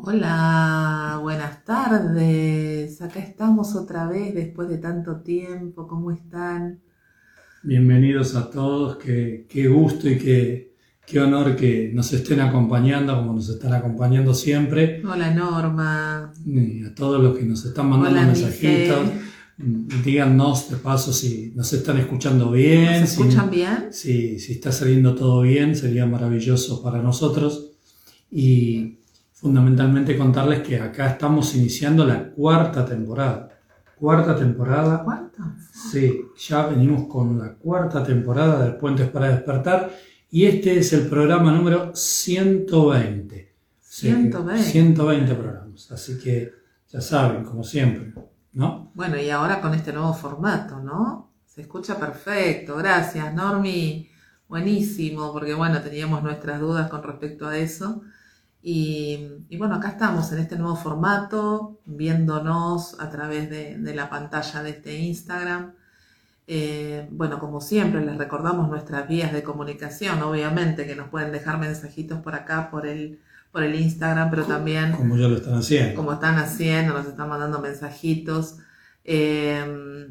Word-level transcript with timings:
Hola, 0.00 1.18
buenas 1.20 1.64
tardes. 1.64 3.02
Acá 3.02 3.18
estamos 3.20 3.74
otra 3.74 4.06
vez 4.06 4.34
después 4.34 4.68
de 4.68 4.78
tanto 4.78 5.16
tiempo. 5.22 5.86
¿Cómo 5.88 6.12
están? 6.12 6.80
Bienvenidos 7.64 8.34
a 8.36 8.48
todos. 8.50 8.96
Qué, 8.96 9.46
qué 9.48 9.66
gusto 9.68 10.08
y 10.08 10.16
qué, 10.16 10.74
qué 11.04 11.20
honor 11.20 11.56
que 11.56 11.90
nos 11.92 12.12
estén 12.12 12.40
acompañando 12.40 13.16
como 13.16 13.34
nos 13.34 13.48
están 13.48 13.72
acompañando 13.74 14.34
siempre. 14.34 15.02
Hola, 15.04 15.34
Norma. 15.34 16.32
Y 16.46 16.84
a 16.84 16.94
todos 16.94 17.22
los 17.22 17.36
que 17.36 17.44
nos 17.44 17.64
están 17.64 17.88
mandando 17.90 18.20
Hola, 18.20 18.26
mensajitos. 18.28 19.08
Díganos 20.04 20.70
de 20.70 20.76
paso 20.76 21.12
si 21.12 21.52
nos 21.56 21.72
están 21.72 21.98
escuchando 21.98 22.52
bien. 22.52 23.00
¿Nos 23.00 23.10
si- 23.10 23.20
escuchan 23.22 23.50
bien? 23.50 23.88
Si, 23.90 24.38
si 24.38 24.52
está 24.52 24.70
saliendo 24.70 25.16
todo 25.16 25.42
bien, 25.42 25.74
sería 25.74 26.06
maravilloso 26.06 26.80
para 26.82 27.02
nosotros. 27.02 27.72
Y 28.30 28.97
fundamentalmente 29.38 30.18
contarles 30.18 30.62
que 30.62 30.80
acá 30.80 31.10
estamos 31.10 31.54
iniciando 31.54 32.04
la 32.04 32.30
cuarta 32.30 32.84
temporada. 32.84 33.48
Cuarta 33.96 34.36
temporada. 34.36 35.04
¿Cuánto? 35.04 35.38
Sí, 35.72 36.22
ya 36.36 36.66
venimos 36.66 37.06
con 37.06 37.38
la 37.38 37.54
cuarta 37.54 38.02
temporada 38.02 38.64
de 38.64 38.72
Puentes 38.72 39.08
para 39.08 39.28
Despertar 39.28 39.92
y 40.28 40.44
este 40.44 40.78
es 40.78 40.92
el 40.92 41.06
programa 41.06 41.52
número 41.52 41.94
120. 41.94 43.54
Sí, 43.78 44.08
120. 44.08 44.62
120 44.62 45.34
programas. 45.34 45.92
Así 45.92 46.18
que 46.18 46.52
ya 46.88 47.00
saben, 47.00 47.44
como 47.44 47.62
siempre, 47.62 48.12
¿no? 48.54 48.90
Bueno, 48.94 49.16
y 49.18 49.30
ahora 49.30 49.60
con 49.60 49.72
este 49.72 49.92
nuevo 49.92 50.14
formato, 50.14 50.80
¿no? 50.80 51.32
Se 51.46 51.60
escucha 51.60 51.96
perfecto. 51.96 52.76
Gracias, 52.76 53.32
Normi. 53.32 54.10
Buenísimo, 54.48 55.32
porque 55.32 55.54
bueno, 55.54 55.80
teníamos 55.80 56.24
nuestras 56.24 56.58
dudas 56.58 56.90
con 56.90 57.04
respecto 57.04 57.46
a 57.46 57.56
eso. 57.56 58.02
Y, 58.62 59.44
y 59.48 59.56
bueno, 59.56 59.76
acá 59.76 59.88
estamos 59.90 60.30
en 60.32 60.38
este 60.40 60.58
nuevo 60.58 60.76
formato, 60.76 61.78
viéndonos 61.86 62.98
a 63.00 63.08
través 63.10 63.48
de, 63.50 63.78
de 63.78 63.94
la 63.94 64.10
pantalla 64.10 64.62
de 64.62 64.70
este 64.70 64.98
Instagram. 64.98 65.72
Eh, 66.46 67.06
bueno, 67.10 67.38
como 67.38 67.60
siempre, 67.60 68.04
les 68.04 68.16
recordamos 68.16 68.68
nuestras 68.68 69.06
vías 69.06 69.32
de 69.32 69.42
comunicación, 69.42 70.22
obviamente, 70.22 70.86
que 70.86 70.96
nos 70.96 71.08
pueden 71.08 71.30
dejar 71.30 71.58
mensajitos 71.58 72.20
por 72.20 72.34
acá, 72.34 72.70
por 72.70 72.86
el, 72.86 73.20
por 73.52 73.62
el 73.62 73.74
Instagram, 73.74 74.30
pero 74.30 74.44
también 74.44 74.92
Como 74.92 75.16
ya 75.16 75.28
lo 75.28 75.36
están 75.36 75.54
haciendo. 75.58 75.94
como 75.94 76.12
están 76.14 76.36
haciendo, 76.36 76.94
nos 76.94 77.06
están 77.06 77.28
mandando 77.28 77.60
mensajitos. 77.60 78.56
Eh, 79.04 80.08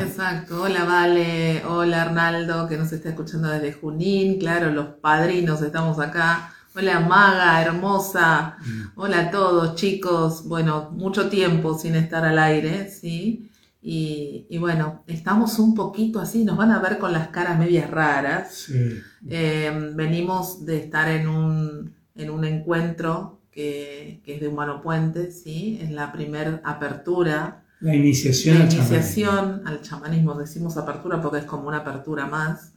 Exacto, 0.00 0.62
hola 0.62 0.84
Vale, 0.84 1.62
hola 1.64 2.02
Arnaldo 2.02 2.66
que 2.66 2.76
nos 2.76 2.90
está 2.92 3.10
escuchando 3.10 3.48
desde 3.48 3.72
Junín, 3.72 4.40
claro, 4.40 4.72
los 4.72 4.86
padrinos 5.00 5.62
estamos 5.62 6.00
acá, 6.00 6.52
hola 6.78 7.00
Maga, 7.00 7.60
hermosa, 7.62 8.56
hola 8.94 9.20
a 9.20 9.30
todos 9.30 9.74
chicos, 9.74 10.44
bueno, 10.46 10.90
mucho 10.92 11.28
tiempo 11.28 11.76
sin 11.78 11.94
estar 11.96 12.24
al 12.24 12.38
aire, 12.38 12.88
¿sí? 12.90 13.50
Y, 13.82 14.46
y 14.50 14.58
bueno, 14.58 15.02
estamos 15.06 15.58
un 15.58 15.74
poquito 15.74 16.20
así, 16.20 16.44
nos 16.44 16.56
van 16.56 16.70
a 16.72 16.78
ver 16.80 16.98
con 16.98 17.12
las 17.12 17.28
caras 17.28 17.58
medias 17.58 17.90
raras, 17.90 18.54
Sí. 18.54 19.08
Eh, 19.28 19.92
venimos 19.94 20.64
de 20.64 20.78
estar 20.78 21.08
en 21.08 21.28
un, 21.28 21.94
en 22.14 22.30
un 22.30 22.44
encuentro 22.44 23.40
que, 23.50 24.20
que 24.24 24.36
es 24.36 24.40
de 24.40 24.48
Humano 24.48 24.80
Puente, 24.82 25.30
¿sí? 25.32 25.78
En 25.80 25.96
la 25.96 26.12
primer 26.12 26.60
apertura 26.64 27.64
La 27.80 27.94
iniciación 27.94 28.58
la 28.58 28.64
al 28.64 28.68
chamanismo. 28.68 28.96
iniciación 28.96 29.62
al 29.66 29.82
chamanismo, 29.82 30.34
decimos 30.34 30.76
apertura 30.76 31.20
porque 31.20 31.38
es 31.38 31.44
como 31.44 31.68
una 31.68 31.78
apertura 31.78 32.26
más. 32.26 32.74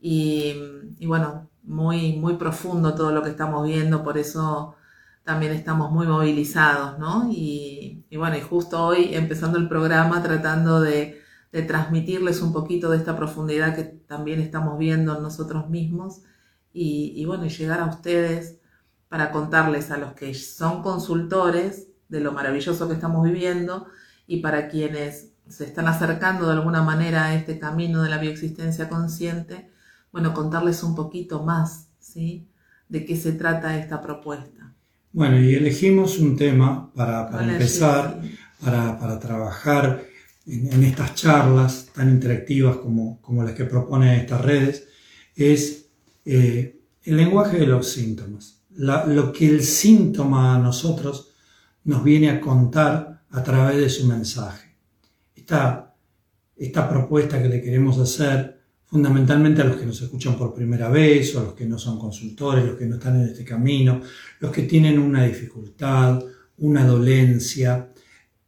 Y, 0.00 0.54
y 0.98 1.06
bueno, 1.06 1.50
muy, 1.66 2.14
muy 2.18 2.36
profundo 2.36 2.94
todo 2.94 3.12
lo 3.12 3.22
que 3.22 3.30
estamos 3.30 3.66
viendo, 3.66 4.02
por 4.04 4.18
eso 4.18 4.76
también 5.24 5.52
estamos 5.52 5.90
muy 5.90 6.06
movilizados, 6.06 6.98
¿no? 6.98 7.28
Y, 7.32 8.04
y 8.10 8.16
bueno, 8.16 8.36
y 8.36 8.40
justo 8.40 8.84
hoy 8.84 9.14
empezando 9.14 9.58
el 9.58 9.68
programa 9.68 10.22
tratando 10.22 10.80
de, 10.80 11.20
de 11.52 11.62
transmitirles 11.62 12.42
un 12.42 12.52
poquito 12.52 12.90
de 12.90 12.98
esta 12.98 13.16
profundidad 13.16 13.74
que 13.74 13.84
también 13.84 14.40
estamos 14.40 14.78
viendo 14.78 15.16
en 15.16 15.22
nosotros 15.22 15.68
mismos 15.68 16.22
y, 16.72 17.12
y 17.16 17.24
bueno, 17.24 17.46
llegar 17.46 17.80
a 17.80 17.86
ustedes 17.86 18.60
para 19.08 19.30
contarles 19.32 19.90
a 19.90 19.96
los 19.98 20.12
que 20.14 20.34
son 20.34 20.82
consultores 20.82 21.88
de 22.08 22.20
lo 22.20 22.32
maravilloso 22.32 22.88
que 22.88 22.94
estamos 22.94 23.24
viviendo 23.24 23.86
y 24.26 24.40
para 24.40 24.68
quienes 24.68 25.32
se 25.48 25.64
están 25.64 25.86
acercando 25.88 26.46
de 26.46 26.52
alguna 26.54 26.82
manera 26.82 27.26
a 27.26 27.34
este 27.34 27.58
camino 27.58 28.02
de 28.02 28.10
la 28.10 28.18
bioexistencia 28.18 28.88
consciente, 28.88 29.70
bueno, 30.12 30.32
contarles 30.34 30.82
un 30.82 30.94
poquito 30.94 31.42
más, 31.42 31.88
¿sí? 31.98 32.48
De 32.88 33.04
qué 33.04 33.16
se 33.16 33.32
trata 33.32 33.78
esta 33.78 34.00
propuesta. 34.00 34.72
Bueno, 35.12 35.40
y 35.40 35.54
elegimos 35.54 36.18
un 36.18 36.36
tema 36.36 36.92
para, 36.94 37.30
para 37.30 37.44
empezar, 37.52 38.20
para, 38.60 38.98
para 38.98 39.18
trabajar 39.18 40.04
en, 40.46 40.72
en 40.72 40.84
estas 40.84 41.14
charlas 41.14 41.86
tan 41.94 42.10
interactivas 42.10 42.76
como, 42.76 43.20
como 43.22 43.42
las 43.42 43.54
que 43.54 43.64
proponen 43.64 44.20
estas 44.20 44.42
redes, 44.42 44.88
es 45.34 45.86
eh, 46.24 46.80
el 47.04 47.16
lenguaje 47.16 47.58
de 47.58 47.66
los 47.66 47.88
síntomas. 47.90 48.62
La- 48.70 49.06
lo 49.06 49.32
que 49.32 49.48
el 49.48 49.62
síntoma 49.62 50.54
a 50.54 50.58
nosotros 50.58 51.32
nos 51.84 52.04
viene 52.04 52.30
a 52.30 52.40
contar 52.40 53.22
a 53.30 53.42
través 53.42 53.76
de 53.78 53.88
su 53.88 54.06
mensaje. 54.06 54.76
Esta, 55.34 55.94
esta 56.56 56.88
propuesta 56.88 57.40
que 57.42 57.48
le 57.48 57.62
queremos 57.62 57.98
hacer 57.98 58.60
fundamentalmente 58.96 59.60
a 59.60 59.64
los 59.66 59.76
que 59.76 59.84
nos 59.84 60.00
escuchan 60.00 60.38
por 60.38 60.54
primera 60.54 60.88
vez 60.88 61.34
o 61.36 61.40
a 61.40 61.44
los 61.44 61.52
que 61.54 61.66
no 61.66 61.78
son 61.78 61.98
consultores, 61.98 62.64
los 62.64 62.76
que 62.78 62.86
no 62.86 62.94
están 62.96 63.20
en 63.20 63.28
este 63.28 63.44
camino, 63.44 64.00
los 64.40 64.50
que 64.50 64.62
tienen 64.62 64.98
una 64.98 65.24
dificultad, 65.26 66.24
una 66.58 66.86
dolencia, 66.86 67.90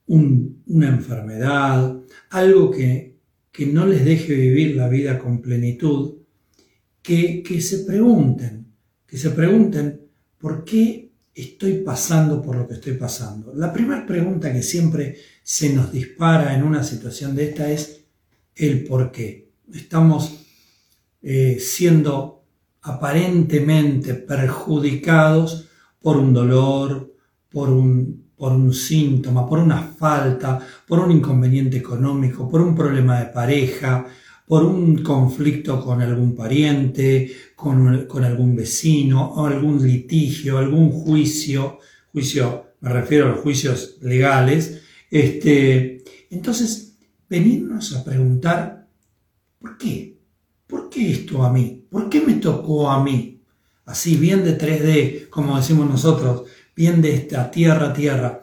un- 0.07 0.63
una 0.69 0.89
enfermedad, 0.89 1.95
algo 2.31 2.71
que, 2.71 3.19
que 3.53 3.67
no 3.67 3.85
les 3.87 4.03
deje 4.07 4.33
vivir 4.35 4.75
la 4.75 4.89
vida 4.89 5.19
con 5.19 5.43
plenitud, 5.43 6.15
que, 7.03 7.43
que 7.43 7.61
se 7.61 7.81
pregunten, 7.81 8.69
que 9.07 9.19
se 9.19 9.31
pregunten 9.31 10.01
por 10.39 10.65
qué 10.65 11.11
estoy 11.35 11.75
pasando 11.91 12.41
por 12.41 12.57
lo 12.57 12.67
que 12.67 12.75
estoy 12.75 12.95
pasando. 12.95 13.53
La 13.55 13.71
primera 13.71 14.07
pregunta 14.07 14.51
que 14.51 14.63
siempre 14.63 15.15
se 15.43 15.75
nos 15.75 15.93
dispara 15.93 16.55
en 16.57 16.63
una 16.63 16.83
situación 16.83 17.37
de 17.37 17.45
esta 17.51 17.71
es 17.71 18.01
el 18.57 18.85
por 18.85 19.13
qué. 19.13 19.47
Estamos 19.73 20.38
eh, 21.23 21.59
siendo 21.61 22.45
aparentemente 22.83 24.15
perjudicados 24.15 25.69
por 26.01 26.17
un 26.17 26.33
dolor, 26.33 27.13
por 27.51 27.71
un, 27.71 28.31
por 28.37 28.53
un 28.53 28.73
síntoma, 28.73 29.49
por 29.49 29.59
una 29.59 29.83
falta, 29.83 30.59
por 30.87 31.01
un 31.01 31.11
inconveniente 31.11 31.77
económico, 31.77 32.49
por 32.49 32.61
un 32.61 32.75
problema 32.75 33.19
de 33.21 33.27
pareja, 33.27 34.07
por 34.47 34.65
un 34.65 35.03
conflicto 35.03 35.85
con 35.85 36.01
algún 36.01 36.35
pariente, 36.35 37.31
con, 37.55 38.07
con 38.07 38.25
algún 38.25 38.57
vecino, 38.57 39.33
o 39.33 39.47
algún 39.47 39.87
litigio, 39.87 40.57
algún 40.57 40.91
juicio, 40.91 41.79
juicio, 42.13 42.69
me 42.81 42.91
refiero 42.91 43.27
a 43.27 43.29
los 43.31 43.41
juicios 43.41 43.99
legales, 44.01 44.83
este, 45.11 46.03
entonces 46.31 46.97
venirnos 47.29 47.95
a 47.95 48.05
preguntar, 48.05 48.87
¿por 49.59 49.77
qué? 49.77 50.18
¿Por 50.99 51.05
qué 51.05 51.13
esto 51.13 51.45
a 51.45 51.53
mí? 51.53 51.87
¿Por 51.89 52.09
qué 52.09 52.21
me 52.23 52.35
tocó 52.35 52.91
a 52.91 53.01
mí? 53.05 53.41
Así, 53.87 54.17
bien 54.17 54.43
de 54.43 54.59
3D, 54.59 55.29
como 55.29 55.57
decimos 55.57 55.89
nosotros, 55.89 56.43
bien 56.75 57.01
de 57.01 57.15
esta 57.15 57.53
tierra 57.53 57.91
a 57.91 57.93
tierra. 57.93 58.43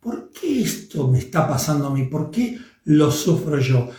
¿Por 0.00 0.30
qué 0.30 0.62
esto 0.62 1.08
me 1.08 1.18
está 1.18 1.46
pasando 1.46 1.88
a 1.88 1.90
mí? 1.90 2.04
¿Por 2.04 2.30
qué 2.30 2.58
lo 2.84 3.10
sufro 3.10 3.60
yo? 3.60 3.90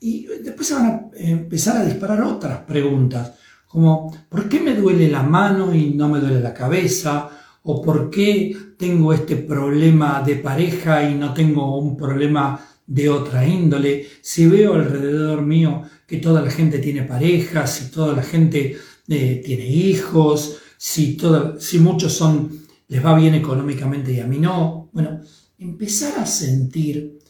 Y 0.00 0.28
después 0.42 0.68
se 0.68 0.74
van 0.74 0.86
a 0.86 1.10
empezar 1.14 1.76
a 1.76 1.84
disparar 1.84 2.22
otras 2.22 2.60
preguntas. 2.60 3.34
como 3.68 4.10
¿por 4.30 4.48
qué 4.48 4.58
me 4.58 4.74
duele 4.74 5.10
la 5.10 5.22
mano 5.22 5.74
y 5.74 5.90
no 5.90 6.08
me 6.08 6.20
duele 6.20 6.40
la 6.40 6.54
cabeza? 6.54 7.28
¿O 7.64 7.82
por 7.82 8.08
qué 8.08 8.56
tengo 8.78 9.12
este 9.12 9.36
problema 9.36 10.22
de 10.24 10.36
pareja 10.36 11.06
y 11.06 11.16
no 11.16 11.34
tengo 11.34 11.76
un 11.76 11.98
problema 11.98 12.58
de 12.86 13.10
otra 13.10 13.46
índole? 13.46 14.06
Si 14.22 14.46
veo 14.46 14.72
alrededor 14.72 15.42
mío 15.42 15.82
que 16.10 16.16
toda 16.16 16.42
la 16.42 16.50
gente 16.50 16.80
tiene 16.80 17.04
parejas, 17.04 17.72
si 17.72 17.88
toda 17.88 18.16
la 18.16 18.24
gente 18.24 18.76
eh, 19.06 19.42
tiene 19.44 19.64
hijos, 19.64 20.58
si, 20.76 21.16
si 21.60 21.78
muchos 21.78 22.12
son, 22.12 22.66
les 22.88 23.04
va 23.04 23.14
bien 23.14 23.36
económicamente 23.36 24.12
y 24.12 24.18
a 24.18 24.26
mí 24.26 24.40
no. 24.40 24.90
Bueno, 24.92 25.20
empezar 25.56 26.18
a 26.18 26.26
sentir 26.26 27.20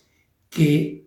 que 0.48 1.06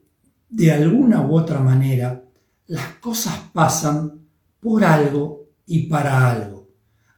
de 0.50 0.72
alguna 0.72 1.22
u 1.22 1.36
otra 1.36 1.62
manera 1.62 2.24
las 2.68 2.90
cosas 3.00 3.40
pasan 3.52 4.22
por 4.60 4.84
algo 4.84 5.48
y 5.66 5.88
para 5.88 6.30
algo. 6.30 6.70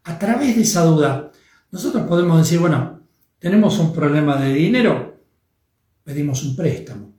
A 0.05 0.17
través 0.17 0.55
de 0.55 0.61
esa 0.61 0.85
duda, 0.85 1.33
nosotros 1.69 2.07
podemos 2.07 2.37
decir, 2.37 2.59
bueno, 2.59 3.01
tenemos 3.39 3.77
un 3.77 3.91
problema 3.91 4.37
de 4.37 4.53
dinero, 4.53 5.19
pedimos 6.05 6.45
un 6.45 6.55
préstamo. 6.55 7.14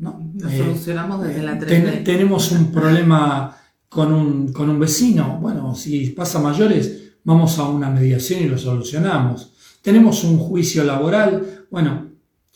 ¿No? 0.00 0.32
Lo 0.34 0.50
solucionamos 0.50 1.22
desde 1.22 1.42
la 1.42 1.58
3 1.58 1.72
eh, 1.72 2.02
tenemos 2.04 2.50
un 2.52 2.72
problema 2.72 3.56
con 3.88 4.12
un, 4.12 4.52
con 4.52 4.70
un 4.70 4.80
vecino, 4.80 5.38
bueno, 5.40 5.74
si 5.74 6.10
pasa 6.10 6.38
mayores, 6.38 7.12
vamos 7.22 7.58
a 7.58 7.68
una 7.68 7.90
mediación 7.90 8.40
y 8.42 8.48
lo 8.48 8.56
solucionamos. 8.56 9.52
Tenemos 9.82 10.24
un 10.24 10.38
juicio 10.38 10.84
laboral, 10.84 11.66
bueno, 11.70 12.08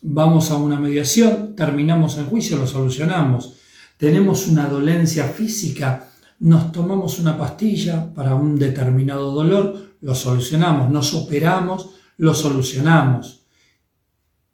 vamos 0.03 0.51
a 0.51 0.57
una 0.57 0.81
mediación, 0.81 1.55
terminamos 1.55 2.17
el 2.19 2.25
juicio, 2.27 2.57
lo 2.57 2.67
solucionamos. 2.67 3.55
Tenemos 3.97 4.49
una 4.49 4.67
dolencia 4.67 5.25
física, 5.25 6.09
nos 6.41 6.73
tomamos 6.73 7.19
una 7.19 7.37
pastilla 7.39 8.13
para 8.15 8.35
un 8.35 8.59
determinado 8.59 9.33
dolor, 9.33 9.97
lo 10.01 10.15
solucionamos, 10.15 10.91
nos 10.91 11.15
operamos, 11.15 11.91
lo 12.17 12.35
solucionamos. 12.35 13.43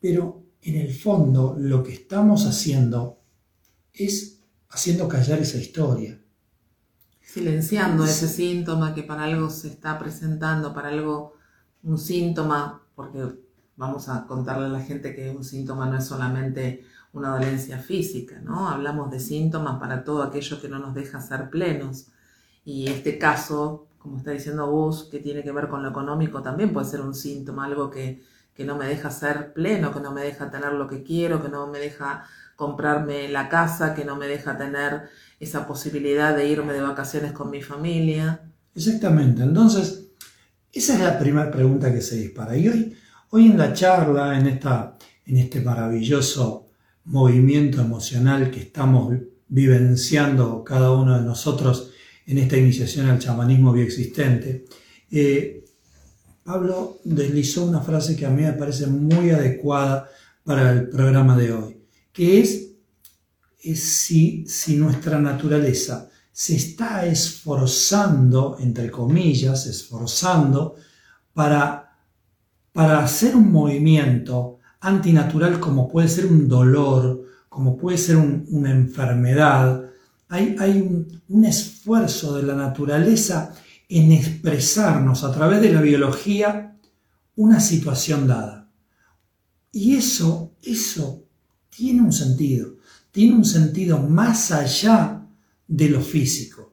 Pero 0.00 0.39
en 0.62 0.76
el 0.76 0.92
fondo 0.92 1.56
lo 1.58 1.82
que 1.82 1.92
estamos 1.92 2.46
haciendo 2.46 3.18
es 3.92 4.40
haciendo 4.68 5.08
callar 5.08 5.38
esa 5.40 5.58
historia. 5.58 6.20
Silenciando 7.22 8.04
ese 8.04 8.28
síntoma 8.28 8.94
que 8.94 9.02
para 9.02 9.24
algo 9.24 9.50
se 9.50 9.68
está 9.68 9.98
presentando, 9.98 10.74
para 10.74 10.88
algo, 10.88 11.34
un 11.82 11.98
síntoma, 11.98 12.82
porque 12.94 13.24
vamos 13.76 14.08
a 14.08 14.26
contarle 14.26 14.66
a 14.66 14.68
la 14.68 14.80
gente 14.80 15.14
que 15.14 15.30
un 15.30 15.44
síntoma 15.44 15.86
no 15.86 15.98
es 15.98 16.04
solamente 16.04 16.84
una 17.12 17.30
dolencia 17.30 17.78
física, 17.78 18.40
¿no? 18.40 18.68
Hablamos 18.68 19.10
de 19.10 19.20
síntomas 19.20 19.78
para 19.78 20.04
todo 20.04 20.22
aquello 20.22 20.60
que 20.60 20.68
no 20.68 20.78
nos 20.78 20.94
deja 20.94 21.20
ser 21.20 21.50
plenos. 21.50 22.08
Y 22.64 22.88
este 22.88 23.18
caso, 23.18 23.88
como 23.98 24.18
está 24.18 24.32
diciendo 24.32 24.70
vos, 24.70 25.08
que 25.10 25.18
tiene 25.20 25.42
que 25.42 25.52
ver 25.52 25.68
con 25.68 25.82
lo 25.82 25.88
económico, 25.88 26.42
también 26.42 26.72
puede 26.72 26.86
ser 26.86 27.00
un 27.00 27.14
síntoma, 27.14 27.64
algo 27.64 27.90
que, 27.90 28.22
que 28.54 28.64
no 28.64 28.76
me 28.76 28.86
deja 28.86 29.10
ser 29.10 29.52
pleno, 29.52 29.92
que 29.92 30.00
no 30.00 30.12
me 30.12 30.22
deja 30.22 30.50
tener 30.50 30.72
lo 30.72 30.88
que 30.88 31.02
quiero, 31.02 31.42
que 31.42 31.48
no 31.48 31.66
me 31.66 31.78
deja 31.78 32.24
comprarme 32.56 33.28
la 33.28 33.48
casa, 33.48 33.94
que 33.94 34.04
no 34.04 34.16
me 34.16 34.26
deja 34.26 34.58
tener 34.58 35.08
esa 35.38 35.66
posibilidad 35.66 36.36
de 36.36 36.46
irme 36.46 36.74
de 36.74 36.82
vacaciones 36.82 37.32
con 37.32 37.50
mi 37.50 37.62
familia. 37.62 38.42
Exactamente, 38.74 39.42
entonces 39.42 40.10
esa 40.72 40.94
es 40.94 41.00
la 41.00 41.18
primera 41.18 41.50
pregunta 41.50 41.92
que 41.92 42.00
se 42.00 42.16
dispara. 42.16 42.56
Y 42.56 42.68
hoy, 43.30 43.46
en 43.46 43.58
la 43.58 43.72
charla, 43.72 44.38
en, 44.38 44.46
esta, 44.46 44.96
en 45.26 45.38
este 45.38 45.60
maravilloso 45.60 46.68
movimiento 47.04 47.80
emocional 47.80 48.50
que 48.50 48.60
estamos 48.60 49.14
vivenciando 49.48 50.62
cada 50.62 50.92
uno 50.92 51.18
de 51.18 51.24
nosotros 51.24 51.90
en 52.26 52.38
esta 52.38 52.56
iniciación 52.56 53.08
al 53.08 53.18
chamanismo 53.18 53.72
bioexistente, 53.72 54.66
eh, 55.10 55.59
Pablo 56.44 56.98
deslizó 57.04 57.64
una 57.64 57.80
frase 57.80 58.16
que 58.16 58.26
a 58.26 58.30
mí 58.30 58.42
me 58.42 58.52
parece 58.52 58.86
muy 58.86 59.30
adecuada 59.30 60.08
para 60.44 60.72
el 60.72 60.88
programa 60.88 61.36
de 61.36 61.52
hoy, 61.52 61.76
que 62.12 62.40
es, 62.40 62.72
si, 63.76 64.46
si 64.46 64.76
nuestra 64.76 65.20
naturaleza 65.20 66.08
se 66.32 66.56
está 66.56 67.04
esforzando, 67.04 68.56
entre 68.58 68.90
comillas, 68.90 69.66
esforzando 69.66 70.76
para, 71.34 71.96
para 72.72 73.04
hacer 73.04 73.36
un 73.36 73.52
movimiento 73.52 74.58
antinatural 74.80 75.60
como 75.60 75.88
puede 75.88 76.08
ser 76.08 76.26
un 76.26 76.48
dolor, 76.48 77.22
como 77.48 77.76
puede 77.76 77.98
ser 77.98 78.16
una 78.16 78.70
enfermedad. 78.70 79.84
Hay, 80.28 80.56
hay 80.58 80.80
un, 80.80 81.22
un, 81.28 81.44
esfuerzo 81.44 82.36
de 82.36 82.44
la 82.44 82.54
naturaleza 82.54 83.54
en 83.90 84.12
expresarnos 84.12 85.24
a 85.24 85.32
través 85.32 85.60
de 85.60 85.72
la 85.72 85.82
biología 85.82 86.78
una 87.36 87.60
situación 87.60 88.26
dada. 88.26 88.70
Y 89.72 89.96
eso, 89.96 90.54
eso 90.62 91.24
tiene 91.68 92.00
un 92.00 92.12
sentido, 92.12 92.76
tiene 93.10 93.34
un 93.34 93.44
sentido 93.44 93.98
más 93.98 94.52
allá 94.52 95.26
de 95.66 95.88
lo 95.88 96.00
físico. 96.00 96.72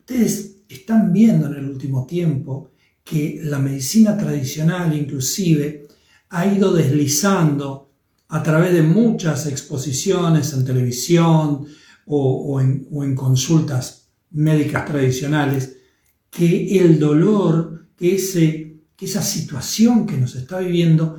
Ustedes 0.00 0.56
están 0.68 1.12
viendo 1.12 1.46
en 1.46 1.54
el 1.54 1.70
último 1.70 2.06
tiempo 2.06 2.72
que 3.02 3.40
la 3.44 3.58
medicina 3.58 4.16
tradicional 4.16 4.94
inclusive 4.96 5.86
ha 6.30 6.46
ido 6.46 6.72
deslizando 6.72 7.92
a 8.28 8.42
través 8.42 8.72
de 8.72 8.82
muchas 8.82 9.46
exposiciones 9.46 10.52
en 10.52 10.64
televisión 10.64 11.66
o, 12.06 12.60
en, 12.60 13.14
consultas 13.14 14.08
médicas 14.30 14.84
tradicionales, 14.86 15.76
que 16.36 16.78
el 16.78 16.98
dolor, 16.98 17.86
que, 17.96 18.16
ese, 18.16 18.80
que 18.96 19.06
esa 19.06 19.22
situación 19.22 20.06
que 20.06 20.16
nos 20.16 20.34
está 20.34 20.58
viviendo, 20.58 21.18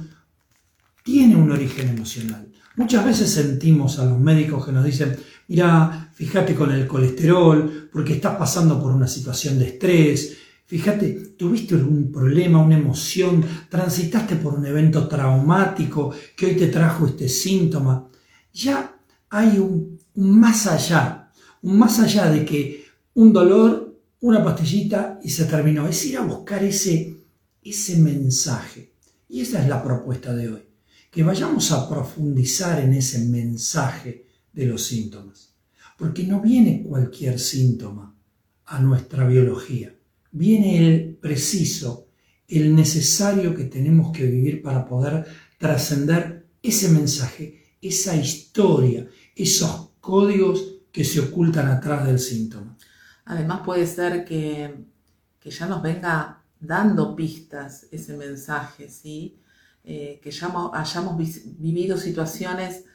tiene 1.03 1.35
un 1.35 1.51
origen 1.51 1.89
emocional. 1.89 2.47
Muchas 2.75 3.05
veces 3.05 3.29
sentimos 3.31 3.99
a 3.99 4.05
los 4.05 4.19
médicos 4.19 4.65
que 4.65 4.71
nos 4.71 4.83
dicen, 4.83 5.15
mira, 5.47 6.11
fíjate 6.13 6.55
con 6.55 6.71
el 6.71 6.87
colesterol, 6.87 7.89
porque 7.91 8.13
estás 8.13 8.35
pasando 8.35 8.81
por 8.81 8.91
una 8.91 9.07
situación 9.07 9.57
de 9.59 9.67
estrés, 9.67 10.37
Fíjate, 10.67 11.35
tuviste 11.37 11.75
algún 11.75 12.11
problema, 12.11 12.59
una 12.59 12.77
emoción, 12.77 13.45
transitaste 13.69 14.35
por 14.37 14.55
un 14.55 14.65
evento 14.65 15.07
traumático 15.07 16.11
que 16.35 16.47
hoy 16.47 16.55
te 16.55 16.67
trajo 16.67 17.05
este 17.05 17.29
síntoma. 17.29 18.09
Ya 18.51 18.97
hay 19.29 19.59
un, 19.59 19.99
más 20.15 20.65
allá, 20.65 21.29
un 21.61 21.77
más 21.77 21.99
allá 21.99 22.31
de 22.31 22.43
que 22.43 22.83
un 23.13 23.31
dolor, 23.31 23.84
una 24.27 24.43
pastillita 24.43 25.19
y 25.23 25.29
se 25.29 25.45
terminó. 25.45 25.87
Es 25.87 26.05
ir 26.05 26.17
a 26.17 26.21
buscar 26.21 26.63
ese, 26.63 27.17
ese 27.61 27.97
mensaje. 27.97 28.93
Y 29.29 29.41
esa 29.41 29.61
es 29.61 29.69
la 29.69 29.83
propuesta 29.83 30.33
de 30.33 30.49
hoy. 30.49 30.63
Que 31.09 31.23
vayamos 31.23 31.71
a 31.71 31.89
profundizar 31.89 32.79
en 32.79 32.93
ese 32.93 33.19
mensaje 33.19 34.25
de 34.51 34.65
los 34.65 34.83
síntomas. 34.83 35.53
Porque 35.97 36.23
no 36.23 36.41
viene 36.41 36.83
cualquier 36.83 37.39
síntoma 37.39 38.15
a 38.65 38.79
nuestra 38.79 39.25
biología 39.27 39.95
viene 40.35 40.85
el 40.85 41.15
preciso, 41.15 42.09
el 42.47 42.75
necesario 42.75 43.55
que 43.55 43.63
tenemos 43.63 44.11
que 44.11 44.25
vivir 44.25 44.61
para 44.61 44.85
poder 44.85 45.25
trascender 45.57 46.47
ese 46.61 46.89
mensaje, 46.89 47.63
esa 47.81 48.15
historia, 48.17 49.07
esos 49.33 49.91
códigos 50.01 50.75
que 50.91 51.05
se 51.05 51.21
ocultan 51.21 51.67
atrás 51.67 52.05
del 52.05 52.19
síntoma. 52.19 52.77
Además 53.25 53.61
puede 53.65 53.85
ser 53.87 54.25
que, 54.25 54.85
ya 55.43 55.67
nos 55.67 55.81
venga 55.83 56.41
dando 56.59 57.15
pistas 57.15 57.87
ese 57.91 58.17
mensaje, 58.17 58.89
¿sí? 58.89 59.39
Eh, 59.83 60.19
que 60.23 60.31
ya 60.31 60.51
hayamos 60.73 61.15
vivido 61.59 61.97
situaciones 61.97 62.85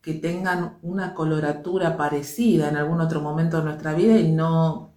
que 0.00 0.14
tengan 0.14 0.78
una 0.80 1.14
coloratura 1.14 1.98
parecida 1.98 2.70
en 2.70 2.76
algún 2.76 3.00
otro 3.02 3.20
momento 3.20 3.58
de 3.58 3.64
nuestra 3.64 3.92
vida 3.92 4.16
y 4.16 4.32
no, 4.32 4.94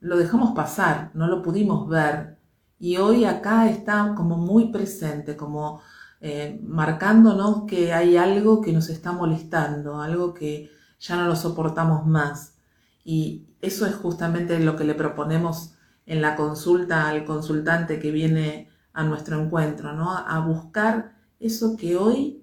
lo 0.00 0.18
dejamos 0.18 0.54
pasar, 0.54 1.10
no 1.14 1.26
lo 1.26 1.42
pudimos 1.42 1.88
ver 1.88 2.34
y 2.78 2.98
hoy 2.98 3.24
acá 3.24 3.70
está 3.70 4.14
como 4.14 4.36
muy 4.36 4.70
presente, 4.70 5.36
como 5.36 5.80
eh, 6.20 6.60
marcándonos 6.62 7.64
que 7.64 7.94
hay 7.94 8.18
algo 8.18 8.60
que 8.60 8.72
nos 8.72 8.90
está 8.90 9.12
molestando, 9.12 10.02
algo 10.02 10.34
que 10.34 10.70
ya 11.00 11.16
no 11.16 11.26
lo 11.26 11.34
soportamos 11.34 12.06
más. 12.06 12.56
Y 13.04 13.46
eso 13.64 13.86
es 13.86 13.94
justamente 13.94 14.58
lo 14.60 14.76
que 14.76 14.84
le 14.84 14.94
proponemos 14.94 15.74
en 16.06 16.20
la 16.20 16.36
consulta 16.36 17.08
al 17.08 17.24
consultante 17.24 17.98
que 17.98 18.10
viene 18.10 18.68
a 18.92 19.04
nuestro 19.04 19.42
encuentro, 19.42 19.92
¿no? 19.94 20.16
A 20.16 20.38
buscar 20.40 21.16
eso 21.40 21.76
que 21.76 21.96
hoy 21.96 22.42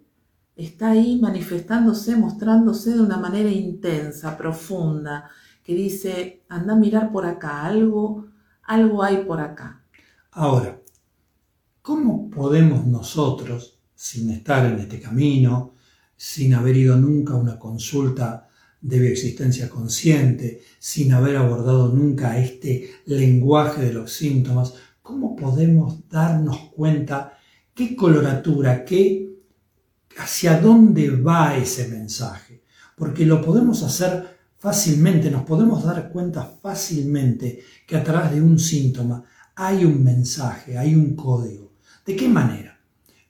está 0.55 0.91
ahí 0.91 1.19
manifestándose, 1.21 2.15
mostrándose 2.15 2.95
de 2.95 3.01
una 3.01 3.17
manera 3.17 3.49
intensa, 3.49 4.35
profunda, 4.35 5.29
que 5.63 5.75
dice, 5.75 6.43
anda 6.49 6.73
a 6.73 6.77
mirar 6.77 7.11
por 7.11 7.25
acá, 7.25 7.65
algo, 7.65 8.27
algo 8.63 9.03
hay 9.03 9.17
por 9.23 9.39
acá. 9.39 9.83
Ahora, 10.31 10.81
¿cómo 11.81 12.29
podemos 12.29 12.85
nosotros, 12.85 13.79
sin 13.93 14.31
estar 14.31 14.65
en 14.65 14.79
este 14.79 14.99
camino, 14.99 15.75
sin 16.17 16.55
haber 16.55 16.77
ido 16.77 16.97
nunca 16.97 17.33
a 17.33 17.37
una 17.37 17.59
consulta 17.59 18.49
de 18.81 18.99
bioexistencia 18.99 19.69
consciente, 19.69 20.61
sin 20.79 21.13
haber 21.13 21.37
abordado 21.37 21.89
nunca 21.89 22.39
este 22.39 22.89
lenguaje 23.05 23.83
de 23.83 23.93
los 23.93 24.11
síntomas, 24.11 24.73
¿cómo 25.01 25.35
podemos 25.35 26.07
darnos 26.09 26.71
cuenta 26.71 27.37
qué 27.75 27.95
coloratura, 27.95 28.83
qué, 28.83 29.29
hacia 30.17 30.59
dónde 30.59 31.09
va 31.11 31.57
ese 31.57 31.87
mensaje? 31.87 32.63
Porque 32.95 33.25
lo 33.25 33.41
podemos 33.41 33.83
hacer 33.83 34.39
fácilmente, 34.57 35.29
nos 35.29 35.43
podemos 35.43 35.83
dar 35.83 36.09
cuenta 36.09 36.43
fácilmente 36.43 37.63
que 37.87 37.97
a 37.97 38.03
través 38.03 38.31
de 38.31 38.41
un 38.41 38.57
síntoma 38.57 39.23
hay 39.55 39.85
un 39.85 40.03
mensaje, 40.03 40.77
hay 40.77 40.95
un 40.95 41.15
código. 41.15 41.73
¿De 42.05 42.15
qué 42.15 42.27
manera? 42.27 42.79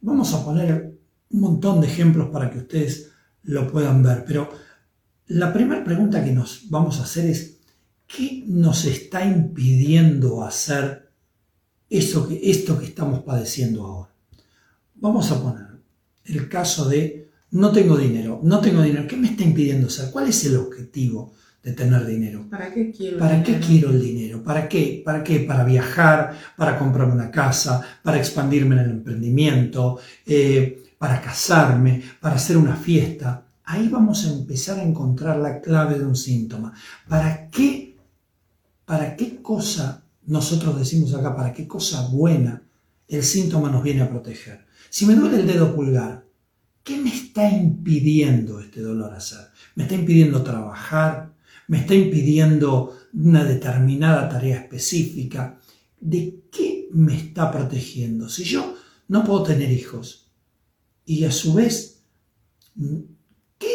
Vamos 0.01 0.33
a 0.33 0.43
poner 0.43 0.97
un 1.29 1.39
montón 1.39 1.81
de 1.81 1.87
ejemplos 1.87 2.29
para 2.29 2.49
que 2.49 2.59
ustedes 2.59 3.11
lo 3.43 3.71
puedan 3.71 4.03
ver, 4.03 4.23
pero 4.25 4.49
la 5.33 5.53
primera 5.53 5.83
pregunta 5.83 6.23
que 6.23 6.31
nos 6.31 6.69
vamos 6.69 6.99
a 6.99 7.03
hacer 7.03 7.25
es, 7.25 7.57
¿qué 8.07 8.43
nos 8.47 8.85
está 8.85 9.23
impidiendo 9.25 10.43
hacer 10.43 11.09
eso 11.89 12.27
que, 12.27 12.39
esto 12.51 12.77
que 12.77 12.85
estamos 12.85 13.21
padeciendo 13.23 13.85
ahora? 13.85 14.09
Vamos 14.95 15.31
a 15.31 15.41
poner 15.41 15.67
el 16.25 16.49
caso 16.49 16.87
de 16.87 17.29
no 17.51 17.71
tengo 17.71 17.97
dinero, 17.97 18.41
no 18.43 18.59
tengo 18.59 18.81
dinero, 18.81 19.07
¿qué 19.07 19.17
me 19.17 19.27
está 19.27 19.43
impidiendo 19.43 19.87
hacer? 19.87 20.11
¿Cuál 20.11 20.27
es 20.27 20.45
el 20.45 20.57
objetivo 20.57 21.33
de 21.63 21.73
tener 21.73 22.05
dinero? 22.05 22.47
¿Para 22.49 22.73
qué 22.73 22.91
quiero 22.91 23.17
¿Para 23.17 23.37
el 23.37 23.43
qué 23.43 23.53
dinero? 23.53 23.67
quiero 23.67 23.89
el 23.91 24.01
dinero? 24.01 24.43
¿Para 24.43 24.67
qué? 24.67 25.01
¿Para 25.03 25.23
qué? 25.23 25.39
Para 25.39 25.63
viajar, 25.63 26.37
para 26.57 26.77
comprarme 26.77 27.13
una 27.13 27.31
casa, 27.31 27.81
para 28.03 28.17
expandirme 28.17 28.75
en 28.75 28.81
el 28.81 28.91
emprendimiento, 28.91 29.99
eh, 30.25 30.83
para 30.97 31.21
casarme, 31.21 32.01
para 32.19 32.35
hacer 32.35 32.57
una 32.57 32.75
fiesta. 32.75 33.45
Ahí 33.71 33.87
vamos 33.87 34.25
a 34.25 34.33
empezar 34.33 34.79
a 34.79 34.83
encontrar 34.83 35.37
la 35.37 35.61
clave 35.61 35.97
de 35.97 36.05
un 36.05 36.17
síntoma. 36.17 36.73
¿Para 37.07 37.49
qué? 37.49 37.95
¿Para 38.83 39.15
qué 39.15 39.41
cosa 39.41 40.03
nosotros 40.25 40.77
decimos 40.77 41.13
acá? 41.13 41.33
¿Para 41.33 41.53
qué 41.53 41.69
cosa 41.69 42.05
buena 42.09 42.63
el 43.07 43.23
síntoma 43.23 43.71
nos 43.71 43.81
viene 43.81 44.01
a 44.01 44.09
proteger? 44.09 44.65
Si 44.89 45.05
me 45.05 45.15
duele 45.15 45.39
el 45.39 45.47
dedo 45.47 45.73
pulgar, 45.73 46.25
¿qué 46.83 46.97
me 46.97 47.15
está 47.15 47.49
impidiendo 47.49 48.59
este 48.59 48.81
dolor 48.81 49.13
hacer? 49.13 49.47
¿Me 49.75 49.83
está 49.83 49.95
impidiendo 49.95 50.43
trabajar? 50.43 51.33
¿Me 51.69 51.79
está 51.79 51.95
impidiendo 51.95 52.93
una 53.13 53.45
determinada 53.45 54.27
tarea 54.27 54.59
específica? 54.59 55.61
¿De 55.97 56.43
qué 56.51 56.89
me 56.91 57.15
está 57.15 57.49
protegiendo? 57.49 58.27
Si 58.27 58.43
yo 58.43 58.75
no 59.07 59.23
puedo 59.23 59.43
tener 59.43 59.71
hijos 59.71 60.29
y 61.05 61.23
a 61.23 61.31
su 61.31 61.53
vez, 61.53 62.03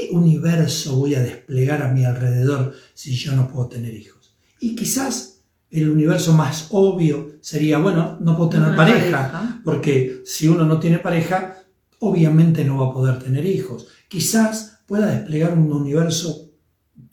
¿qué 0.08 0.14
universo 0.16 0.96
voy 0.96 1.14
a 1.14 1.20
desplegar 1.22 1.82
a 1.82 1.92
mi 1.92 2.04
alrededor 2.04 2.74
si 2.94 3.14
yo 3.14 3.32
no 3.34 3.48
puedo 3.48 3.68
tener 3.68 3.94
hijos? 3.94 4.34
Y 4.60 4.74
quizás 4.74 5.40
el 5.70 5.90
universo 5.90 6.32
más 6.32 6.68
obvio 6.70 7.32
sería, 7.40 7.78
bueno, 7.78 8.16
no 8.20 8.36
puedo 8.36 8.50
tener 8.50 8.76
pareja, 8.76 9.32
pareja. 9.32 9.60
porque 9.64 10.22
si 10.24 10.48
uno 10.48 10.64
no 10.64 10.78
tiene 10.80 10.98
pareja, 10.98 11.56
obviamente 12.00 12.64
no 12.64 12.78
va 12.78 12.90
a 12.90 12.92
poder 12.94 13.18
tener 13.18 13.44
hijos. 13.46 13.88
Quizás 14.08 14.80
pueda 14.86 15.06
desplegar 15.06 15.52
un 15.52 15.72
universo 15.72 16.50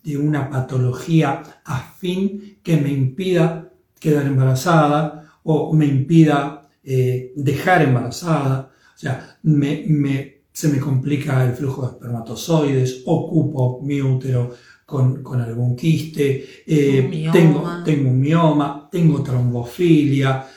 de 0.04 0.18
una 0.18 0.50
patología 0.50 1.42
afín 1.66 2.60
que 2.64 2.78
me 2.78 2.92
impida 2.92 3.72
quedar 4.00 4.26
embarazada 4.26 5.28
o 5.44 5.74
me 5.74 5.86
impida 5.86 6.70
eh, 6.84 7.32
dejar 7.36 7.82
embarazada. 7.82 8.72
O 8.96 8.98
sea, 8.98 9.38
me- 9.44 9.84
me- 9.88 10.33
se 10.54 10.70
me 10.70 10.80
complica 10.80 11.44
el 11.44 11.54
flujo 11.54 11.82
de 11.82 11.94
espermatozoides, 11.94 13.02
ocupo 13.06 13.82
mi 13.82 14.02
útero 14.02 14.56
con, 14.86 15.24
con 15.24 15.42
algún 15.42 15.76
quiste, 15.76 16.64
eh, 16.68 17.30
tengo, 17.34 17.84
tengo 17.84 18.10
un 18.10 18.20
mioma, 18.20 18.88
tengo 18.92 19.24
trombofilia, 19.24 20.48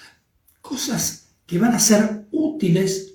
cosas 0.60 1.30
que 1.46 1.58
van 1.58 1.72
a 1.72 1.78
ser 1.78 2.26
útiles 2.30 3.14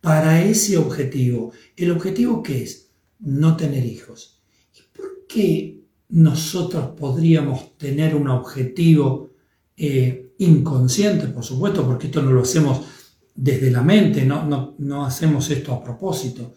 para 0.00 0.42
ese 0.42 0.78
objetivo. 0.78 1.52
¿El 1.76 1.90
objetivo 1.90 2.42
qué 2.42 2.62
es? 2.62 2.90
No 3.20 3.56
tener 3.56 3.84
hijos. 3.84 4.40
¿Y 4.74 4.96
por 4.96 5.26
qué 5.28 5.82
nosotros 6.08 6.92
podríamos 6.98 7.76
tener 7.76 8.14
un 8.14 8.28
objetivo 8.28 9.30
eh, 9.76 10.32
inconsciente, 10.38 11.26
por 11.28 11.44
supuesto, 11.44 11.84
porque 11.86 12.06
esto 12.06 12.22
no 12.22 12.32
lo 12.32 12.42
hacemos 12.42 12.80
desde 13.34 13.70
la 13.70 13.82
mente, 13.82 14.24
no, 14.24 14.44
no, 14.44 14.74
no 14.78 15.04
hacemos 15.04 15.50
esto 15.50 15.72
a 15.72 15.82
propósito? 15.82 16.54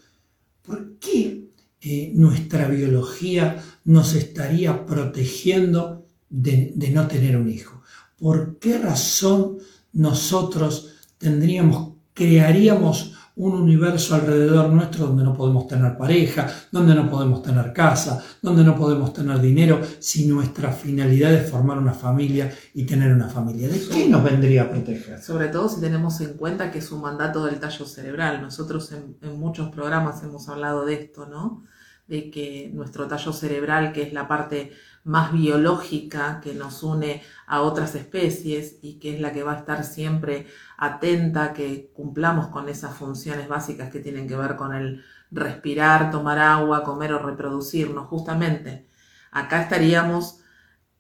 ¿Por 0.62 0.98
qué 1.00 1.46
eh, 1.82 2.12
nuestra 2.13 2.67
biología 2.67 3.63
nos 3.86 4.13
estaría 4.13 4.86
protegiendo 4.86 6.05
de, 6.29 6.74
de 6.75 6.89
no 6.89 7.08
tener 7.08 7.38
un 7.38 7.50
hijo? 7.50 7.82
¿Por 8.17 8.58
qué 8.60 8.77
razón 8.77 9.58
nosotros 9.94 10.94
tendríamos, 11.17 11.94
crearíamos 12.13 13.15
un 13.38 13.54
universo 13.54 14.15
alrededor 14.15 14.70
nuestro 14.70 15.08
donde 15.08 15.24
no 15.24 15.34
podemos 15.34 15.68
tener 15.68 15.98
pareja, 15.98 16.48
donde 16.72 16.96
no 16.96 17.10
podemos 17.10 17.44
tener 17.44 17.74
casa, 17.74 18.24
donde 18.42 18.63
no 18.63 18.75
podemos 18.75 19.13
tener 19.13 19.39
dinero, 19.42 19.82
si 20.00 20.27
nuestra 20.27 20.72
finalidad 20.72 21.34
es 21.34 21.50
formar 21.50 21.77
una 21.77 21.94
familia 21.94 22.51
y 22.74 22.86
tener 22.86 23.13
una 23.13 23.27
familia? 23.27 23.68
¿De 23.68 23.80
qué 23.80 24.08
nos 24.08 24.24
vendría 24.24 24.63
a 24.63 24.70
proteger? 24.70 25.22
Sobre 25.22 25.50
todo 25.50 25.68
si 25.68 25.82
tenemos 25.82 26.22
en 26.22 26.34
cuenta 26.36 26.72
que 26.72 26.80
es 26.80 26.92
un 26.92 27.01
mandato 27.01 27.46
del 27.46 27.60
tallo 27.60 27.86
cerebral. 27.86 28.42
Nosotros 28.42 28.92
en, 28.92 29.18
en 29.22 29.39
muchos 29.39 29.70
programas 29.70 30.24
hemos 30.24 30.48
hablado 30.48 30.86
de 30.86 30.94
esto, 30.94 31.25
¿no? 31.25 31.63
De 32.08 32.30
que 32.30 32.70
nuestro 32.74 33.08
tallo 33.08 33.34
cerebral, 33.34 33.92
que 33.94 34.04
es 34.04 34.14
la 34.14 34.28
parte 34.28 34.74
más 35.04 35.32
biológica 35.32 36.42
que 36.42 36.54
nos 36.54 36.84
une 36.84 37.22
a 37.48 37.62
otras 37.62 37.96
especies 37.96 38.78
y 38.82 39.00
que 39.00 39.14
es 39.16 39.22
la 39.22 39.32
que 39.32 39.44
va 39.44 39.54
a 39.54 39.60
estar 39.60 39.84
siempre 39.84 40.48
atenta 40.78 41.54
que 41.54 41.92
cumplamos 41.94 42.48
con 42.48 42.70
esas 42.70 42.96
funciones 42.96 43.48
básicas 43.48 43.92
que 43.92 44.00
tienen 44.00 44.28
que 44.28 44.36
ver 44.36 44.56
con 44.56 44.74
el 44.74 45.04
respirar, 45.32 46.12
tomar 46.12 46.40
agua, 46.40 46.84
comer 46.84 47.14
o 47.14 47.20
reproducirnos, 47.20 48.08
justamente. 48.08 48.88
Acá 49.32 49.62
estaríamos 49.62 50.40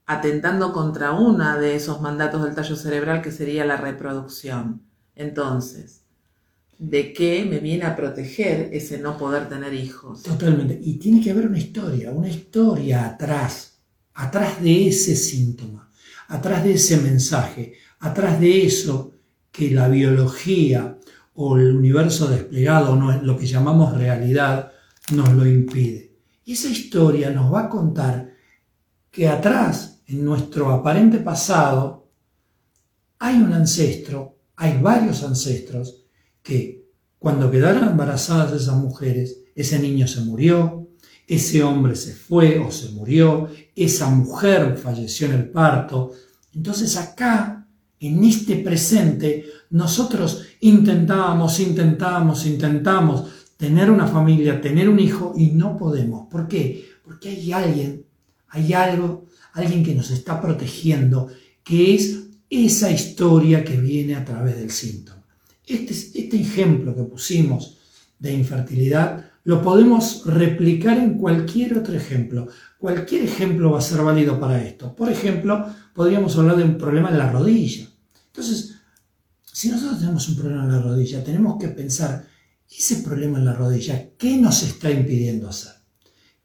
atentando 0.05 0.71
contra 0.73 1.11
una 1.13 1.57
de 1.57 1.75
esos 1.75 2.01
mandatos 2.01 2.43
del 2.43 2.55
tallo 2.55 2.75
cerebral 2.75 3.21
que 3.21 3.31
sería 3.31 3.65
la 3.65 3.77
reproducción. 3.77 4.83
Entonces, 5.15 6.04
¿de 6.77 7.13
qué 7.13 7.45
me 7.45 7.59
viene 7.59 7.85
a 7.85 7.95
proteger 7.95 8.69
ese 8.73 8.97
no 8.97 9.17
poder 9.17 9.47
tener 9.49 9.73
hijos? 9.73 10.23
Totalmente. 10.23 10.79
Y 10.81 10.95
tiene 10.95 11.21
que 11.21 11.31
haber 11.31 11.47
una 11.47 11.57
historia, 11.57 12.11
una 12.11 12.29
historia 12.29 13.05
atrás, 13.05 13.79
atrás 14.13 14.61
de 14.61 14.87
ese 14.87 15.15
síntoma, 15.15 15.91
atrás 16.27 16.63
de 16.63 16.73
ese 16.73 16.97
mensaje, 16.97 17.73
atrás 17.99 18.39
de 18.39 18.65
eso 18.65 19.13
que 19.51 19.71
la 19.71 19.87
biología 19.87 20.97
o 21.35 21.57
el 21.57 21.75
universo 21.75 22.27
desplegado, 22.27 22.95
lo 22.95 23.37
que 23.37 23.45
llamamos 23.45 23.97
realidad, 23.97 24.71
nos 25.11 25.31
lo 25.33 25.45
impide. 25.45 26.13
Y 26.45 26.53
esa 26.53 26.69
historia 26.69 27.29
nos 27.29 27.53
va 27.53 27.61
a 27.61 27.69
contar 27.69 28.33
que 29.11 29.27
atrás, 29.27 30.01
en 30.07 30.23
nuestro 30.23 30.71
aparente 30.71 31.19
pasado, 31.19 32.09
hay 33.19 33.37
un 33.37 33.53
ancestro, 33.53 34.37
hay 34.55 34.77
varios 34.81 35.23
ancestros 35.23 36.04
que 36.45 36.85
cuando 37.17 37.49
quedaron 37.49 37.89
embarazadas 37.89 38.61
esas 38.61 38.77
mujeres, 38.77 39.39
ese 39.55 39.79
niño 39.79 40.07
se 40.07 40.21
murió, 40.21 40.87
ese 41.27 41.63
hombre 41.63 41.95
se 41.95 42.13
fue 42.13 42.59
o 42.59 42.71
se 42.71 42.89
murió, 42.89 43.49
esa 43.75 44.11
mujer 44.11 44.77
falleció 44.77 45.25
en 45.25 45.33
el 45.33 45.49
parto. 45.49 46.11
Entonces 46.53 46.95
acá, 46.97 47.67
en 47.99 48.23
este 48.23 48.57
presente, 48.57 49.45
nosotros 49.71 50.43
intentábamos, 50.61 51.59
intentábamos, 51.59 52.45
intentamos 52.45 53.23
tener 53.57 53.89
una 53.89 54.05
familia, 54.05 54.61
tener 54.61 54.87
un 54.87 54.99
hijo 54.99 55.33
y 55.35 55.47
no 55.47 55.75
podemos. 55.75 56.27
¿Por 56.29 56.47
qué? 56.47 56.85
Porque 57.03 57.29
hay 57.29 57.51
alguien, 57.51 58.05
hay 58.49 58.71
algo, 58.73 59.25
alguien 59.53 59.83
que 59.83 59.95
nos 59.95 60.11
está 60.11 60.39
protegiendo, 60.39 61.27
que 61.63 61.95
es 61.95 62.19
esa 62.51 62.91
historia 62.91 63.63
que 63.63 63.77
viene 63.77 64.13
a 64.15 64.23
través 64.23 64.57
del 64.57 64.69
síntoma. 64.69 65.14
Este, 65.67 65.93
este 65.93 66.39
ejemplo 66.39 66.95
que 66.95 67.03
pusimos 67.03 67.77
de 68.19 68.33
infertilidad 68.33 69.31
lo 69.45 69.61
podemos 69.61 70.23
replicar 70.25 70.97
en 70.97 71.19
cualquier 71.19 71.77
otro 71.77 71.93
ejemplo. 71.93 72.47
Cualquier 72.79 73.25
ejemplo 73.25 73.71
va 73.71 73.77
a 73.77 73.81
ser 73.81 74.01
válido 74.01 74.39
para 74.39 74.61
esto. 74.63 74.95
Por 74.95 75.11
ejemplo, 75.11 75.67
podríamos 75.93 76.35
hablar 76.37 76.57
de 76.57 76.63
un 76.63 76.77
problema 76.77 77.09
en 77.09 77.19
la 77.19 77.31
rodilla. 77.31 77.87
Entonces, 78.27 78.75
si 79.43 79.69
nosotros 79.69 79.99
tenemos 79.99 80.27
un 80.29 80.35
problema 80.35 80.63
en 80.63 80.71
la 80.71 80.81
rodilla, 80.81 81.23
tenemos 81.23 81.57
que 81.59 81.67
pensar, 81.67 82.25
ese 82.69 82.97
problema 83.03 83.37
en 83.37 83.45
la 83.45 83.53
rodilla, 83.53 84.09
¿qué 84.17 84.35
nos 84.37 84.63
está 84.63 84.89
impidiendo 84.89 85.47
hacer? 85.47 85.73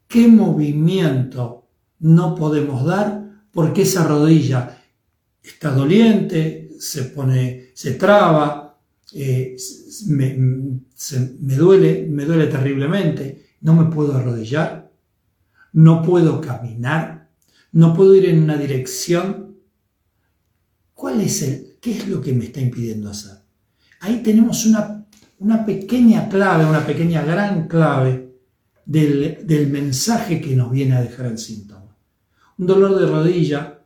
¿Qué 0.07 0.27
movimiento 0.27 1.67
no 1.99 2.35
podemos 2.35 2.85
dar 2.85 3.23
porque 3.51 3.81
esa 3.81 4.03
rodilla 4.03 4.77
está 5.41 5.71
doliente, 5.71 6.69
se 6.79 7.05
pone, 7.05 7.71
se 7.73 7.95
traba, 7.95 8.60
eh, 9.13 9.55
me, 10.07 10.33
me, 10.35 11.55
duele, 11.55 12.07
me 12.09 12.25
duele 12.25 12.47
terriblemente, 12.47 13.45
no 13.61 13.75
me 13.75 13.93
puedo 13.93 14.15
arrodillar, 14.15 14.91
no 15.73 16.01
puedo 16.01 16.41
caminar, 16.41 17.29
no 17.73 17.93
puedo 17.93 18.15
ir 18.15 18.25
en 18.25 18.43
una 18.43 18.57
dirección. 18.57 19.55
¿Cuál 20.93 21.21
es 21.21 21.41
el, 21.41 21.77
qué 21.81 21.97
es 21.97 22.07
lo 22.07 22.21
que 22.21 22.33
me 22.33 22.45
está 22.45 22.61
impidiendo 22.61 23.09
hacer? 23.09 23.37
Ahí 24.01 24.21
tenemos 24.23 24.65
una, 24.65 25.05
una 25.39 25.65
pequeña 25.65 26.29
clave, 26.29 26.65
una 26.65 26.85
pequeña 26.85 27.23
gran 27.23 27.67
clave 27.67 28.35
del, 28.85 29.39
del 29.45 29.69
mensaje 29.69 30.41
que 30.41 30.55
nos 30.55 30.71
viene 30.71 30.95
a 30.95 31.01
dejar 31.01 31.27
el 31.27 31.37
síntoma. 31.37 31.95
Un 32.57 32.67
dolor 32.67 32.99
de 32.99 33.07
rodilla 33.07 33.79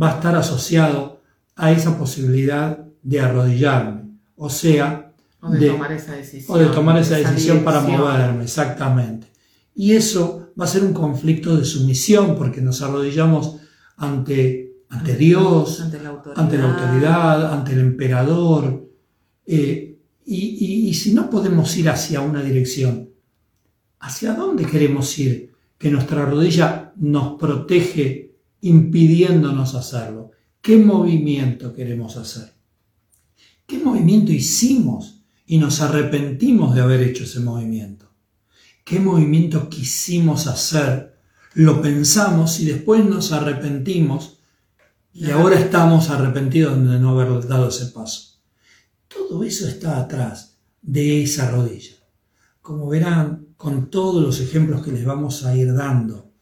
va 0.00 0.12
a 0.12 0.14
estar 0.16 0.36
asociado 0.36 1.20
a 1.56 1.72
esa 1.72 1.98
posibilidad 1.98 2.78
de 3.02 3.20
arrodillarme, 3.20 3.99
o 4.42 4.48
sea, 4.48 5.12
O 5.42 5.50
de, 5.50 5.68
tomar 5.68 5.92
esa 5.92 6.12
decisión. 6.16 6.56
o 6.56 6.58
de 6.62 6.66
tomar 6.76 6.96
esa 6.98 7.16
de 7.16 7.24
decisión 7.24 7.58
para 7.64 7.80
moverme, 7.80 8.44
exactamente. 8.44 9.26
Y 9.74 9.92
eso 9.92 10.48
va 10.58 10.64
a 10.64 10.68
ser 10.74 10.82
un 10.84 10.92
conflicto 10.92 11.56
de 11.56 11.64
sumisión 11.64 12.36
porque 12.36 12.60
nos 12.60 12.82
arrodillamos 12.82 13.56
ante, 13.96 14.74
ante 14.88 15.16
Dios, 15.16 15.80
ante 15.80 15.98
la 16.02 16.08
autoridad. 16.10 16.40
ante 16.42 16.58
la 16.58 16.64
autoridad, 16.70 17.52
ante 17.54 17.72
el 17.72 17.80
emperador. 17.80 18.62
eh, 19.46 19.86
y, 20.24 20.36
y- 20.36 20.88
y 20.90 20.94
si 20.94 21.12
no 21.12 21.28
podemos 21.28 21.76
ir 21.76 21.88
hacia 21.88 22.20
una 22.20 22.40
dirección, 22.42 23.08
¿hacia 23.98 24.34
dónde 24.34 24.64
queremos 24.64 25.18
ir? 25.18 25.50
Que 25.76 25.90
nuestra 25.90 26.24
rodilla 26.24 26.92
nos 26.96 27.38
protege 27.38 28.34
impidiéndonos 28.60 29.74
hacerlo. 29.74 30.30
¿Qué 30.62 30.76
movimiento 30.76 31.72
queremos 31.72 32.16
hacer? 32.16 32.52
¿Qué 33.70 33.78
movimiento 33.78 34.32
hicimos 34.32 35.22
y 35.46 35.58
nos 35.58 35.80
arrepentimos 35.80 36.74
de 36.74 36.80
haber 36.80 37.02
hecho 37.02 37.22
ese 37.22 37.38
movimiento? 37.38 38.10
¿Qué 38.84 38.98
movimiento 38.98 39.68
quisimos 39.68 40.48
hacer? 40.48 41.16
Lo 41.54 41.80
pensamos 41.80 42.58
y 42.58 42.64
después 42.64 43.04
nos 43.04 43.30
arrepentimos 43.30 44.38
y 45.12 45.30
ahora 45.30 45.56
estamos 45.56 46.10
arrepentidos 46.10 46.78
de 46.78 46.98
no 46.98 47.10
haber 47.10 47.46
dado 47.46 47.68
ese 47.68 47.86
paso. 47.86 48.40
Todo 49.06 49.44
eso 49.44 49.68
está 49.68 50.00
atrás 50.00 50.56
de 50.82 51.22
esa 51.22 51.48
rodilla. 51.52 51.94
Como 52.60 52.88
verán, 52.88 53.54
con 53.56 53.88
todos 53.88 54.20
los 54.20 54.40
ejemplos 54.40 54.84
que 54.84 54.90
les 54.90 55.04
vamos 55.04 55.44
a 55.44 55.54
ir 55.54 55.72
dando, 55.74 56.32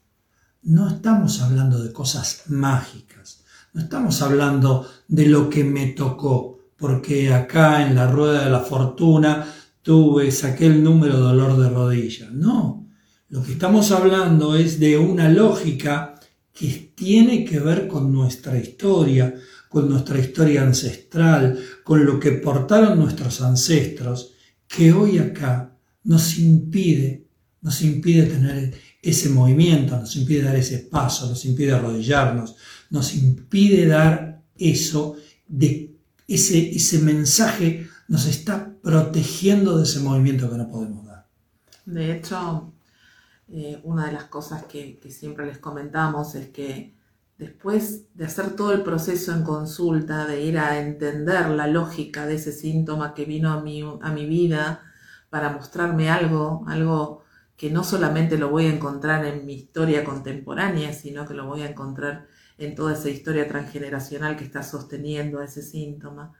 no 0.63 0.89
estamos 0.89 1.43
hablando 1.43 1.83
de 1.83 1.93
cosas 1.93 2.45
mágicas, 2.47 3.45
no 3.75 3.83
estamos 3.83 4.23
hablando 4.23 4.89
de 5.09 5.27
lo 5.27 5.51
que 5.51 5.63
me 5.63 5.89
tocó, 5.89 6.58
porque 6.79 7.33
acá 7.35 7.87
en 7.87 7.95
la 7.95 8.07
rueda 8.11 8.45
de 8.45 8.51
la 8.51 8.61
fortuna 8.61 9.53
tuve, 9.83 10.31
saqué 10.31 10.69
número 10.69 11.19
dolor 11.19 11.59
de 11.61 11.69
rodilla. 11.69 12.31
No, 12.33 12.89
lo 13.29 13.43
que 13.43 13.53
estamos 13.53 13.91
hablando 13.91 14.55
es 14.55 14.79
de 14.79 14.97
una 14.97 15.29
lógica 15.29 16.15
que 16.53 16.93
tiene 16.95 17.45
que 17.45 17.59
ver 17.61 17.89
con 17.89 18.13
nuestra 18.13 18.59
historia, 18.59 19.35
con 19.69 19.89
nuestra 19.89 20.19
historia 20.19 20.63
ancestral, 20.63 21.59
con 21.85 22.07
lo 22.07 22.19
que 22.19 22.33
portaron 22.33 22.99
nuestros 22.99 23.43
ancestros, 23.43 24.33
que 24.67 24.93
hoy 24.93 25.19
acá 25.19 25.77
nos 26.05 26.39
impide, 26.39 27.27
nos 27.61 27.83
impide 27.83 28.25
tener 28.25 28.75
ese 29.03 29.31
movimiento, 29.31 29.99
nos 29.99 30.15
impide 30.17 30.43
dar 30.43 30.57
ese 30.57 30.79
paso, 30.79 31.29
nos 31.29 31.45
impide 31.45 31.73
arrodillarnos, 31.73 32.57
nos 32.91 33.15
impide 33.15 33.87
dar 33.87 34.43
eso, 34.57 35.17
de 35.47 35.98
ese, 36.29 36.77
ese 36.77 36.99
mensaje 37.01 37.89
nos 38.07 38.27
está 38.27 38.73
protegiendo 38.83 39.79
de 39.79 39.85
ese 39.85 40.01
movimiento 40.01 40.51
que 40.51 40.57
no 40.57 40.69
podemos 40.69 41.05
dar. 41.07 41.27
De 41.87 42.15
hecho, 42.15 42.73
eh, 43.49 43.81
una 43.83 44.07
de 44.07 44.13
las 44.13 44.25
cosas 44.25 44.65
que, 44.65 44.99
que 44.99 45.11
siempre 45.11 45.47
les 45.47 45.59
comentamos 45.59 46.35
es 46.35 46.51
que 46.51 46.95
después 47.39 48.15
de 48.15 48.27
hacer 48.27 48.57
todo 48.57 48.73
el 48.73 48.83
proceso 48.83 49.33
en 49.33 49.45
consulta, 49.45 50.27
de 50.27 50.43
ir 50.43 50.59
a 50.59 50.81
entender 50.81 51.49
la 51.51 51.67
lógica 51.67 52.27
de 52.27 52.35
ese 52.35 52.53
síntoma 52.53 53.15
que 53.15 53.25
vino 53.25 53.51
a 53.53 53.63
mi, 53.63 53.83
a 53.83 54.13
mi 54.13 54.27
vida 54.27 54.83
para 55.31 55.51
mostrarme 55.51 56.11
algo, 56.11 56.65
algo 56.69 57.25
que 57.57 57.71
no 57.71 57.85
solamente 57.85 58.39
lo 58.39 58.51
voy 58.51 58.67
a 58.67 58.75
encontrar 58.75 59.25
en 59.25 59.47
mi 59.47 59.55
historia 59.55 60.05
contemporánea, 60.05 60.93
sino 60.93 61.27
que 61.27 61.35
lo 61.35 61.47
voy 61.47 61.63
a 61.63 61.71
encontrar 61.71 62.27
en 62.59 62.75
toda 62.75 62.95
esa 62.95 63.09
historia 63.09 63.49
transgeneracional 63.49 64.37
que 64.37 64.45
está 64.45 64.63
sosteniendo 64.63 65.39
a 65.39 65.45
ese 65.45 65.63
síntoma, 65.63 66.35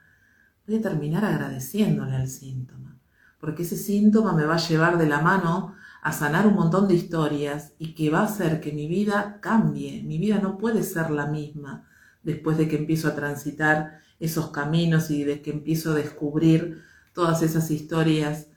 voy 0.67 0.77
a 0.77 0.81
terminar 0.81 1.25
agradeciéndole 1.25 2.15
al 2.15 2.27
síntoma, 2.27 2.97
porque 3.39 3.63
ese 3.63 3.77
síntoma 3.77 4.33
me 4.33 4.45
va 4.45 4.55
a 4.55 4.67
llevar 4.67 4.97
de 4.97 5.07
la 5.07 5.21
mano 5.21 5.75
a 6.01 6.11
sanar 6.11 6.47
un 6.47 6.55
montón 6.55 6.87
de 6.87 6.95
historias 6.95 7.73
y 7.79 7.93
que 7.93 8.09
va 8.09 8.19
a 8.19 8.25
hacer 8.25 8.61
que 8.61 8.71
mi 8.71 8.87
vida 8.87 9.39
cambie. 9.41 10.01
Mi 10.03 10.17
vida 10.17 10.39
no 10.39 10.57
puede 10.57 10.83
ser 10.83 11.09
la 11.11 11.25
misma 11.25 11.87
después 12.23 12.57
de 12.57 12.67
que 12.67 12.77
empiezo 12.77 13.07
a 13.07 13.15
transitar 13.15 13.99
esos 14.19 14.49
caminos 14.51 15.11
y 15.11 15.23
de 15.23 15.41
que 15.41 15.51
empiezo 15.51 15.91
a 15.91 15.95
descubrir 15.95 16.83
todas 17.13 17.41
esas 17.41 17.71
historias 17.71 18.47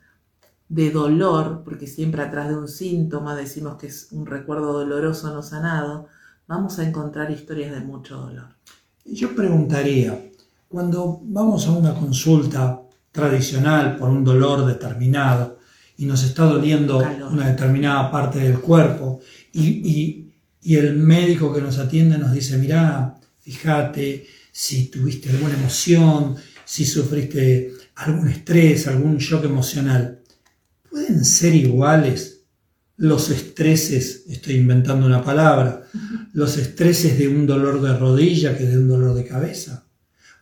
de 0.69 0.91
dolor, 0.91 1.63
porque 1.65 1.87
siempre 1.87 2.23
atrás 2.23 2.49
de 2.49 2.57
un 2.57 2.69
síntoma 2.69 3.35
decimos 3.37 3.77
que 3.77 3.89
es 3.89 4.09
un 4.13 4.27
recuerdo 4.27 4.73
doloroso 4.73 5.33
no 5.33 5.43
sanado, 5.43 6.09
vamos 6.47 6.79
a 6.79 6.87
encontrar 6.89 7.31
historias 7.31 7.73
de 7.73 7.81
mucho 7.81 8.17
dolor. 8.19 8.49
Yo 9.05 9.35
preguntaría, 9.35 10.31
cuando 10.69 11.21
vamos 11.25 11.67
a 11.67 11.73
una 11.73 11.95
consulta 11.95 12.81
tradicional 13.11 13.97
por 13.97 14.09
un 14.11 14.25
dolor 14.25 14.65
determinado 14.67 15.59
y 15.99 16.07
nos 16.07 16.23
está 16.25 16.45
doliendo 16.45 16.99
Calor. 17.01 17.33
una 17.33 17.49
determinada 17.49 18.11
parte 18.11 18.39
del 18.39 18.59
cuerpo 18.61 19.21
y, 19.53 19.63
y- 19.69 20.33
y 20.65 20.77
el 20.77 20.97
médico 20.97 21.53
que 21.53 21.61
nos 21.61 21.79
atiende 21.79 22.17
nos 22.19 22.33
dice, 22.33 22.57
mirá, 22.57 23.17
fíjate 23.41 24.27
si 24.53 24.87
tuviste 24.87 25.31
alguna 25.31 25.55
emoción, 25.55 26.37
si 26.65 26.85
sufriste 26.85 27.73
algún 27.97 28.29
estrés, 28.29 28.87
algún 28.87 29.17
shock 29.19 29.45
emocional, 29.45 30.21
¿pueden 30.89 31.25
ser 31.25 31.55
iguales 31.55 32.32
los 32.97 33.31
estreses, 33.31 34.25
estoy 34.29 34.57
inventando 34.57 35.07
una 35.07 35.25
palabra, 35.25 35.87
los 36.33 36.57
estreses 36.57 37.19
de 37.19 37.29
un 37.29 37.47
dolor 37.47 37.81
de 37.81 37.97
rodilla 37.97 38.57
que 38.57 38.65
de 38.65 38.79
un 38.79 38.89
dolor 38.89 39.15
de 39.15 39.25
cabeza? 39.25 39.87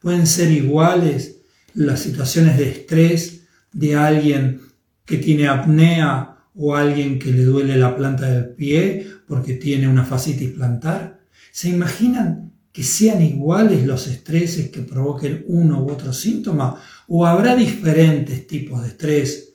¿Pueden 0.00 0.26
ser 0.26 0.50
iguales 0.50 1.36
las 1.74 2.00
situaciones 2.00 2.58
de 2.58 2.70
estrés 2.70 3.42
de 3.72 3.96
alguien 3.96 4.60
que 5.04 5.18
tiene 5.18 5.48
apnea 5.48 6.36
o 6.54 6.74
alguien 6.74 7.18
que 7.18 7.32
le 7.32 7.44
duele 7.44 7.76
la 7.76 7.96
planta 7.96 8.30
del 8.30 8.50
pie 8.50 9.06
porque 9.26 9.54
tiene 9.54 9.88
una 9.88 10.04
fascitis 10.04 10.50
plantar? 10.50 11.20
¿Se 11.52 11.68
imaginan 11.68 12.52
que 12.72 12.82
sean 12.82 13.22
iguales 13.22 13.84
los 13.84 14.06
estreses 14.06 14.70
que 14.70 14.82
provoquen 14.82 15.44
uno 15.48 15.82
u 15.82 15.90
otro 15.90 16.12
síntoma? 16.12 16.80
¿O 17.08 17.26
habrá 17.26 17.56
diferentes 17.56 18.46
tipos 18.46 18.82
de 18.82 18.88
estrés 18.88 19.49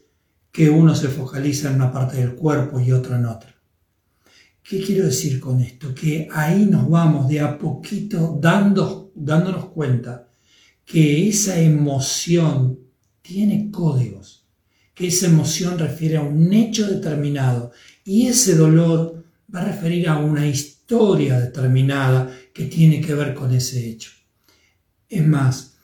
que 0.56 0.70
uno 0.70 0.96
se 0.96 1.10
focaliza 1.10 1.68
en 1.68 1.76
una 1.76 1.92
parte 1.92 2.16
del 2.16 2.34
cuerpo 2.34 2.80
y 2.80 2.94
otro 2.94 3.18
en 3.18 3.26
otra? 3.26 3.54
¿Qué 4.64 4.82
quiero 4.82 5.04
decir 5.06 5.38
con 5.38 5.60
esto? 5.60 5.94
Que 5.94 6.30
ahí 6.32 6.66
nos 6.66 6.90
vamos 6.90 7.28
de 7.28 7.42
a 7.42 7.58
poquito 7.58 8.40
dándonos 8.42 9.66
cuenta 9.66 10.30
que 10.86 11.28
esa 11.28 11.60
emoción 11.60 12.80
tiene 13.22 13.70
códigos, 13.70 14.48
que 14.94 15.08
esa 15.08 15.26
emoción 15.26 15.78
refiere 15.78 16.16
a 16.16 16.22
un 16.22 16.54
hecho 16.54 16.88
determinado 16.88 17.74
y 18.06 18.28
ese 18.28 18.56
dolor 18.56 19.26
va 19.54 19.60
a 19.60 19.66
referir 19.66 20.08
a 20.08 20.20
una 20.20 20.48
historia 20.48 21.38
determinada 21.38 22.34
que 22.54 22.64
tiene 22.68 23.02
que 23.02 23.14
ver 23.14 23.34
con 23.34 23.54
ese 23.54 23.90
hecho. 23.90 24.12
Es 25.10 25.28
más, 25.28 25.76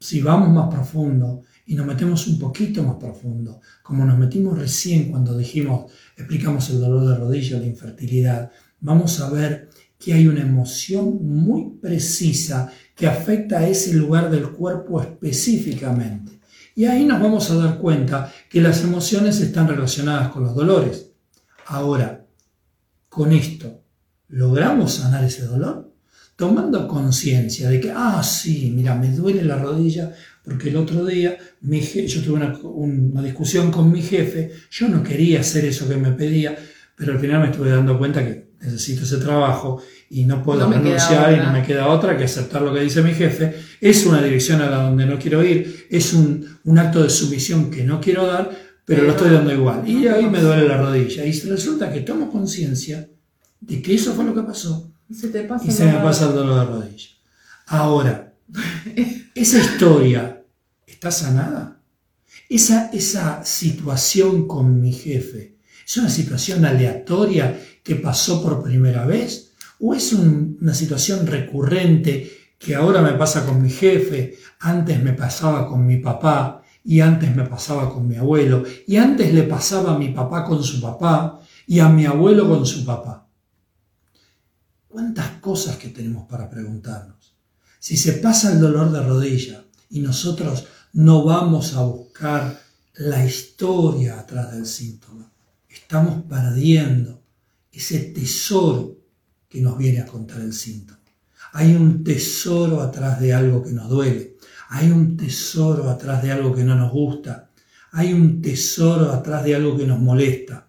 si 0.00 0.20
vamos 0.20 0.48
más 0.48 0.74
profundo 0.74 1.44
y 1.66 1.74
nos 1.74 1.86
metemos 1.86 2.26
un 2.28 2.38
poquito 2.38 2.82
más 2.82 2.96
profundo, 2.96 3.60
como 3.82 4.04
nos 4.04 4.16
metimos 4.16 4.56
recién 4.56 5.10
cuando 5.10 5.36
dijimos, 5.36 5.90
explicamos 6.16 6.70
el 6.70 6.80
dolor 6.80 7.08
de 7.08 7.16
rodilla, 7.16 7.58
la 7.58 7.66
infertilidad, 7.66 8.50
vamos 8.80 9.20
a 9.20 9.30
ver 9.30 9.68
que 9.98 10.12
hay 10.14 10.28
una 10.28 10.42
emoción 10.42 11.26
muy 11.26 11.78
precisa 11.80 12.70
que 12.94 13.06
afecta 13.06 13.58
a 13.58 13.68
ese 13.68 13.94
lugar 13.94 14.30
del 14.30 14.50
cuerpo 14.50 15.00
específicamente. 15.00 16.40
Y 16.74 16.84
ahí 16.84 17.04
nos 17.04 17.20
vamos 17.20 17.50
a 17.50 17.56
dar 17.56 17.78
cuenta 17.78 18.32
que 18.50 18.60
las 18.60 18.84
emociones 18.84 19.40
están 19.40 19.66
relacionadas 19.66 20.28
con 20.28 20.44
los 20.44 20.54
dolores. 20.54 21.10
Ahora, 21.66 22.26
con 23.08 23.32
esto, 23.32 23.82
¿logramos 24.28 24.94
sanar 24.94 25.24
ese 25.24 25.46
dolor? 25.46 25.94
Tomando 26.36 26.86
conciencia 26.86 27.70
de 27.70 27.80
que, 27.80 27.90
ah, 27.90 28.22
sí, 28.22 28.70
mira, 28.76 28.94
me 28.94 29.10
duele 29.10 29.42
la 29.42 29.56
rodilla 29.56 30.14
porque 30.46 30.70
el 30.70 30.76
otro 30.76 31.04
día 31.04 31.36
mi 31.62 31.80
je- 31.80 32.06
yo 32.06 32.22
tuve 32.22 32.36
una, 32.36 32.56
una 32.62 33.22
discusión 33.22 33.70
con 33.70 33.90
mi 33.92 34.00
jefe, 34.00 34.52
yo 34.70 34.88
no 34.88 35.02
quería 35.02 35.40
hacer 35.40 35.64
eso 35.66 35.86
que 35.88 35.96
me 35.96 36.12
pedía, 36.12 36.56
pero 36.96 37.12
al 37.12 37.18
final 37.18 37.40
me 37.42 37.50
estuve 37.50 37.70
dando 37.70 37.98
cuenta 37.98 38.24
que 38.24 38.46
necesito 38.60 39.02
ese 39.02 39.18
trabajo 39.18 39.82
y 40.08 40.24
no 40.24 40.42
puedo 40.42 40.60
No 40.66 40.72
renunciar 40.72 41.32
y 41.34 41.36
no 41.36 41.52
me 41.52 41.62
queda 41.62 41.88
otra 41.88 42.16
que 42.16 42.24
aceptar 42.24 42.62
lo 42.62 42.72
que 42.72 42.80
dice 42.80 43.02
mi 43.02 43.12
jefe. 43.12 43.54
Es 43.80 44.06
una 44.06 44.22
dirección 44.22 44.62
a 44.62 44.70
la 44.70 44.76
donde 44.84 45.04
no 45.04 45.18
quiero 45.18 45.44
ir, 45.44 45.86
es 45.90 46.14
un, 46.14 46.46
un 46.64 46.78
acto 46.78 47.02
de 47.02 47.10
sumisión 47.10 47.70
que 47.70 47.84
no 47.84 48.00
quiero 48.00 48.24
dar, 48.26 48.50
pero 48.86 49.02
lo 49.02 49.10
estoy 49.10 49.30
dando 49.30 49.52
igual. 49.52 49.86
Y 49.88 50.06
ahí 50.08 50.26
me 50.26 50.40
duele 50.40 50.66
la 50.66 50.78
rodilla. 50.78 51.24
Y 51.24 51.32
resulta 51.40 51.92
que 51.92 52.00
tomo 52.00 52.30
conciencia 52.30 53.08
de 53.60 53.82
que 53.82 53.94
eso 53.94 54.14
fue 54.14 54.24
lo 54.24 54.32
que 54.34 54.42
pasó 54.42 54.92
Y 55.10 55.14
se 55.14 55.28
te 55.28 55.42
pasa 55.42 55.64
y 55.66 55.70
se 55.72 55.84
me 55.86 55.98
pasa 55.98 56.28
el 56.28 56.34
dolor 56.36 56.60
de 56.60 56.66
rodilla. 56.72 57.08
Ahora, 57.66 58.32
esa 59.34 59.58
historia 59.58 60.35
está 60.96 61.10
sanada. 61.10 61.78
Esa, 62.48 62.90
esa 62.92 63.44
situación 63.44 64.48
con 64.48 64.80
mi 64.80 64.92
jefe, 64.92 65.56
¿es 65.86 65.96
una 65.98 66.08
situación 66.08 66.64
aleatoria 66.64 67.60
que 67.82 67.96
pasó 67.96 68.42
por 68.42 68.62
primera 68.62 69.04
vez? 69.04 69.52
¿O 69.78 69.94
es 69.94 70.12
un- 70.14 70.56
una 70.60 70.72
situación 70.74 71.26
recurrente 71.26 72.32
que 72.58 72.74
ahora 72.74 73.02
me 73.02 73.12
pasa 73.12 73.44
con 73.44 73.62
mi 73.62 73.68
jefe, 73.68 74.38
antes 74.60 75.02
me 75.02 75.12
pasaba 75.12 75.68
con 75.68 75.84
mi 75.86 75.98
papá 75.98 76.62
y 76.82 77.00
antes 77.00 77.34
me 77.36 77.44
pasaba 77.44 77.92
con 77.92 78.08
mi 78.08 78.16
abuelo 78.16 78.64
y 78.86 78.96
antes 78.96 79.34
le 79.34 79.42
pasaba 79.42 79.94
a 79.94 79.98
mi 79.98 80.08
papá 80.12 80.44
con 80.44 80.64
su 80.64 80.80
papá 80.80 81.40
y 81.66 81.78
a 81.80 81.88
mi 81.90 82.06
abuelo 82.06 82.48
con 82.48 82.64
su 82.64 82.86
papá? 82.86 83.28
¿Cuántas 84.88 85.28
cosas 85.40 85.76
que 85.76 85.88
tenemos 85.88 86.26
para 86.26 86.48
preguntarnos? 86.48 87.34
Si 87.78 87.96
se 87.98 88.14
pasa 88.14 88.52
el 88.52 88.60
dolor 88.60 88.90
de 88.92 89.02
rodilla 89.02 89.62
y 89.90 90.00
nosotros 90.00 90.64
no 90.92 91.24
vamos 91.24 91.74
a 91.74 91.82
buscar 91.84 92.60
la 92.94 93.24
historia 93.24 94.20
atrás 94.20 94.52
del 94.52 94.66
síntoma, 94.66 95.30
estamos 95.68 96.22
perdiendo 96.28 97.22
ese 97.70 97.98
tesoro 97.98 98.96
que 99.48 99.60
nos 99.60 99.76
viene 99.76 100.00
a 100.00 100.06
contar 100.06 100.40
el 100.40 100.52
síntoma. 100.52 101.00
Hay 101.52 101.74
un 101.74 102.02
tesoro 102.04 102.82
atrás 102.82 103.20
de 103.20 103.32
algo 103.32 103.62
que 103.62 103.72
nos 103.72 103.88
duele, 103.88 104.36
hay 104.68 104.90
un 104.90 105.16
tesoro 105.16 105.88
atrás 105.90 106.22
de 106.22 106.32
algo 106.32 106.54
que 106.54 106.64
no 106.64 106.74
nos 106.74 106.92
gusta, 106.92 107.50
hay 107.92 108.12
un 108.12 108.42
tesoro 108.42 109.12
atrás 109.12 109.44
de 109.44 109.54
algo 109.54 109.76
que 109.76 109.86
nos 109.86 110.00
molesta. 110.00 110.68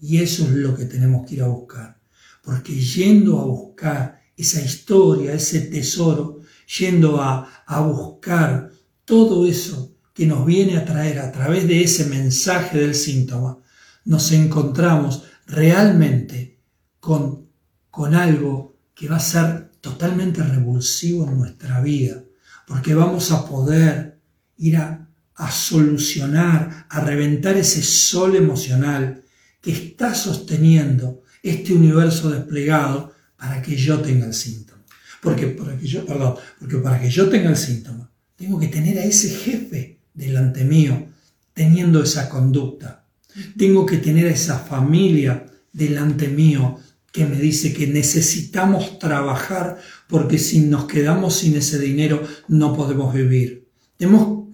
Y 0.00 0.18
eso 0.18 0.44
es 0.44 0.52
lo 0.52 0.74
que 0.74 0.86
tenemos 0.86 1.26
que 1.26 1.34
ir 1.34 1.42
a 1.42 1.48
buscar. 1.48 2.00
Porque 2.42 2.72
yendo 2.72 3.38
a 3.38 3.44
buscar 3.44 4.22
esa 4.36 4.60
historia, 4.60 5.34
ese 5.34 5.60
tesoro, 5.60 6.40
yendo 6.78 7.20
a, 7.20 7.64
a 7.66 7.80
buscar 7.82 8.71
todo 9.12 9.46
eso 9.46 9.94
que 10.14 10.24
nos 10.24 10.46
viene 10.46 10.78
a 10.78 10.86
traer 10.86 11.18
a 11.18 11.30
través 11.30 11.68
de 11.68 11.82
ese 11.82 12.06
mensaje 12.06 12.78
del 12.78 12.94
síntoma, 12.94 13.58
nos 14.06 14.32
encontramos 14.32 15.24
realmente 15.46 16.58
con, 16.98 17.46
con 17.90 18.14
algo 18.14 18.78
que 18.94 19.08
va 19.08 19.16
a 19.16 19.20
ser 19.20 19.70
totalmente 19.82 20.42
revulsivo 20.42 21.28
en 21.28 21.36
nuestra 21.36 21.82
vida, 21.82 22.24
porque 22.66 22.94
vamos 22.94 23.30
a 23.32 23.46
poder 23.46 24.18
ir 24.56 24.78
a, 24.78 25.06
solucionar, 25.50 26.86
a 26.88 27.00
reventar 27.00 27.58
ese 27.58 27.82
sol 27.82 28.34
emocional 28.34 29.22
que 29.60 29.72
está 29.72 30.14
sosteniendo 30.14 31.20
este 31.42 31.74
universo 31.74 32.30
desplegado 32.30 33.12
para 33.36 33.60
que 33.60 33.76
yo 33.76 34.00
tenga 34.00 34.24
el 34.24 34.32
síntoma. 34.32 34.82
Porque 35.20 35.54
yo, 35.82 36.06
perdón, 36.06 36.36
porque 36.58 36.78
para 36.78 36.98
que 36.98 37.10
yo 37.10 37.28
tenga 37.28 37.50
el 37.50 37.58
síntoma, 37.58 38.11
tengo 38.42 38.58
que 38.58 38.66
tener 38.66 38.98
a 38.98 39.04
ese 39.04 39.28
jefe 39.28 39.98
delante 40.14 40.64
mío 40.64 41.06
teniendo 41.54 42.02
esa 42.02 42.28
conducta. 42.28 43.04
Tengo 43.56 43.86
que 43.86 43.98
tener 43.98 44.26
a 44.26 44.32
esa 44.32 44.58
familia 44.58 45.46
delante 45.72 46.26
mío 46.26 46.76
que 47.12 47.24
me 47.24 47.36
dice 47.36 47.72
que 47.72 47.86
necesitamos 47.86 48.98
trabajar 48.98 49.78
porque 50.08 50.38
si 50.38 50.58
nos 50.58 50.86
quedamos 50.86 51.36
sin 51.36 51.54
ese 51.54 51.78
dinero 51.78 52.26
no 52.48 52.74
podemos 52.74 53.14
vivir. 53.14 53.68
Tenemos, 53.96 54.48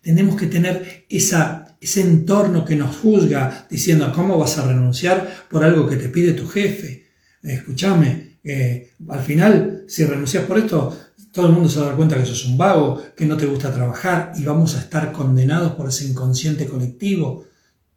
tenemos 0.00 0.36
que 0.36 0.46
tener 0.46 1.04
esa, 1.08 1.76
ese 1.80 2.02
entorno 2.02 2.64
que 2.64 2.76
nos 2.76 2.94
juzga 2.98 3.66
diciendo 3.68 4.12
cómo 4.14 4.38
vas 4.38 4.58
a 4.58 4.68
renunciar 4.68 5.48
por 5.50 5.64
algo 5.64 5.88
que 5.88 5.96
te 5.96 6.08
pide 6.08 6.34
tu 6.34 6.46
jefe. 6.46 7.06
Escúchame, 7.42 8.21
al 8.44 9.20
final 9.20 9.84
si 9.86 10.04
renuncias 10.04 10.44
por 10.44 10.58
esto 10.58 10.96
todo 11.32 11.46
el 11.46 11.52
mundo 11.52 11.68
se 11.68 11.78
va 11.78 11.86
a 11.86 11.88
dar 11.88 11.96
cuenta 11.96 12.16
que 12.16 12.26
sos 12.26 12.44
un 12.44 12.58
vago, 12.58 13.02
que 13.16 13.24
no 13.24 13.36
te 13.36 13.46
gusta 13.46 13.72
trabajar 13.72 14.32
y 14.36 14.44
vamos 14.44 14.76
a 14.76 14.80
estar 14.80 15.12
condenados 15.12 15.72
por 15.72 15.88
ese 15.88 16.04
inconsciente 16.04 16.66
colectivo. 16.66 17.46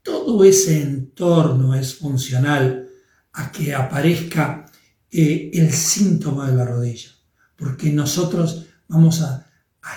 Todo 0.02 0.44
ese 0.46 0.82
entorno 0.82 1.76
es 1.76 1.96
funcional 1.96 2.88
a 3.34 3.52
que 3.52 3.76
aparezca 3.76 4.66
eh, 5.12 5.52
el 5.54 5.72
síntoma 5.74 6.50
de 6.50 6.56
la 6.56 6.64
rodilla, 6.64 7.10
porque 7.58 7.92
nosotros 7.92 8.68
vamos 8.88 9.22
a 9.22 9.48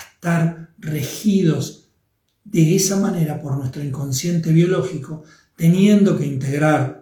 estar 0.01 0.71
regidos 0.79 1.91
de 2.43 2.75
esa 2.75 2.97
manera 2.97 3.41
por 3.41 3.57
nuestro 3.57 3.85
inconsciente 3.85 4.53
biológico, 4.53 5.23
teniendo 5.55 6.19
que 6.19 6.27
integrar 6.27 6.98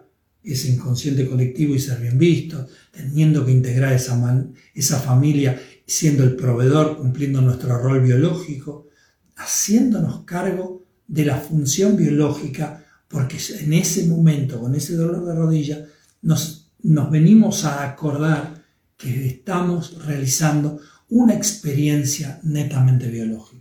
ese 0.53 0.69
inconsciente 0.69 1.27
colectivo 1.27 1.75
y 1.75 1.79
ser 1.79 1.99
bien 1.99 2.17
visto, 2.17 2.67
teniendo 2.91 3.45
que 3.45 3.51
integrar 3.51 3.93
esa, 3.93 4.45
esa 4.73 4.99
familia 4.99 5.59
siendo 5.85 6.23
el 6.23 6.35
proveedor, 6.35 6.97
cumpliendo 6.97 7.41
nuestro 7.41 7.77
rol 7.77 8.01
biológico, 8.01 8.87
haciéndonos 9.35 10.23
cargo 10.25 10.85
de 11.07 11.25
la 11.25 11.37
función 11.37 11.95
biológica, 11.95 12.83
porque 13.07 13.37
en 13.59 13.73
ese 13.73 14.05
momento, 14.05 14.59
con 14.59 14.75
ese 14.75 14.95
dolor 14.95 15.25
de 15.25 15.35
rodilla, 15.35 15.85
nos, 16.21 16.71
nos 16.83 17.09
venimos 17.09 17.63
a 17.63 17.83
acordar 17.83 18.65
que 18.97 19.27
estamos 19.27 20.03
realizando 20.05 20.79
una 21.09 21.33
experiencia 21.33 22.39
netamente 22.43 23.07
biológica. 23.07 23.56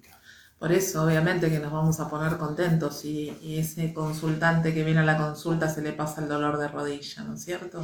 Por 0.58 0.72
eso, 0.72 1.04
obviamente, 1.04 1.50
que 1.50 1.58
nos 1.58 1.70
vamos 1.70 2.00
a 2.00 2.08
poner 2.08 2.38
contentos 2.38 3.04
y, 3.04 3.58
ese 3.58 3.92
consultante 3.92 4.72
que 4.72 4.84
viene 4.84 5.00
a 5.00 5.04
la 5.04 5.18
consulta 5.18 5.68
se 5.68 5.82
le 5.82 5.92
pasa 5.92 6.22
el 6.22 6.28
dolor 6.28 6.58
de 6.58 6.68
rodilla, 6.68 7.24
¿no 7.24 7.34
es 7.34 7.44
cierto? 7.44 7.82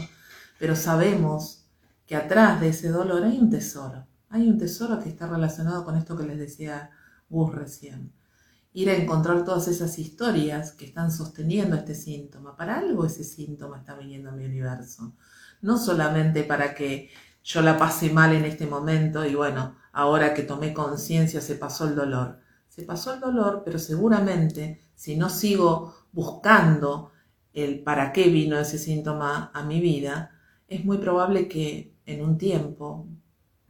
Pero 0.59 0.75
sabemos 0.75 1.67
que 2.07 2.17
atrás 2.17 2.61
de 2.61 2.69
ese 2.69 2.89
dolor 2.89 3.25
hay 3.25 3.39
un 3.39 3.51
tesoro. 3.51 4.07
Hay 4.31 4.49
un 4.49 4.59
tesoro 4.59 5.03
que 5.03 5.11
está 5.11 5.27
relacionado 5.27 5.85
con 5.85 5.97
esto 5.97 6.17
que 6.17 6.25
les 6.25 6.39
decía 6.39 6.91
Gus 7.29 7.55
recién. 7.55 8.13
Ir 8.73 8.89
a 8.89 8.95
encontrar 8.95 9.45
todas 9.45 9.69
esas 9.69 9.99
historias 9.99 10.73
que 10.73 10.87
están 10.87 11.13
sosteniendo 11.13 11.77
este 11.77 11.95
síntoma. 11.95 12.57
Para 12.57 12.79
algo 12.79 13.05
ese 13.05 13.25
síntoma 13.25 13.79
está 13.79 13.95
viniendo 13.95 14.31
a 14.31 14.33
mi 14.33 14.47
universo. 14.47 15.15
No 15.61 15.77
solamente 15.77 16.43
para 16.45 16.75
que 16.75 17.11
yo 17.45 17.61
la 17.61 17.77
pase 17.77 18.11
mal 18.11 18.33
en 18.33 18.47
este 18.47 18.67
momento 18.67 19.27
y 19.27 19.35
bueno, 19.35 19.77
ahora 19.93 20.33
que 20.33 20.43
tomé 20.43 20.73
conciencia 20.73 21.43
se 21.43 21.57
pasó 21.57 21.87
el 21.87 21.95
dolor. 21.95 22.42
Se 22.75 22.85
pasó 22.85 23.13
el 23.13 23.21
dolor, 23.21 23.61
pero 23.67 23.79
seguramente 23.79 24.81
si 24.95 25.15
no 25.15 25.29
sigo 25.29 25.95
buscando 26.11 27.13
el 27.53 27.83
para 27.83 28.15
qué 28.15 28.31
vino 28.31 28.59
ese 28.59 28.79
síntoma 28.79 29.51
a 29.53 29.63
mi 29.63 29.79
vida, 29.79 30.31
es 30.69 30.83
muy 30.83 30.97
probable 30.97 31.49
que 31.49 31.95
en 32.07 32.25
un 32.25 32.39
tiempo 32.39 33.07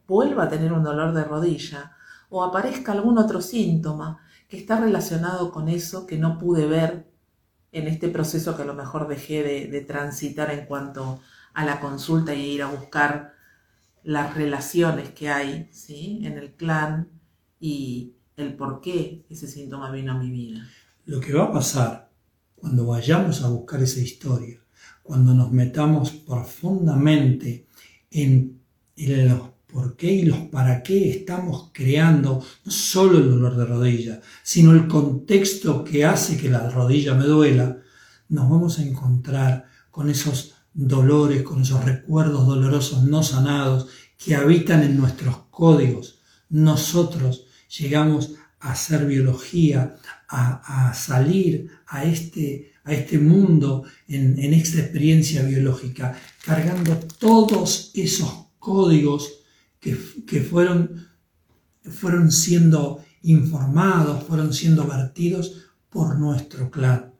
vuelva 0.06 0.44
a 0.44 0.48
tener 0.48 0.72
un 0.72 0.84
dolor 0.84 1.14
de 1.14 1.24
rodilla 1.24 1.96
o 2.30 2.44
aparezca 2.44 2.92
algún 2.92 3.18
otro 3.18 3.40
síntoma 3.40 4.20
que 4.48 4.56
está 4.56 4.78
relacionado 4.78 5.50
con 5.50 5.68
eso 5.68 6.06
que 6.06 6.16
no 6.16 6.38
pude 6.38 6.66
ver 6.66 7.10
en 7.72 7.88
este 7.88 8.08
proceso 8.08 8.56
que 8.56 8.62
a 8.62 8.66
lo 8.66 8.74
mejor 8.74 9.08
dejé 9.08 9.42
de, 9.42 9.80
transitar 9.80 10.52
en 10.52 10.64
cuanto 10.64 11.18
a 11.54 11.64
la 11.64 11.80
consulta 11.80 12.36
y 12.36 12.52
ir 12.52 12.62
a 12.62 12.70
buscar 12.70 13.34
las 14.04 14.36
relaciones 14.36 15.10
que 15.10 15.28
hay 15.28 15.68
¿sí? 15.72 16.20
en 16.22 16.38
el 16.38 16.54
clan 16.54 17.08
y 17.58 18.14
el 18.42 18.54
por 18.54 18.80
qué 18.80 19.24
ese 19.30 19.46
síntoma 19.46 19.90
vino 19.90 20.12
a 20.12 20.18
mi 20.18 20.30
vida. 20.30 20.68
Lo 21.06 21.20
que 21.20 21.32
va 21.32 21.44
a 21.44 21.52
pasar 21.52 22.10
cuando 22.54 22.86
vayamos 22.86 23.42
a 23.42 23.48
buscar 23.48 23.82
esa 23.82 24.00
historia, 24.00 24.60
cuando 25.02 25.34
nos 25.34 25.50
metamos 25.50 26.12
profundamente 26.12 27.66
en, 28.10 28.60
los 28.96 29.50
por 29.66 29.96
qué 29.96 30.12
y 30.12 30.24
los 30.26 30.38
para 30.38 30.82
qué 30.82 31.10
estamos 31.10 31.70
creando 31.72 32.44
no 32.64 32.70
solo 32.70 33.18
el 33.18 33.30
dolor 33.30 33.56
de 33.56 33.64
rodilla, 33.64 34.20
sino 34.44 34.72
el 34.72 34.86
contexto 34.86 35.82
que 35.82 36.04
hace 36.04 36.36
que 36.36 36.50
la 36.50 36.70
rodilla 36.70 37.14
me 37.14 37.24
duela, 37.24 37.78
nos 38.28 38.48
vamos 38.48 38.78
a 38.78 38.84
encontrar 38.84 39.66
con 39.90 40.08
esos 40.08 40.54
dolores, 40.72 41.42
con 41.42 41.62
esos 41.62 41.84
recuerdos 41.84 42.46
dolorosos 42.46 43.02
no 43.02 43.22
sanados 43.22 43.88
que 44.16 44.34
habitan 44.34 44.82
en 44.82 44.96
nuestros 44.96 45.36
códigos. 45.50 46.20
Nosotros 46.48 47.46
llegamos 47.78 48.34
a 48.60 48.72
hacer 48.72 49.06
biología, 49.06 49.96
a, 50.28 50.88
a 50.88 50.94
salir 50.94 51.68
a 51.86 52.04
este, 52.04 52.72
a 52.84 52.92
este 52.92 53.18
mundo 53.18 53.84
en, 54.08 54.38
en 54.38 54.54
esta 54.54 54.80
experiencia 54.80 55.42
biológica, 55.42 56.16
cargando 56.44 56.96
todos 57.18 57.90
esos 57.94 58.46
códigos 58.58 59.40
que, 59.80 59.98
que 60.26 60.40
fueron, 60.40 61.08
fueron 61.82 62.30
siendo 62.30 63.04
informados, 63.22 64.24
fueron 64.24 64.52
siendo 64.52 64.86
vertidos 64.86 65.66
por 65.90 66.18
nuestro 66.18 66.70
clan. 66.70 67.12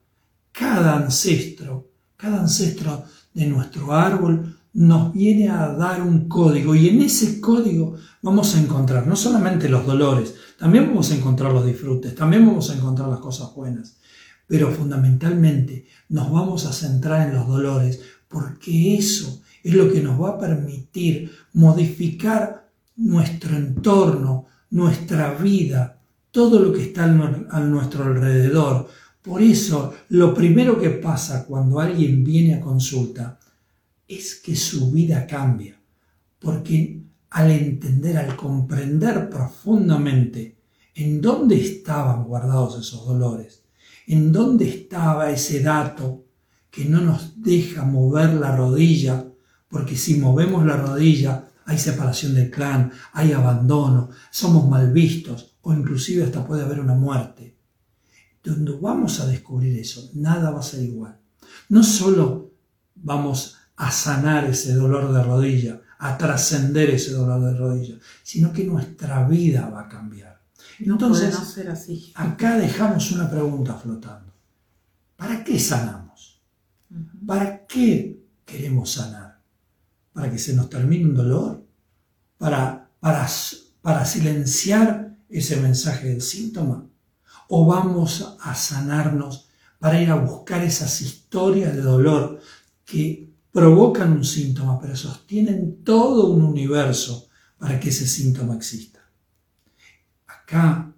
Cada 0.53 0.97
ancestro, 0.97 1.91
cada 2.17 2.41
ancestro 2.41 3.05
de 3.35 3.47
nuestro 3.47 3.93
árbol 3.93 4.59
nos 4.75 5.13
viene 5.13 5.51
a 5.51 5.69
dar 5.69 6.03
un 6.03 6.29
código 6.29 6.75
y 6.75 6.89
en 6.89 7.03
ese 7.03 7.41
código 7.41 7.97
vamos 8.23 8.55
a 8.55 8.61
encontrar 8.61 9.07
no 9.07 9.17
solamente 9.17 9.69
los 9.69 9.87
dolores, 9.87 10.35
también 10.59 10.87
vamos 10.87 11.11
a 11.11 11.17
encontrar 11.17 11.53
los 11.53 11.67
disfrutes, 11.67 12.15
también 12.15 12.47
vamos 12.47 12.71
a 12.71 12.75
encontrar 12.75 13.09
las 13.09 13.21
cosas 13.21 13.55
buenas, 13.55 13.99
pero 14.47 14.71
fundamentalmente 14.71 15.87
nos 16.09 16.31
vamos 16.31 16.65
a 16.67 16.73
centrar 16.73 17.29
en 17.29 17.35
los 17.35 17.47
dolores 17.47 18.01
porque 18.29 18.97
eso 18.97 19.43
es 19.63 19.75
lo 19.75 19.93
que 19.93 20.01
nos 20.01 20.21
va 20.21 20.31
a 20.31 20.39
permitir 20.39 21.31
modificar 21.53 22.71
nuestro 22.97 23.57
entorno, 23.57 24.47
nuestra 24.71 25.35
vida, 25.35 26.01
todo 26.31 26.59
lo 26.59 26.73
que 26.73 26.83
está 26.85 27.05
a 27.05 27.61
nuestro 27.61 28.05
alrededor. 28.05 28.89
Por 29.21 29.43
eso, 29.43 29.93
lo 30.09 30.35
primero 30.35 30.81
que 30.81 30.91
pasa 30.91 31.45
cuando 31.45 31.79
alguien 31.79 32.25
viene 32.25 32.55
a 32.55 32.61
consulta 32.61 33.39
es 34.17 34.37
que 34.37 34.57
su 34.57 34.91
vida 34.91 35.27
cambia, 35.27 35.81
porque 36.39 37.03
al 37.31 37.51
entender, 37.51 38.17
al 38.19 38.37
comprender 38.37 39.31
profundamente 39.31 40.59
en 40.95 41.21
dónde 41.21 41.61
estaban 41.61 42.25
guardados 42.25 42.79
esos 42.79 43.07
dolores, 43.07 43.63
en 44.07 44.33
dónde 44.33 44.69
estaba 44.69 45.31
ese 45.31 45.63
dato 45.63 46.25
que 46.71 46.85
no 46.85 47.01
nos 47.01 47.43
deja 47.43 47.85
mover 47.85 48.35
la 48.35 48.57
rodilla, 48.57 49.27
porque 49.69 49.97
si 49.97 50.17
movemos 50.17 50.67
la 50.67 50.77
rodilla 50.77 51.49
hay 51.65 51.79
separación 51.79 52.35
del 52.35 52.51
clan, 52.51 52.93
hay 53.13 53.33
abandono, 53.33 54.11
somos 54.31 54.69
mal 54.69 54.93
vistos 54.93 55.57
o 55.63 55.73
inclusive 55.73 56.25
hasta 56.25 56.47
puede 56.47 56.63
haber 56.63 56.81
una 56.81 56.95
muerte. 56.95 57.57
Donde 58.43 58.73
vamos 58.73 59.21
a 59.21 59.27
descubrir 59.27 59.79
eso, 59.79 60.11
nada 60.15 60.51
va 60.51 60.61
a 60.61 60.65
ser 60.65 60.83
igual. 60.83 61.17
No 61.69 61.85
solo 61.85 62.51
vamos 62.97 63.57
a 63.83 63.91
sanar 63.91 64.45
ese 64.45 64.75
dolor 64.75 65.13
de 65.13 65.25
rodilla, 65.25 65.81
a 65.99 66.17
trascender 66.17 66.91
ese 66.91 67.15
dolor 67.15 67.43
de 67.43 67.59
rodilla, 67.59 67.97
sino 68.23 68.53
que 68.53 68.63
nuestra 68.63 69.27
vida 69.27 69.69
va 69.71 69.81
a 69.81 69.89
cambiar. 69.89 70.41
Entonces, 70.79 71.35
ser 71.35 71.69
así. 71.69 72.13
acá 72.15 72.57
dejamos 72.59 73.11
una 73.11 73.29
pregunta 73.29 73.75
flotando. 73.75 74.33
¿Para 75.17 75.43
qué 75.43 75.59
sanamos? 75.59 76.41
¿Para 77.27 77.67
qué 77.67 78.23
queremos 78.45 78.93
sanar? 78.93 79.41
¿Para 80.13 80.31
que 80.31 80.39
se 80.39 80.55
nos 80.55 80.71
termine 80.71 81.07
un 81.07 81.17
dolor? 81.17 81.67
¿Para, 82.39 82.89
para, 83.01 83.29
para 83.81 84.05
silenciar 84.05 85.17
ese 85.29 85.57
mensaje 85.57 86.07
del 86.11 86.23
síntoma? 86.23 86.87
¿O 87.49 87.67
vamos 87.67 88.37
a 88.41 88.55
sanarnos 88.55 89.49
para 89.81 90.01
ir 90.01 90.09
a 90.09 90.15
buscar 90.15 90.63
esas 90.63 91.01
historias 91.01 91.75
de 91.75 91.83
dolor 91.83 92.41
que 92.85 93.32
provocan 93.53 94.13
un 94.13 94.25
síntoma, 94.25 94.81
pero 94.81 94.97
sostienen 94.97 95.85
todo 95.85 96.31
un 96.31 96.43
universo 96.43 97.29
para 97.59 97.79
que 97.79 97.91
ese 97.91 98.09
síntoma 98.09 98.57
exista? 98.57 99.01
Acá, 100.27 100.93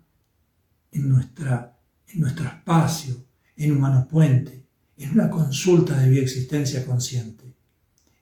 en, 0.92 1.08
nuestra, 1.08 1.76
en 2.08 2.20
nuestro 2.20 2.46
espacio, 2.46 3.24
en 3.56 3.72
Humano 3.72 4.06
Puente, 4.08 4.64
en 4.96 5.10
una 5.10 5.28
consulta 5.28 5.98
de 5.98 6.08
bioexistencia 6.08 6.86
consciente, 6.86 7.52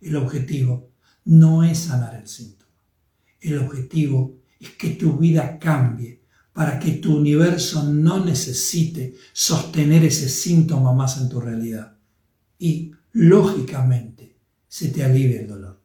el 0.00 0.16
objetivo 0.16 0.90
no 1.26 1.62
es 1.62 1.78
sanar 1.78 2.14
el 2.14 2.26
síntoma. 2.26 2.72
El 3.40 3.58
objetivo 3.58 4.38
es 4.58 4.70
que 4.70 4.90
tu 4.90 5.18
vida 5.18 5.58
cambie 5.58 6.22
para 6.52 6.78
que 6.78 6.92
tu 6.92 7.16
universo 7.16 7.82
no 7.84 8.24
necesite 8.24 9.14
sostener 9.32 10.04
ese 10.04 10.28
síntoma 10.28 10.92
más 10.92 11.20
en 11.20 11.28
tu 11.28 11.40
realidad. 11.40 11.96
Y, 12.58 12.92
lógicamente, 13.12 14.36
se 14.68 14.88
te 14.88 15.04
alivie 15.04 15.40
el 15.40 15.48
dolor. 15.48 15.80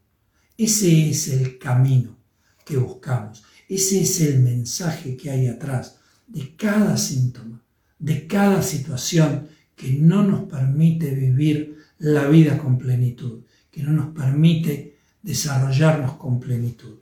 Ese 0.57 1.09
es 1.09 1.27
el 1.27 1.57
camino 1.57 2.17
que 2.65 2.77
buscamos. 2.77 3.43
Ese 3.67 4.01
es 4.01 4.21
el 4.21 4.39
mensaje 4.39 5.17
que 5.17 5.29
hay 5.29 5.47
atrás 5.47 5.99
de 6.25 6.55
cada 6.55 6.97
síntoma, 6.97 7.63
de 7.99 8.27
cada 8.27 8.61
situación 8.61 9.47
que 9.75 9.93
no 9.93 10.23
nos 10.23 10.49
permite 10.49 11.13
vivir 11.13 11.77
la 11.99 12.27
vida 12.27 12.57
con 12.57 12.77
plenitud, 12.77 13.43
que 13.69 13.83
no 13.83 13.91
nos 13.91 14.13
permite 14.15 14.99
desarrollarnos 15.21 16.13
con 16.13 16.39
plenitud. 16.39 16.99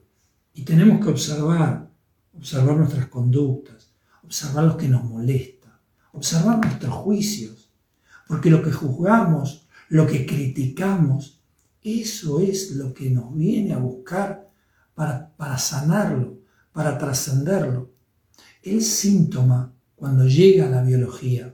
Y 0.54 0.64
tenemos 0.64 1.04
que 1.04 1.12
observar, 1.12 1.92
observar 2.34 2.78
nuestras 2.78 3.08
conductas, 3.08 3.92
observar 4.24 4.66
lo 4.66 4.78
que 4.78 4.88
nos 4.88 5.04
molesta, 5.04 5.80
observar 6.14 6.60
nuestros 6.60 6.94
juicios, 6.94 7.70
porque 8.28 8.50
lo 8.50 8.64
que 8.64 8.72
juzgamos, 8.72 9.65
lo 9.90 10.08
que 10.08 10.26
criticamos, 10.26 11.42
eso 11.82 12.40
es 12.40 12.72
lo 12.72 12.94
que 12.94 13.10
nos 13.10 13.36
viene 13.36 13.74
a 13.74 13.78
buscar 13.78 14.50
para, 14.94 15.30
para 15.36 15.58
sanarlo, 15.58 16.40
para 16.72 16.98
trascenderlo. 16.98 17.92
El 18.64 18.82
síntoma, 18.82 19.72
cuando 19.96 20.26
llega 20.28 20.66
a 20.66 20.72
la 20.72 20.82
biología, 20.82 21.54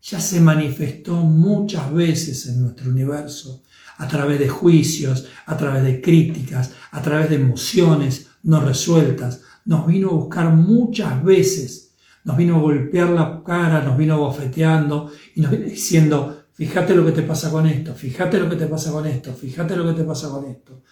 ya 0.00 0.20
se 0.20 0.40
manifestó 0.40 1.16
muchas 1.16 1.92
veces 1.92 2.46
en 2.46 2.60
nuestro 2.60 2.90
universo, 2.90 3.62
a 3.96 4.06
través 4.06 4.38
de 4.38 4.48
juicios, 4.48 5.26
a 5.46 5.56
través 5.56 5.82
de 5.82 6.00
críticas, 6.00 6.72
a 6.90 7.00
través 7.02 7.30
de 7.30 7.36
emociones 7.36 8.28
no 8.42 8.60
resueltas. 8.60 9.42
Nos 9.64 9.86
vino 9.86 10.10
a 10.10 10.14
buscar 10.14 10.54
muchas 10.54 11.24
veces, 11.24 11.94
nos 12.24 12.36
vino 12.36 12.56
a 12.56 12.60
golpear 12.60 13.10
la 13.10 13.42
cara, 13.44 13.82
nos 13.82 13.96
vino 13.96 14.18
bofeteando 14.18 15.10
y 15.34 15.40
nos 15.40 15.50
vino 15.50 15.64
diciendo, 15.64 16.43
fíjate 16.54 16.94
lo 16.94 17.04
que 17.04 17.12
te 17.12 17.22
pasa 17.22 17.50
con 17.50 17.66
esto, 17.66 17.94
fíjate 17.94 18.38
lo 18.38 18.48
que 18.48 18.56
te 18.56 18.66
pasa 18.66 18.90
con 18.90 19.06
esto, 19.06 19.34
fíjate 19.34 19.76
lo 19.76 19.86
que 19.86 20.00
te 20.00 20.04
pasa 20.04 20.28
con 20.28 20.46
esto. 20.46 20.82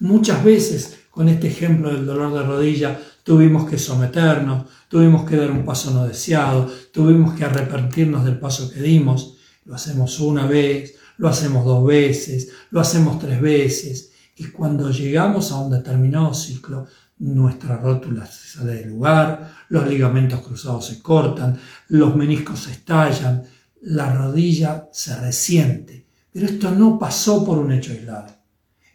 Muchas 0.00 0.42
veces, 0.44 0.98
con 1.10 1.28
este 1.28 1.48
ejemplo 1.48 1.92
del 1.92 2.04
dolor 2.04 2.34
de 2.34 2.42
rodilla, 2.42 3.00
tuvimos 3.22 3.70
que 3.70 3.78
someternos, 3.78 4.66
tuvimos 4.88 5.28
que 5.28 5.36
dar 5.36 5.50
un 5.50 5.64
paso 5.64 5.92
no 5.92 6.06
deseado, 6.06 6.68
tuvimos 6.92 7.34
que 7.34 7.44
arrepentirnos 7.44 8.24
del 8.24 8.38
paso 8.38 8.70
que 8.70 8.82
dimos. 8.82 9.36
Lo 9.64 9.76
hacemos 9.76 10.18
una 10.18 10.46
vez, 10.46 10.96
lo 11.18 11.28
hacemos 11.28 11.64
dos 11.64 11.86
veces, 11.86 12.50
lo 12.70 12.80
hacemos 12.80 13.18
tres 13.20 13.40
veces. 13.40 14.10
Y 14.36 14.46
cuando 14.46 14.90
llegamos 14.90 15.52
a 15.52 15.58
un 15.58 15.70
determinado 15.70 16.34
ciclo, 16.34 16.86
nuestra 17.18 17.76
rótula 17.76 18.26
se 18.26 18.58
sale 18.58 18.74
del 18.74 18.88
lugar, 18.88 19.54
los 19.68 19.86
ligamentos 19.86 20.40
cruzados 20.40 20.86
se 20.86 21.00
cortan, 21.00 21.56
los 21.88 22.16
meniscos 22.16 22.58
se 22.60 22.72
estallan, 22.72 23.44
la 23.82 24.12
rodilla 24.14 24.88
se 24.92 25.16
resiente. 25.16 26.06
Pero 26.32 26.46
esto 26.46 26.70
no 26.70 26.98
pasó 26.98 27.44
por 27.44 27.58
un 27.58 27.72
hecho 27.72 27.92
aislado. 27.92 28.32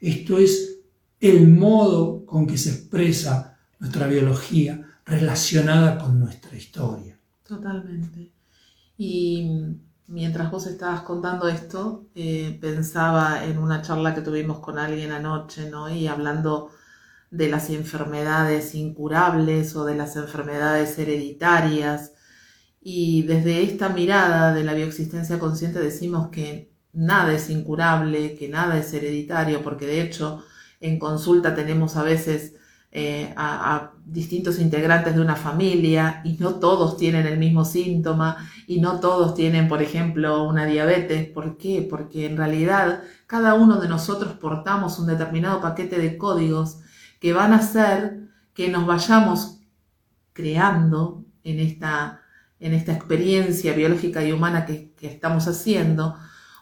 Esto 0.01 0.37
es 0.37 0.79
el 1.19 1.47
modo 1.47 2.25
con 2.25 2.47
que 2.47 2.57
se 2.57 2.71
expresa 2.71 3.57
nuestra 3.79 4.07
biología 4.07 4.85
relacionada 5.05 5.97
con 5.97 6.19
nuestra 6.19 6.55
historia. 6.55 7.17
Totalmente. 7.43 8.31
Y 8.97 9.49
mientras 10.07 10.51
vos 10.51 10.67
estabas 10.67 11.01
contando 11.01 11.47
esto, 11.47 12.07
eh, 12.15 12.57
pensaba 12.59 13.45
en 13.45 13.57
una 13.57 13.81
charla 13.81 14.15
que 14.15 14.21
tuvimos 14.21 14.59
con 14.59 14.79
alguien 14.79 15.11
anoche, 15.11 15.69
¿no? 15.69 15.89
Y 15.89 16.07
hablando 16.07 16.71
de 17.29 17.49
las 17.49 17.69
enfermedades 17.69 18.73
incurables 18.73 19.75
o 19.75 19.85
de 19.85 19.95
las 19.95 20.15
enfermedades 20.15 20.97
hereditarias. 20.97 22.13
Y 22.89 23.23
desde 23.23 23.63
esta 23.63 23.89
mirada 23.89 24.53
de 24.53 24.63
la 24.63 24.73
bioexistencia 24.73 25.39
consciente 25.39 25.77
decimos 25.77 26.29
que 26.29 26.71
nada 26.93 27.33
es 27.33 27.49
incurable, 27.49 28.33
que 28.37 28.47
nada 28.47 28.77
es 28.77 28.93
hereditario, 28.93 29.61
porque 29.61 29.85
de 29.85 30.01
hecho 30.01 30.45
en 30.79 30.97
consulta 30.97 31.53
tenemos 31.53 31.97
a 31.97 32.03
veces 32.03 32.55
eh, 32.93 33.33
a, 33.35 33.91
distintos 34.05 34.57
integrantes 34.57 35.15
de 35.15 35.19
una 35.19 35.35
familia 35.35 36.21
y 36.23 36.37
no 36.37 36.61
todos 36.61 36.95
tienen 36.95 37.27
el 37.27 37.37
mismo 37.37 37.65
síntoma 37.65 38.49
y 38.67 38.79
no 38.79 39.01
todos 39.01 39.35
tienen, 39.35 39.67
por 39.67 39.81
ejemplo, 39.81 40.45
una 40.45 40.65
diabetes. 40.65 41.27
¿Por 41.29 41.57
qué? 41.57 41.85
Porque 41.89 42.25
en 42.25 42.37
realidad 42.37 43.03
cada 43.25 43.55
uno 43.55 43.81
de 43.81 43.89
nosotros 43.89 44.31
portamos 44.39 44.97
un 44.97 45.07
determinado 45.07 45.59
paquete 45.59 45.99
de 45.99 46.17
códigos 46.17 46.79
que 47.19 47.33
van 47.33 47.51
a 47.51 47.57
hacer 47.57 48.29
que 48.53 48.69
nos 48.69 48.85
vayamos 48.85 49.59
creando 50.31 51.25
en 51.43 51.59
esta, 51.59 52.21
en 52.59 52.73
esta 52.73 52.93
experiencia 52.93 53.73
biológica 53.73 54.23
y 54.23 54.31
humana 54.31 54.65
que, 54.65 54.93
estamos 55.01 55.47
haciendo, 55.47 56.15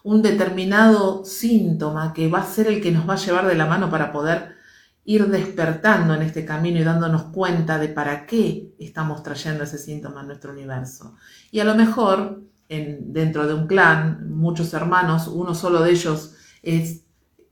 un 0.03 0.21
determinado 0.21 1.25
síntoma 1.25 2.13
que 2.13 2.27
va 2.27 2.39
a 2.39 2.45
ser 2.45 2.67
el 2.67 2.81
que 2.81 2.91
nos 2.91 3.10
va 3.10 3.13
a 3.13 3.17
llevar 3.17 3.47
de 3.47 3.55
la 3.55 3.65
mano 3.65 3.89
para 3.89 4.12
poder 4.12 4.55
ir 5.03 5.27
despertando 5.27 6.13
en 6.13 6.21
este 6.21 6.45
camino 6.45 6.79
y 6.79 6.84
dándonos 6.84 7.23
cuenta 7.25 7.77
de 7.77 7.89
para 7.89 8.25
qué 8.25 8.73
estamos 8.79 9.23
trayendo 9.23 9.63
ese 9.63 9.77
síntoma 9.77 10.21
en 10.21 10.27
nuestro 10.27 10.51
universo. 10.51 11.15
Y 11.51 11.60
a 11.60 11.65
lo 11.65 11.75
mejor 11.75 12.41
en, 12.69 13.13
dentro 13.13 13.47
de 13.47 13.53
un 13.53 13.67
clan, 13.67 14.29
muchos 14.29 14.73
hermanos, 14.73 15.27
uno 15.27 15.55
solo 15.55 15.81
de 15.81 15.91
ellos 15.91 16.36
es, 16.62 17.03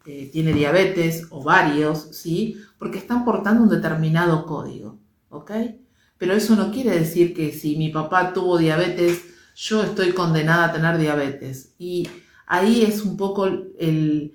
eh, 0.06 0.30
tiene 0.32 0.54
diabetes 0.54 1.28
o 1.30 1.44
varios, 1.44 2.16
¿sí? 2.18 2.58
Porque 2.78 2.98
están 2.98 3.24
portando 3.24 3.64
un 3.64 3.70
determinado 3.70 4.46
código, 4.46 5.00
¿ok? 5.30 5.52
Pero 6.24 6.36
eso 6.36 6.56
no 6.56 6.72
quiere 6.72 6.98
decir 6.98 7.34
que 7.34 7.52
si 7.52 7.76
mi 7.76 7.90
papá 7.90 8.32
tuvo 8.32 8.58
diabetes, 8.58 9.24
yo 9.58 9.84
estoy 9.84 10.14
condenada 10.14 10.68
a 10.68 10.72
tener 10.72 10.98
diabetes. 10.98 11.74
Y 11.78 12.08
ahí 12.48 12.82
es 12.82 13.02
un 13.02 13.18
poco 13.18 13.46
el, 13.46 14.34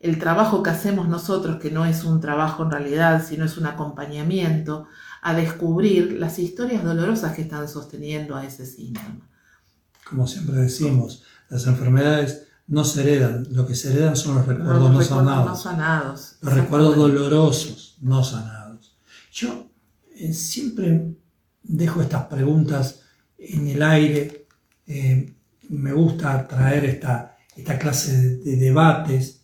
el 0.00 0.18
trabajo 0.18 0.60
que 0.60 0.70
hacemos 0.70 1.08
nosotros, 1.08 1.60
que 1.62 1.70
no 1.70 1.86
es 1.86 2.02
un 2.02 2.20
trabajo 2.20 2.64
en 2.64 2.72
realidad, 2.72 3.24
sino 3.24 3.44
es 3.44 3.56
un 3.56 3.66
acompañamiento, 3.66 4.88
a 5.22 5.34
descubrir 5.34 6.14
las 6.18 6.40
historias 6.40 6.82
dolorosas 6.82 7.36
que 7.36 7.42
están 7.42 7.68
sosteniendo 7.68 8.34
a 8.34 8.44
ese 8.44 8.66
síntoma. 8.66 9.30
Como 10.10 10.26
siempre 10.26 10.56
decimos, 10.56 11.22
las 11.48 11.64
enfermedades 11.68 12.48
no 12.66 12.82
se 12.82 13.02
heredan, 13.02 13.46
lo 13.52 13.68
que 13.68 13.76
se 13.76 13.92
heredan 13.92 14.16
son 14.16 14.34
los 14.34 14.46
recuerdos, 14.46 14.80
no, 14.80 14.98
recuerdos 14.98 15.06
sanados, 15.06 15.46
no 15.46 15.56
sanados. 15.56 16.36
los 16.40 16.54
recuerdos 16.54 16.96
dolorosos 16.96 17.98
no 18.00 18.24
sanados. 18.24 18.96
Yo 19.30 19.63
eh, 20.14 20.32
siempre 20.32 21.14
dejo 21.62 22.02
estas 22.02 22.24
preguntas 22.24 23.02
en 23.38 23.68
el 23.68 23.82
aire, 23.82 24.46
eh, 24.86 25.32
me 25.68 25.92
gusta 25.92 26.46
traer 26.46 26.84
esta, 26.84 27.36
esta 27.56 27.78
clase 27.78 28.16
de, 28.16 28.36
de 28.38 28.56
debates. 28.56 29.42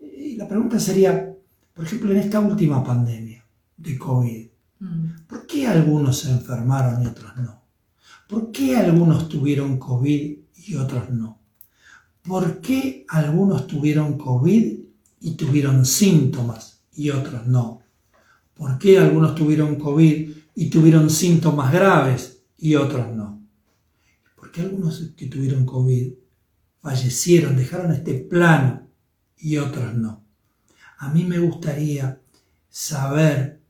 Y 0.00 0.36
la 0.36 0.48
pregunta 0.48 0.78
sería, 0.78 1.34
por 1.74 1.84
ejemplo, 1.84 2.10
en 2.10 2.18
esta 2.18 2.40
última 2.40 2.84
pandemia 2.84 3.44
de 3.76 3.98
COVID, 3.98 4.52
Mm. 4.82 5.26
¿por 5.28 5.46
qué 5.46 5.68
algunos 5.68 6.18
se 6.18 6.30
enfermaron 6.32 7.04
y 7.04 7.06
otros 7.06 7.36
no? 7.36 7.62
¿Por 8.28 8.50
qué 8.50 8.76
algunos 8.76 9.28
tuvieron 9.28 9.78
COVID 9.78 10.38
y 10.66 10.74
otros 10.74 11.10
no? 11.10 11.38
¿Por 12.22 12.60
qué 12.60 13.06
algunos 13.08 13.68
tuvieron 13.68 14.18
COVID 14.18 14.80
y 15.20 15.30
tuvieron 15.34 15.86
síntomas 15.86 16.80
y 16.94 17.10
otros 17.10 17.46
no? 17.46 17.81
¿Por 18.62 18.78
qué 18.78 18.96
algunos 18.96 19.34
tuvieron 19.34 19.74
COVID 19.74 20.30
y 20.54 20.70
tuvieron 20.70 21.10
síntomas 21.10 21.72
graves 21.72 22.44
y 22.56 22.76
otros 22.76 23.12
no? 23.12 23.44
¿Por 24.36 24.52
qué 24.52 24.60
algunos 24.60 25.02
que 25.16 25.26
tuvieron 25.26 25.66
COVID 25.66 26.12
fallecieron, 26.80 27.56
dejaron 27.56 27.90
este 27.90 28.14
plano 28.14 28.86
y 29.36 29.56
otros 29.56 29.96
no? 29.96 30.24
A 30.98 31.12
mí 31.12 31.24
me 31.24 31.40
gustaría 31.40 32.20
saber 32.70 33.60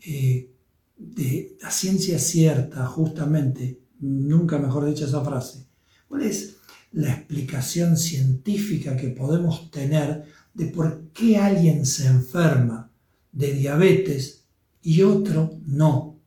eh, 0.00 0.50
de 0.96 1.58
la 1.60 1.70
ciencia 1.70 2.18
cierta, 2.18 2.86
justamente, 2.86 3.80
nunca 4.00 4.58
mejor 4.58 4.86
dicha 4.86 5.04
esa 5.04 5.22
frase, 5.22 5.66
cuál 6.08 6.22
es 6.22 6.56
la 6.92 7.12
explicación 7.12 7.98
científica 7.98 8.96
que 8.96 9.08
podemos 9.08 9.70
tener 9.70 10.24
de 10.54 10.68
por 10.68 11.08
qué 11.12 11.36
alguien 11.36 11.84
se 11.84 12.06
enferma 12.06 12.91
de 13.32 13.52
diabetes 13.54 14.44
y 14.82 15.02
otro 15.02 15.58
no. 15.66 16.20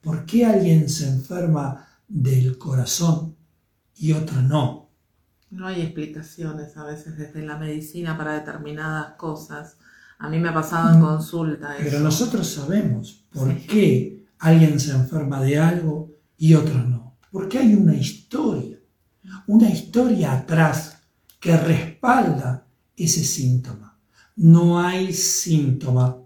¿Por 0.00 0.24
qué 0.26 0.44
alguien 0.46 0.88
se 0.88 1.08
enferma 1.08 1.86
del 2.08 2.58
corazón 2.58 3.36
y 3.96 4.12
otro 4.12 4.40
no? 4.42 4.90
No 5.50 5.66
hay 5.66 5.82
explicaciones 5.82 6.76
a 6.76 6.84
veces 6.84 7.16
desde 7.18 7.42
la 7.42 7.56
medicina 7.58 8.16
para 8.16 8.34
determinadas 8.34 9.14
cosas. 9.16 9.76
A 10.18 10.28
mí 10.28 10.38
me 10.38 10.48
ha 10.50 10.54
pasado 10.54 10.92
en 10.94 11.00
Mm. 11.00 11.04
consulta 11.04 11.74
eso. 11.76 11.84
Pero 11.84 12.00
nosotros 12.00 12.46
sabemos 12.46 13.24
por 13.32 13.48
Sí. 13.52 13.66
qué 13.66 14.26
alguien 14.38 14.78
se 14.80 14.92
enferma 14.92 15.40
de 15.42 15.58
algo 15.58 16.12
y 16.38 16.54
otros 16.54 16.86
no. 16.88 17.16
Porque 17.30 17.58
hay 17.58 17.74
una 17.74 17.94
historia, 17.94 18.78
una 19.46 19.68
historia 19.70 20.32
atrás 20.32 20.98
que 21.38 21.56
respalda 21.56 22.66
ese 22.96 23.24
síntoma. 23.24 23.98
No 24.36 24.78
hay 24.80 25.12
síntoma 25.12 26.16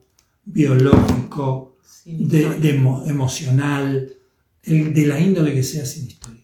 biológico, 0.45 1.77
de, 2.05 2.59
de 2.61 2.79
emo- 2.79 3.05
emocional, 3.09 4.13
el- 4.63 4.93
de 4.95 5.07
la 5.07 5.21
índole 5.21 5.53
que 5.55 5.63
sea 5.63 5.85
sin 5.87 6.07
historia. 6.07 6.43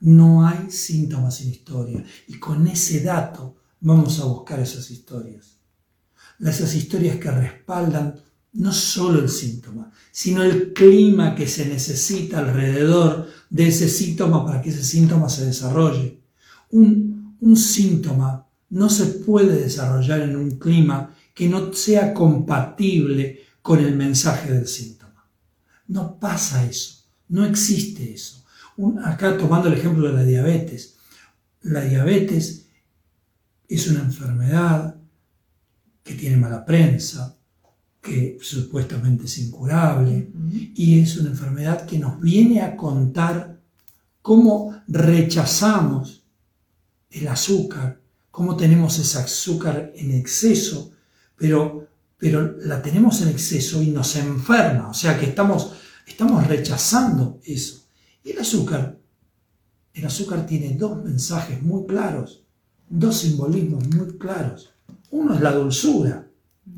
No 0.00 0.46
hay 0.46 0.70
síntomas 0.70 1.36
sin 1.36 1.50
historia. 1.50 2.02
Y 2.28 2.34
con 2.38 2.66
ese 2.66 3.00
dato 3.00 3.56
vamos 3.80 4.18
a 4.20 4.24
buscar 4.24 4.60
esas 4.60 4.90
historias. 4.90 5.56
Esas 6.38 6.74
historias 6.74 7.16
que 7.16 7.30
respaldan 7.30 8.14
no 8.52 8.72
solo 8.72 9.20
el 9.20 9.28
síntoma, 9.28 9.92
sino 10.10 10.42
el 10.42 10.72
clima 10.72 11.34
que 11.34 11.46
se 11.46 11.66
necesita 11.66 12.38
alrededor 12.40 13.28
de 13.50 13.68
ese 13.68 13.88
síntoma 13.88 14.44
para 14.44 14.60
que 14.62 14.70
ese 14.70 14.82
síntoma 14.82 15.28
se 15.28 15.44
desarrolle. 15.46 16.20
Un, 16.70 17.36
un 17.40 17.56
síntoma 17.56 18.46
no 18.70 18.88
se 18.88 19.06
puede 19.06 19.60
desarrollar 19.60 20.20
en 20.22 20.36
un 20.36 20.52
clima 20.52 21.14
que 21.40 21.48
no 21.48 21.72
sea 21.72 22.12
compatible 22.12 23.40
con 23.62 23.80
el 23.80 23.96
mensaje 23.96 24.52
del 24.52 24.66
síntoma. 24.66 25.24
No 25.88 26.20
pasa 26.20 26.66
eso, 26.66 27.02
no 27.30 27.46
existe 27.46 28.12
eso. 28.12 28.44
Un- 28.76 28.98
acá 29.02 29.38
tomando 29.38 29.68
el 29.68 29.72
ejemplo 29.78 30.06
de 30.08 30.12
la 30.12 30.22
diabetes, 30.22 30.96
la 31.62 31.80
diabetes 31.80 32.66
es 33.66 33.88
una 33.88 34.00
enfermedad 34.00 34.96
que 36.02 36.12
tiene 36.12 36.36
mala 36.36 36.62
prensa, 36.66 37.38
que 38.02 38.36
supuestamente 38.42 39.24
es 39.24 39.38
incurable, 39.38 40.30
y 40.74 41.00
es 41.00 41.16
una 41.16 41.30
enfermedad 41.30 41.86
que 41.86 41.98
nos 41.98 42.20
viene 42.20 42.60
a 42.60 42.76
contar 42.76 43.58
cómo 44.20 44.78
rechazamos 44.88 46.22
el 47.08 47.28
azúcar, 47.28 47.98
cómo 48.30 48.58
tenemos 48.58 48.98
ese 48.98 49.18
azúcar 49.20 49.90
en 49.96 50.10
exceso, 50.10 50.92
pero, 51.40 51.88
pero 52.18 52.58
la 52.66 52.82
tenemos 52.82 53.22
en 53.22 53.28
exceso 53.28 53.82
y 53.82 53.86
nos 53.86 54.14
enferma, 54.16 54.90
o 54.90 54.94
sea 54.94 55.18
que 55.18 55.24
estamos, 55.24 55.72
estamos 56.06 56.46
rechazando 56.46 57.40
eso. 57.44 57.86
Y 58.22 58.32
el 58.32 58.40
azúcar, 58.40 58.98
el 59.94 60.04
azúcar 60.04 60.44
tiene 60.44 60.74
dos 60.74 61.02
mensajes 61.02 61.62
muy 61.62 61.86
claros, 61.86 62.44
dos 62.90 63.16
simbolismos 63.16 63.88
muy 63.88 64.18
claros. 64.18 64.74
Uno 65.12 65.34
es 65.34 65.40
la 65.40 65.52
dulzura. 65.52 66.28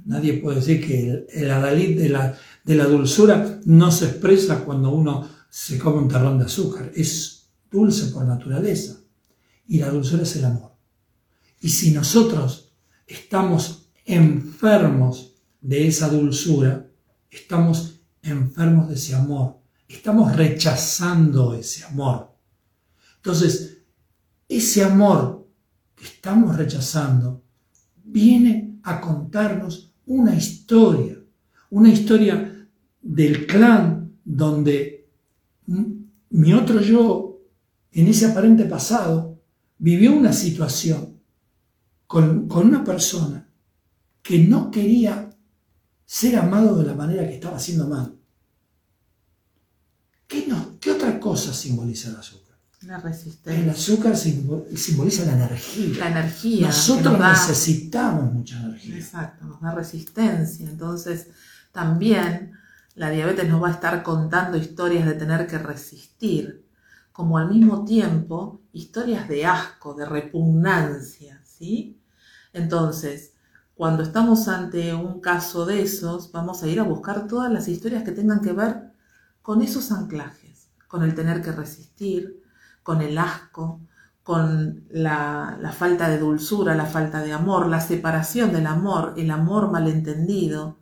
Nadie 0.04 0.34
puede 0.34 0.60
decir 0.60 0.86
que 0.86 1.10
el, 1.10 1.26
el 1.28 1.50
adalid 1.50 1.98
de 1.98 2.08
la, 2.08 2.38
de 2.64 2.76
la 2.76 2.84
dulzura 2.84 3.60
no 3.64 3.90
se 3.90 4.06
expresa 4.06 4.64
cuando 4.64 4.90
uno 4.90 5.28
se 5.50 5.76
come 5.76 6.02
un 6.02 6.08
terrón 6.08 6.38
de 6.38 6.44
azúcar. 6.44 6.92
Es 6.94 7.48
dulce 7.68 8.06
por 8.12 8.24
naturaleza. 8.24 9.00
Y 9.66 9.78
la 9.78 9.90
dulzura 9.90 10.22
es 10.22 10.36
el 10.36 10.44
amor. 10.44 10.70
Y 11.60 11.68
si 11.68 11.90
nosotros 11.90 12.72
estamos 13.08 13.81
enfermos 14.04 15.34
de 15.60 15.86
esa 15.86 16.08
dulzura, 16.08 16.90
estamos 17.30 18.00
enfermos 18.22 18.88
de 18.88 18.94
ese 18.94 19.14
amor. 19.14 19.58
Estamos 19.88 20.34
rechazando 20.36 21.54
ese 21.54 21.84
amor. 21.84 22.34
Entonces, 23.16 23.78
ese 24.48 24.82
amor 24.82 25.48
que 25.94 26.04
estamos 26.04 26.56
rechazando 26.56 27.42
viene 28.04 28.78
a 28.82 29.00
contarnos 29.00 29.92
una 30.06 30.34
historia, 30.34 31.18
una 31.70 31.90
historia 31.90 32.68
del 33.00 33.46
clan 33.46 34.16
donde 34.24 35.08
mi 36.30 36.52
otro 36.52 36.80
yo, 36.80 37.40
en 37.92 38.08
ese 38.08 38.26
aparente 38.26 38.64
pasado, 38.64 39.40
vivió 39.78 40.12
una 40.12 40.32
situación 40.32 41.20
con, 42.06 42.48
con 42.48 42.66
una 42.66 42.82
persona 42.82 43.51
que 44.22 44.38
no 44.38 44.70
quería 44.70 45.30
ser 46.06 46.36
amado 46.36 46.76
de 46.78 46.86
la 46.86 46.94
manera 46.94 47.26
que 47.26 47.34
estaba 47.34 47.58
siendo 47.58 47.84
amado. 47.84 48.16
¿Qué, 50.26 50.46
no- 50.46 50.78
qué 50.80 50.92
otra 50.92 51.18
cosa 51.20 51.52
simboliza 51.52 52.10
el 52.10 52.16
azúcar? 52.16 52.56
La 52.82 52.96
El 52.96 53.02
resistencia. 53.02 53.72
azúcar 53.72 54.16
simbo- 54.16 54.66
simboliza 54.76 55.24
la 55.24 55.34
energía. 55.34 55.98
La 55.98 56.10
energía. 56.10 56.66
Nosotros 56.66 57.12
nos 57.12 57.18
da- 57.18 57.32
necesitamos 57.32 58.32
mucha 58.32 58.60
energía. 58.60 58.96
Exacto, 58.96 59.44
nos 59.46 59.60
da 59.60 59.72
resistencia. 59.74 60.68
Entonces, 60.68 61.28
también 61.70 62.52
la 62.94 63.10
diabetes 63.10 63.48
nos 63.48 63.62
va 63.62 63.68
a 63.68 63.72
estar 63.72 64.02
contando 64.02 64.56
historias 64.56 65.06
de 65.06 65.14
tener 65.14 65.46
que 65.46 65.58
resistir, 65.58 66.66
como 67.12 67.38
al 67.38 67.50
mismo 67.50 67.84
tiempo 67.84 68.62
historias 68.72 69.28
de 69.28 69.46
asco, 69.46 69.94
de 69.94 70.06
repugnancia, 70.06 71.40
¿sí? 71.44 72.00
Entonces, 72.52 73.31
cuando 73.74 74.02
estamos 74.02 74.48
ante 74.48 74.94
un 74.94 75.20
caso 75.20 75.64
de 75.64 75.82
esos, 75.82 76.30
vamos 76.32 76.62
a 76.62 76.68
ir 76.68 76.78
a 76.78 76.84
buscar 76.84 77.26
todas 77.26 77.50
las 77.50 77.68
historias 77.68 78.02
que 78.02 78.12
tengan 78.12 78.40
que 78.40 78.52
ver 78.52 78.92
con 79.40 79.62
esos 79.62 79.90
anclajes, 79.90 80.68
con 80.88 81.02
el 81.02 81.14
tener 81.14 81.42
que 81.42 81.52
resistir, 81.52 82.42
con 82.82 83.00
el 83.00 83.18
asco, 83.18 83.80
con 84.22 84.84
la, 84.90 85.58
la 85.60 85.72
falta 85.72 86.08
de 86.08 86.18
dulzura, 86.18 86.74
la 86.74 86.86
falta 86.86 87.22
de 87.22 87.32
amor, 87.32 87.66
la 87.66 87.80
separación 87.80 88.52
del 88.52 88.66
amor, 88.66 89.14
el 89.16 89.30
amor 89.30 89.70
malentendido, 89.70 90.78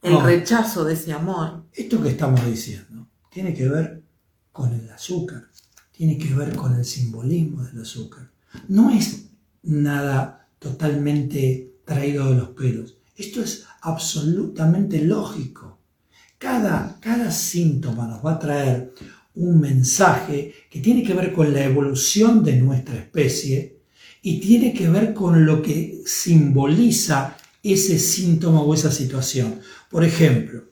el 0.00 0.20
rechazo 0.22 0.84
de 0.84 0.94
ese 0.94 1.12
amor. 1.12 1.64
Esto 1.72 2.02
que 2.02 2.10
estamos 2.10 2.44
diciendo 2.46 3.08
tiene 3.30 3.52
que 3.52 3.68
ver 3.68 4.02
con 4.52 4.72
el 4.72 4.88
azúcar, 4.90 5.48
tiene 5.90 6.16
que 6.16 6.32
ver 6.32 6.54
con 6.54 6.74
el 6.74 6.84
simbolismo 6.84 7.64
del 7.64 7.82
azúcar. 7.82 8.30
No 8.68 8.90
es 8.90 9.30
nada 9.62 10.48
totalmente 10.58 11.73
traído 11.84 12.30
de 12.30 12.36
los 12.36 12.48
pelos. 12.50 12.96
Esto 13.16 13.42
es 13.42 13.64
absolutamente 13.82 15.00
lógico. 15.02 15.78
Cada, 16.38 16.98
cada 17.00 17.30
síntoma 17.30 18.06
nos 18.06 18.24
va 18.24 18.32
a 18.32 18.38
traer 18.38 18.92
un 19.36 19.60
mensaje 19.60 20.52
que 20.70 20.80
tiene 20.80 21.02
que 21.02 21.14
ver 21.14 21.32
con 21.32 21.52
la 21.52 21.64
evolución 21.64 22.44
de 22.44 22.56
nuestra 22.56 22.96
especie 22.96 23.78
y 24.22 24.40
tiene 24.40 24.72
que 24.72 24.88
ver 24.88 25.12
con 25.14 25.44
lo 25.46 25.60
que 25.62 26.02
simboliza 26.06 27.36
ese 27.62 27.98
síntoma 27.98 28.60
o 28.62 28.74
esa 28.74 28.90
situación. 28.90 29.60
Por 29.90 30.04
ejemplo, 30.04 30.64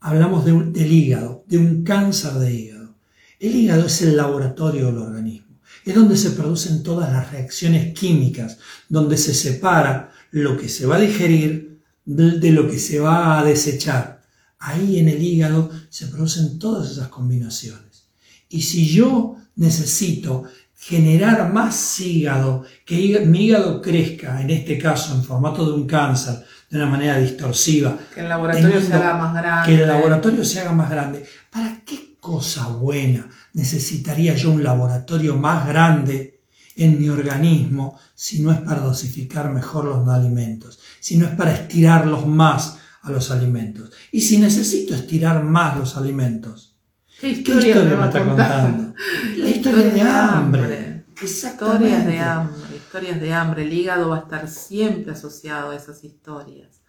hablamos 0.00 0.44
de 0.44 0.52
un- 0.52 0.72
del 0.72 0.90
hígado, 0.92 1.44
de 1.48 1.58
un 1.58 1.82
cáncer 1.84 2.32
de 2.34 2.54
hígado. 2.54 2.94
El 3.38 3.54
hígado 3.56 3.86
es 3.86 4.02
el 4.02 4.16
laboratorio 4.16 4.86
del 4.86 4.98
organismo. 4.98 5.49
Es 5.84 5.94
donde 5.94 6.16
se 6.16 6.30
producen 6.30 6.82
todas 6.82 7.12
las 7.12 7.30
reacciones 7.30 7.94
químicas, 7.98 8.58
donde 8.88 9.16
se 9.16 9.34
separa 9.34 10.12
lo 10.30 10.56
que 10.56 10.68
se 10.68 10.86
va 10.86 10.96
a 10.96 11.00
digerir 11.00 11.80
de 12.04 12.50
lo 12.50 12.68
que 12.68 12.78
se 12.78 13.00
va 13.00 13.38
a 13.38 13.44
desechar. 13.44 14.22
Ahí 14.58 14.98
en 14.98 15.08
el 15.08 15.22
hígado 15.22 15.70
se 15.88 16.06
producen 16.06 16.58
todas 16.58 16.90
esas 16.90 17.08
combinaciones. 17.08 18.04
Y 18.48 18.62
si 18.62 18.88
yo 18.88 19.36
necesito 19.56 20.44
generar 20.76 21.52
más 21.52 22.00
hígado, 22.00 22.64
que 22.84 23.20
mi 23.26 23.46
hígado 23.46 23.80
crezca, 23.80 24.40
en 24.40 24.50
este 24.50 24.78
caso 24.78 25.14
en 25.14 25.22
formato 25.22 25.64
de 25.64 25.72
un 25.72 25.86
cáncer, 25.86 26.44
de 26.68 26.76
una 26.76 26.86
manera 26.86 27.18
distorsiva. 27.18 27.98
Que 28.14 28.20
el 28.20 28.28
laboratorio 28.28 28.80
se 28.80 28.92
haga 28.94 29.14
más 29.16 29.34
grande. 29.34 29.68
Que 29.68 29.82
el 29.82 29.88
laboratorio 29.88 30.44
se 30.44 30.60
haga 30.60 30.72
más 30.72 30.90
grande. 30.90 31.24
¿Para 31.50 31.82
qué 31.84 32.09
cosa 32.20 32.68
buena 32.68 33.28
necesitaría 33.54 34.34
yo 34.34 34.50
un 34.50 34.62
laboratorio 34.62 35.36
más 35.36 35.66
grande 35.66 36.42
en 36.76 36.98
mi 36.98 37.08
organismo 37.08 37.98
si 38.14 38.40
no 38.40 38.52
es 38.52 38.60
para 38.60 38.80
dosificar 38.80 39.52
mejor 39.52 39.84
los 39.86 40.08
alimentos, 40.08 40.78
si 41.00 41.16
no 41.16 41.26
es 41.26 41.34
para 41.34 41.52
estirarlos 41.52 42.26
más 42.26 42.78
a 43.02 43.10
los 43.10 43.30
alimentos? 43.30 43.90
Y 44.12 44.20
si 44.20 44.38
necesito 44.38 44.94
estirar 44.94 45.42
más 45.42 45.76
los 45.76 45.96
alimentos, 45.96 46.76
¿qué 47.20 47.30
historia, 47.30 47.82
me, 47.82 48.06
está 48.06 48.24
contando? 48.24 48.94
La 49.36 49.48
historia 49.48 49.90
de 49.90 50.00
hambre. 50.02 51.04
Historias 51.22 52.06
de 52.06 52.18
hambre 52.18 52.70
historias 52.90 53.20
de 53.20 53.32
hambre. 53.32 53.62
El 53.62 53.72
hígado 53.72 54.08
va 54.08 54.16
a 54.16 54.20
estar 54.20 54.48
siempre 54.48 55.12
asociado 55.12 55.70
a 55.70 55.76
esas 55.76 56.02
historias 56.02 56.82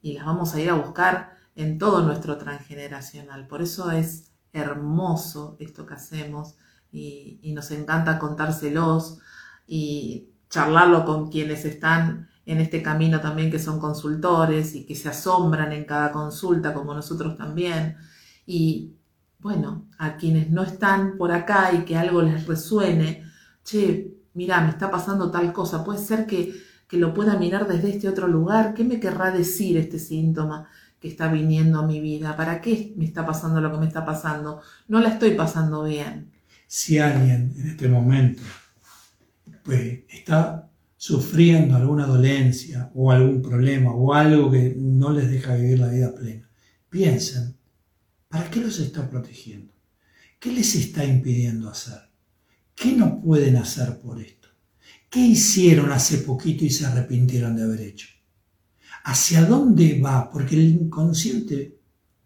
y 0.00 0.14
las 0.14 0.24
vamos 0.24 0.54
a 0.54 0.60
ir 0.60 0.70
a 0.70 0.74
buscar 0.74 1.36
en 1.54 1.78
todo 1.78 2.02
nuestro 2.02 2.38
transgeneracional. 2.38 3.46
Por 3.46 3.60
eso 3.60 3.90
es 3.90 4.30
hermoso 4.56 5.56
esto 5.60 5.86
que 5.86 5.94
hacemos 5.94 6.56
y, 6.92 7.52
nos 7.54 7.70
encanta 7.70 8.18
contárselos 8.18 9.18
y 9.66 10.28
charlarlo 10.48 11.04
con 11.04 11.30
quienes 11.30 11.64
están 11.64 12.28
en 12.44 12.60
este 12.60 12.82
camino 12.82 13.20
también 13.20 13.50
que 13.50 13.58
son 13.58 13.80
consultores 13.80 14.74
y 14.74 14.86
que 14.86 14.94
se 14.94 15.08
asombran 15.08 15.72
en 15.72 15.84
cada 15.84 16.12
consulta 16.12 16.72
como 16.72 16.94
nosotros 16.94 17.36
también. 17.36 17.96
Y 18.46 18.94
bueno, 19.38 19.88
a 19.98 20.16
quienes 20.16 20.50
no 20.50 20.62
están 20.62 21.16
por 21.18 21.32
acá 21.32 21.72
y 21.72 21.84
que 21.84 21.96
algo 21.96 22.22
les 22.22 22.46
resuene, 22.46 23.24
che, 23.64 24.14
mira, 24.34 24.60
me 24.60 24.70
está 24.70 24.90
pasando 24.90 25.30
tal 25.30 25.52
cosa, 25.52 25.84
puede 25.84 25.98
ser 25.98 26.26
que, 26.26 26.54
que 26.88 26.98
lo 26.98 27.12
pueda 27.12 27.36
mirar 27.36 27.66
desde 27.66 27.90
este 27.90 28.08
otro 28.08 28.28
lugar, 28.28 28.74
¿qué 28.74 28.84
me 28.84 29.00
querrá 29.00 29.30
decir 29.30 29.76
este 29.76 29.98
síntoma? 29.98 30.68
Está 31.08 31.30
viniendo 31.30 31.78
a 31.80 31.86
mi 31.86 32.00
vida, 32.00 32.36
para 32.36 32.60
qué 32.60 32.94
me 32.96 33.04
está 33.04 33.24
pasando 33.24 33.60
lo 33.60 33.72
que 33.72 33.78
me 33.78 33.86
está 33.86 34.04
pasando, 34.04 34.60
no 34.88 35.00
la 35.00 35.10
estoy 35.10 35.32
pasando 35.32 35.84
bien. 35.84 36.32
Si 36.66 36.98
alguien 36.98 37.54
en 37.56 37.68
este 37.68 37.88
momento 37.88 38.42
pues, 39.62 40.00
está 40.08 40.68
sufriendo 40.96 41.76
alguna 41.76 42.06
dolencia 42.06 42.90
o 42.94 43.12
algún 43.12 43.42
problema 43.42 43.92
o 43.92 44.14
algo 44.14 44.50
que 44.50 44.74
no 44.76 45.12
les 45.12 45.30
deja 45.30 45.54
vivir 45.54 45.78
la 45.78 45.88
vida 45.88 46.14
plena, 46.14 46.48
piensen, 46.88 47.56
¿para 48.28 48.50
qué 48.50 48.60
los 48.60 48.78
está 48.78 49.08
protegiendo? 49.08 49.72
¿Qué 50.40 50.52
les 50.52 50.74
está 50.74 51.04
impidiendo 51.04 51.68
hacer? 51.68 52.10
¿Qué 52.74 52.92
no 52.92 53.20
pueden 53.20 53.56
hacer 53.56 53.98
por 54.00 54.20
esto? 54.20 54.48
¿Qué 55.08 55.20
hicieron 55.20 55.92
hace 55.92 56.18
poquito 56.18 56.64
y 56.64 56.70
se 56.70 56.86
arrepintieron 56.86 57.56
de 57.56 57.62
haber 57.62 57.80
hecho? 57.80 58.08
¿Hacia 59.06 59.44
dónde 59.44 60.00
va? 60.00 60.28
Porque 60.28 60.56
el 60.56 60.64
inconsciente 60.64 61.78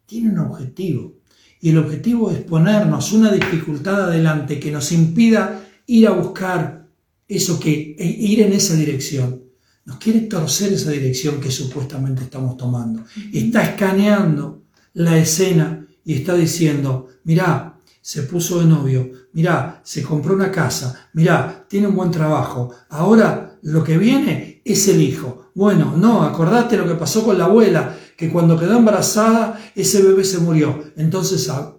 tiene 0.07 0.31
un 0.31 0.39
objetivo. 0.39 1.19
Y 1.61 1.69
el 1.69 1.79
objetivo 1.79 2.31
es 2.31 2.41
ponernos 2.41 3.13
una 3.13 3.31
dificultad 3.31 4.05
adelante 4.05 4.59
que 4.59 4.71
nos 4.71 4.91
impida 4.91 5.63
ir 5.87 6.09
a 6.09 6.13
buscar 6.13 6.89
eso 7.29 7.61
que, 7.61 7.95
e 7.99 8.07
ir 8.07 8.41
en 8.41 8.55
esa 8.55 8.77
dirección. 8.77 9.43
Nos 9.85 9.99
quiere 9.99 10.21
torcer 10.21 10.73
esa 10.73 10.91
dirección 10.91 11.39
que 11.39 11.51
supuestamente 11.51 12.23
estamos 12.23 12.57
tomando. 12.57 13.05
Está 13.31 13.63
escaneando 13.63 14.63
la 14.95 15.19
escena 15.19 15.87
y 16.03 16.15
está 16.15 16.35
diciendo, 16.35 17.09
mirá, 17.25 17.79
se 18.01 18.23
puso 18.23 18.59
de 18.59 18.65
novio, 18.65 19.11
mirá, 19.35 19.83
se 19.85 20.03
compró 20.03 20.35
una 20.35 20.51
casa, 20.51 21.11
mirá, 21.13 21.67
tiene 21.69 21.89
un 21.89 21.95
buen 21.95 22.11
trabajo, 22.11 22.75
ahora 22.89 23.59
lo 23.61 23.85
que 23.85 23.99
viene 23.99 24.50
es 24.65 24.89
el 24.89 25.01
hijo. 25.01 25.51
Bueno, 25.55 25.97
no, 25.97 26.23
acordate 26.23 26.77
lo 26.77 26.87
que 26.87 26.95
pasó 26.95 27.25
con 27.25 27.39
la 27.39 27.45
abuela, 27.45 27.97
que 28.17 28.31
cuando 28.31 28.59
quedó 28.59 28.79
embarazada 28.79 29.61
ese 29.75 30.03
bebé 30.03 30.25
se 30.25 30.39
murió. 30.39 30.93
Entonces 30.97 31.49
ah, 31.49 31.77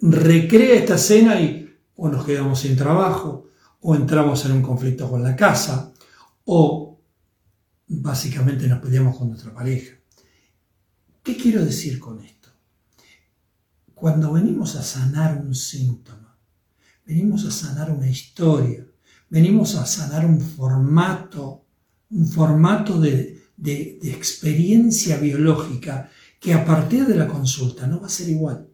recrea 0.00 0.74
esta 0.74 0.96
escena 0.96 1.40
y 1.40 1.70
o 2.02 2.08
nos 2.08 2.24
quedamos 2.24 2.60
sin 2.60 2.76
trabajo, 2.76 3.50
o 3.80 3.94
entramos 3.94 4.44
en 4.46 4.52
un 4.52 4.62
conflicto 4.62 5.08
con 5.10 5.22
la 5.22 5.36
casa, 5.36 5.92
o 6.44 6.98
básicamente 7.86 8.66
nos 8.66 8.80
peleamos 8.80 9.18
con 9.18 9.28
nuestra 9.28 9.52
pareja. 9.52 9.96
¿Qué 11.22 11.36
quiero 11.36 11.62
decir 11.62 11.98
con 11.98 12.20
esto? 12.20 12.48
Cuando 13.94 14.32
venimos 14.32 14.76
a 14.76 14.82
sanar 14.82 15.42
un 15.44 15.54
síntoma, 15.54 16.38
venimos 17.04 17.44
a 17.44 17.50
sanar 17.50 17.90
una 17.90 18.08
historia, 18.08 18.86
venimos 19.28 19.74
a 19.74 19.84
sanar 19.84 20.24
un 20.24 20.40
formato, 20.40 21.59
un 22.10 22.26
formato 22.26 23.00
de, 23.00 23.38
experiencia 24.02 25.18
biológica 25.18 26.10
que 26.40 26.54
a 26.54 26.64
partir 26.64 27.06
de 27.06 27.14
la 27.14 27.28
consulta 27.28 27.86
no 27.86 28.00
va 28.00 28.06
a 28.06 28.10
ser 28.10 28.30
igual. 28.30 28.66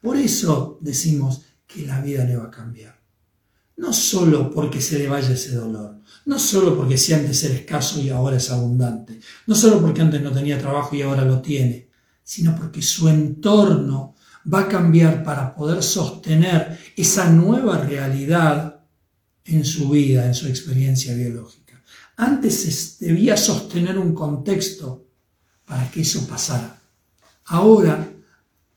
Por 0.00 0.16
eso 0.16 0.78
decimos 0.80 1.42
que 1.66 1.84
la 1.86 2.00
vida 2.00 2.24
le 2.24 2.36
va 2.36 2.44
a 2.44 2.50
cambiar. 2.50 3.00
No 3.78 3.92
solo 3.92 4.48
porque 4.50 4.80
se 4.80 4.98
le 5.00 5.08
vaya 5.08 5.30
ese 5.30 5.56
dolor, 5.56 5.98
no 6.26 6.38
solo 6.38 6.76
porque 6.76 6.96
si 6.96 7.12
antes 7.12 7.42
era 7.42 7.54
escaso 7.54 8.00
y 8.00 8.10
ahora 8.10 8.36
es 8.36 8.48
abundante, 8.50 9.18
no 9.48 9.56
solo 9.56 9.80
porque 9.80 10.02
antes 10.02 10.22
no 10.22 10.30
tenía 10.30 10.58
trabajo 10.58 10.94
y 10.94 11.02
ahora 11.02 11.24
lo 11.24 11.42
tiene, 11.42 11.88
sino 12.22 12.54
porque 12.54 12.80
su 12.80 13.08
entorno 13.08 14.14
va 14.52 14.60
a 14.60 14.68
cambiar 14.68 15.24
para 15.24 15.54
poder 15.54 15.82
sostener 15.82 16.78
esa 16.96 17.28
nueva 17.30 17.78
realidad 17.78 18.84
en 19.44 19.64
su 19.64 19.88
vida, 19.90 20.26
en 20.26 20.34
su 20.34 20.46
experiencia 20.46 21.14
biológica. 21.14 21.61
Antes 22.22 22.98
debía 23.00 23.36
sostener 23.36 23.98
un 23.98 24.14
contexto 24.14 25.06
para 25.64 25.90
que 25.90 26.02
eso 26.02 26.26
pasara. 26.26 26.80
Ahora, 27.46 28.08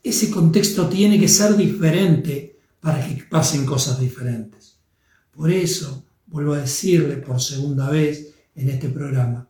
ese 0.04 0.30
contexto 0.30 0.88
tiene 0.88 1.20
que 1.20 1.28
ser 1.28 1.56
diferente 1.56 2.60
para 2.80 3.06
que 3.06 3.24
pasen 3.24 3.66
cosas 3.66 4.00
diferentes. 4.00 4.78
Por 5.32 5.52
eso, 5.52 6.06
vuelvo 6.28 6.54
a 6.54 6.60
decirle 6.60 7.18
por 7.18 7.41
segunda 7.41 7.89
vez 7.89 8.34
en 8.56 8.70
este 8.70 8.89
programa, 8.89 9.50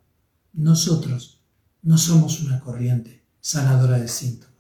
nosotros 0.54 1.42
no 1.84 1.98
somos 1.98 2.42
una 2.42 2.60
corriente 2.60 3.24
sanadora 3.40 3.98
de 4.00 4.08
síntomas 4.08 4.56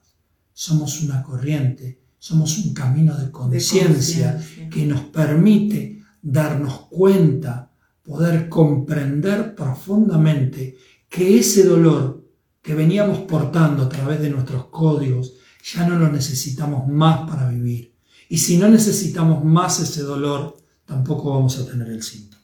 somos 0.55 1.01
una 1.01 1.21
corriente, 1.21 1.99
somos 2.17 2.57
un 2.59 2.73
camino 2.73 3.15
de 3.17 3.29
conciencia 3.29 4.41
que 4.71 4.85
nos 4.85 5.01
permite 5.01 6.01
darnos 6.21 6.87
cuenta, 6.89 7.69
poder 8.05 8.47
comprender 8.49 9.55
profundamente 9.55 10.77
que 11.09 11.39
ese 11.39 11.63
dolor 11.63 12.23
que 12.61 12.75
veníamos 12.75 13.19
portando 13.19 13.83
a 13.83 13.89
través 13.89 14.21
de 14.21 14.29
nuestros 14.29 14.67
códigos 14.67 15.33
ya 15.63 15.87
no 15.87 15.97
lo 15.97 16.11
necesitamos 16.11 16.87
más 16.87 17.29
para 17.29 17.49
vivir. 17.49 17.95
Y 18.29 18.37
si 18.37 18.57
no 18.57 18.67
necesitamos 18.67 19.43
más 19.43 19.79
ese 19.79 20.03
dolor, 20.03 20.57
tampoco 20.85 21.31
vamos 21.31 21.59
a 21.59 21.65
tener 21.65 21.87
el 21.89 22.03
síntoma. 22.03 22.35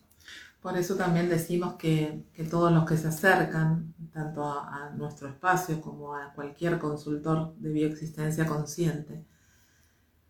Por 0.62 0.78
eso 0.78 0.96
también 0.96 1.28
decimos 1.28 1.74
que, 1.74 2.24
todos 2.50 2.72
los 2.72 2.86
que 2.86 2.98
se 2.98 3.08
acercan, 3.08 3.96
tanto 4.12 4.44
a, 4.44 4.92
nuestro 4.96 5.28
espacio 5.28 5.82
como 5.82 6.16
a 6.16 6.34
cualquier 6.34 6.78
consultor 6.78 7.56
de 7.58 7.72
bioexistencia 7.72 8.46
consciente, 8.46 9.26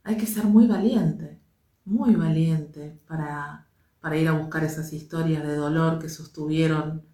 hay 0.03 0.15
que 0.15 0.25
ser 0.25 0.45
muy 0.45 0.67
valiente, 0.67 1.41
muy 1.83 2.15
valiente 2.15 2.97
para, 3.07 3.67
para 4.01 4.17
ir 4.17 4.27
a 4.27 4.33
buscar 4.33 4.63
esas 4.63 4.91
historias 4.93 5.43
de 5.43 5.55
dolor 5.55 5.99
que 5.99 6.09
sostuvieron 6.09 7.05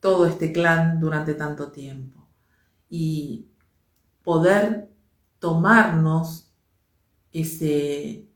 todo 0.00 0.26
este 0.26 0.52
clan 0.52 1.00
durante 1.00 1.34
tanto 1.34 1.72
tiempo. 1.72 2.28
Y 2.88 3.48
poder 4.22 4.90
tomarnos 5.38 6.52
ese, 7.32 8.28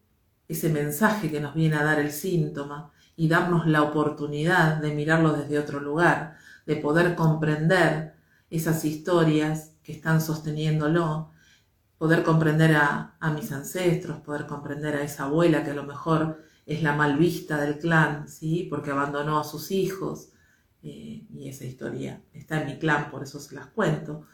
ese 0.48 0.68
mensaje 0.70 1.30
que 1.30 1.40
nos 1.40 1.54
viene 1.54 1.76
a 1.76 1.84
dar 1.84 2.00
el 2.00 2.10
síntoma 2.10 2.90
y 3.16 3.28
darnos 3.28 3.66
la 3.66 3.82
oportunidad 3.82 4.76
de 4.76 4.94
mirarlo 4.94 5.32
desde 5.32 5.58
otro 5.58 5.80
lugar, 5.80 6.36
de 6.66 6.76
poder 6.76 7.14
comprender 7.14 8.14
esas 8.50 8.84
historias 8.84 9.76
que 9.82 9.92
están 9.92 10.20
sosteniéndolo, 10.20 11.30
poder 11.98 12.22
comprender 12.22 12.76
a, 12.76 13.16
mis 13.34 13.50
ancestros, 13.52 14.20
poder 14.20 14.46
comprender 14.46 14.96
a 14.96 15.02
esa 15.02 15.24
abuela 15.24 15.64
que 15.64 15.70
a 15.72 15.74
lo 15.74 15.84
mejor 15.84 16.42
es 16.68 16.82
la 16.82 16.94
mal 16.94 17.16
vista 17.16 17.58
del 17.58 17.78
clan, 17.78 18.28
¿sí? 18.28 18.66
porque 18.68 18.90
abandonó 18.90 19.40
a 19.40 19.44
sus 19.44 19.70
hijos, 19.70 20.28
eh, 20.82 21.24
y 21.34 21.48
esa 21.48 21.64
historia 21.64 22.22
está 22.34 22.60
en 22.60 22.66
mi 22.66 22.78
clan, 22.78 23.10
por 23.10 23.22
eso 23.22 23.40
se 23.40 23.54
las 23.54 23.68
cuento, 23.68 24.26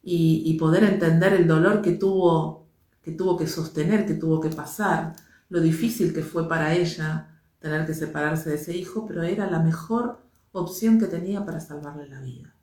y, 0.00 0.54
poder 0.60 0.84
entender 0.84 1.32
el 1.32 1.46
dolor 1.46 1.82
que 1.82 1.92
tuvo, 1.92 2.68
que 3.02 3.10
tuvo 3.10 3.36
que 3.36 3.48
sostener, 3.48 4.06
que 4.06 4.14
tuvo 4.14 4.40
que 4.40 4.50
pasar, 4.50 5.16
lo 5.48 5.60
difícil 5.60 6.14
que 6.14 6.22
fue 6.22 6.48
para 6.48 6.72
ella 6.72 7.40
tener 7.58 7.84
que 7.84 7.94
separarse 7.94 8.50
de 8.50 8.56
ese 8.56 8.76
hijo, 8.76 9.04
pero 9.06 9.24
era 9.24 9.50
la 9.50 9.58
mejor 9.58 10.24
opción 10.52 11.00
que 11.00 11.06
tenía 11.06 11.44
para 11.44 11.58
salvarle 11.58 12.08
la 12.08 12.20
vida. 12.20 12.54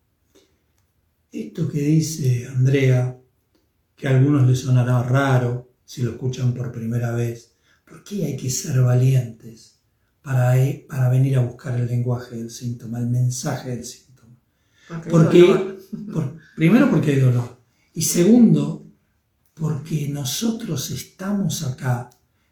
Esto 1.32 1.68
que 1.68 1.80
dice 1.80 2.48
Andrea, 2.48 3.18
que 3.96 4.08
a 4.08 4.12
algunos 4.12 4.48
les 4.48 4.60
sonará 4.60 5.04
raro 5.04 5.70
si 5.84 6.04
lo 6.04 6.12
escuchan 6.12 6.54
por 6.54 6.72
primera 6.72 7.12
vez, 7.12 7.59
¿por 7.90 8.04
qué 8.04 8.26
hay 8.26 8.38
que 8.38 8.50
ser 8.50 8.82
valientes 8.82 9.80
para, 10.22 10.54
para 10.88 11.10
venir 11.10 11.38
a 11.38 11.42
buscar 11.44 11.80
el 11.80 11.88
lenguaje 11.88 12.36
del 12.36 12.52
síntoma, 12.52 13.00
el 13.00 13.08
mensaje 13.08 13.70
del 13.72 13.84
síntoma? 13.84 14.10
Porque, 15.10 15.78
primero 16.56 16.90
porque 16.90 17.12
hay 17.12 17.20
dolor 17.20 17.60
y 17.94 18.02
segundo 18.02 18.86
porque 19.54 20.08
nosotros 20.10 20.90
estamos 20.92 21.64
acá 21.64 22.10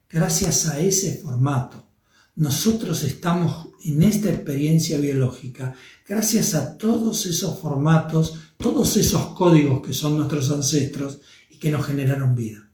gracias 0.09 0.67
a 0.67 0.79
ese 0.79 1.17
formato. 1.17 1.87
Nosotros 2.35 3.03
estamos 3.03 3.69
en 3.83 4.03
esta 4.03 4.29
experiencia 4.29 4.99
biológica 4.99 5.73
gracias 6.07 6.53
a 6.53 6.77
todos 6.77 7.25
esos 7.25 7.59
formatos, 7.59 8.35
todos 8.57 8.97
esos 8.97 9.33
códigos 9.33 9.85
que 9.85 9.93
son 9.93 10.17
nuestros 10.17 10.51
ancestros 10.51 11.21
y 11.49 11.57
que 11.57 11.71
nos 11.71 11.85
generaron 11.85 12.35
vida. 12.35 12.69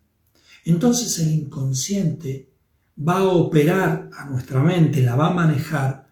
Entonces 0.65 1.19
el 1.19 1.31
inconsciente 1.31 2.52
va 2.97 3.19
a 3.19 3.23
operar 3.23 4.09
a 4.15 4.25
nuestra 4.25 4.61
mente, 4.61 5.01
la 5.01 5.15
va 5.15 5.27
a 5.27 5.33
manejar 5.33 6.07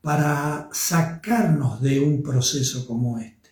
para 0.00 0.68
sacarnos 0.72 1.80
de 1.80 2.00
un 2.00 2.22
proceso 2.22 2.86
como 2.86 3.18
este. 3.18 3.50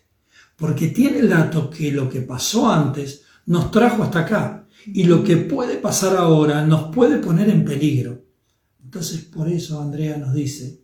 Porque 0.57 0.89
tiene 0.89 1.19
el 1.19 1.29
dato 1.29 1.71
que 1.71 1.93
lo 1.93 2.09
que 2.09 2.23
pasó 2.23 2.71
antes 2.71 3.23
nos 3.47 3.71
trajo 3.71 4.03
hasta 4.03 4.21
acá 4.21 4.67
y 4.87 5.05
lo 5.05 5.23
que 5.23 5.37
puede 5.37 5.77
pasar 5.77 6.17
ahora 6.17 6.65
nos 6.67 6.95
puede 6.95 7.19
poner 7.19 7.49
en 7.49 7.65
peligro. 7.65 8.25
Entonces 8.83 9.23
por 9.23 9.49
eso 9.49 9.81
Andrea 9.81 10.17
nos 10.17 10.35
dice 10.35 10.81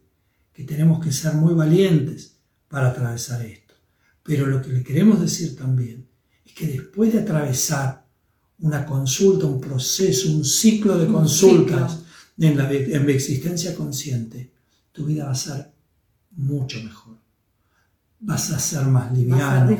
que 0.52 0.64
tenemos 0.64 1.04
que 1.04 1.12
ser 1.12 1.34
muy 1.34 1.54
valientes 1.54 2.38
para 2.68 2.88
atravesar 2.88 3.44
esto. 3.44 3.74
Pero 4.22 4.46
lo 4.46 4.62
que 4.62 4.70
le 4.70 4.82
queremos 4.82 5.20
decir 5.20 5.56
también 5.56 6.08
es 6.44 6.52
que 6.52 6.66
después 6.66 7.12
de 7.12 7.20
atravesar 7.20 8.05
una 8.60 8.86
consulta, 8.86 9.46
un 9.46 9.60
proceso, 9.60 10.30
un 10.30 10.44
ciclo 10.44 10.98
de 10.98 11.06
consultas 11.06 12.00
en 12.38 12.56
la, 12.56 12.70
en 12.70 13.06
la 13.06 13.12
existencia 13.12 13.74
consciente, 13.74 14.50
tu 14.92 15.04
vida 15.04 15.26
va 15.26 15.32
a 15.32 15.34
ser 15.34 15.72
mucho 16.36 16.82
mejor. 16.82 17.16
Vas 18.18 18.50
a 18.50 18.58
ser 18.58 18.86
más 18.86 19.12
liviano, 19.12 19.76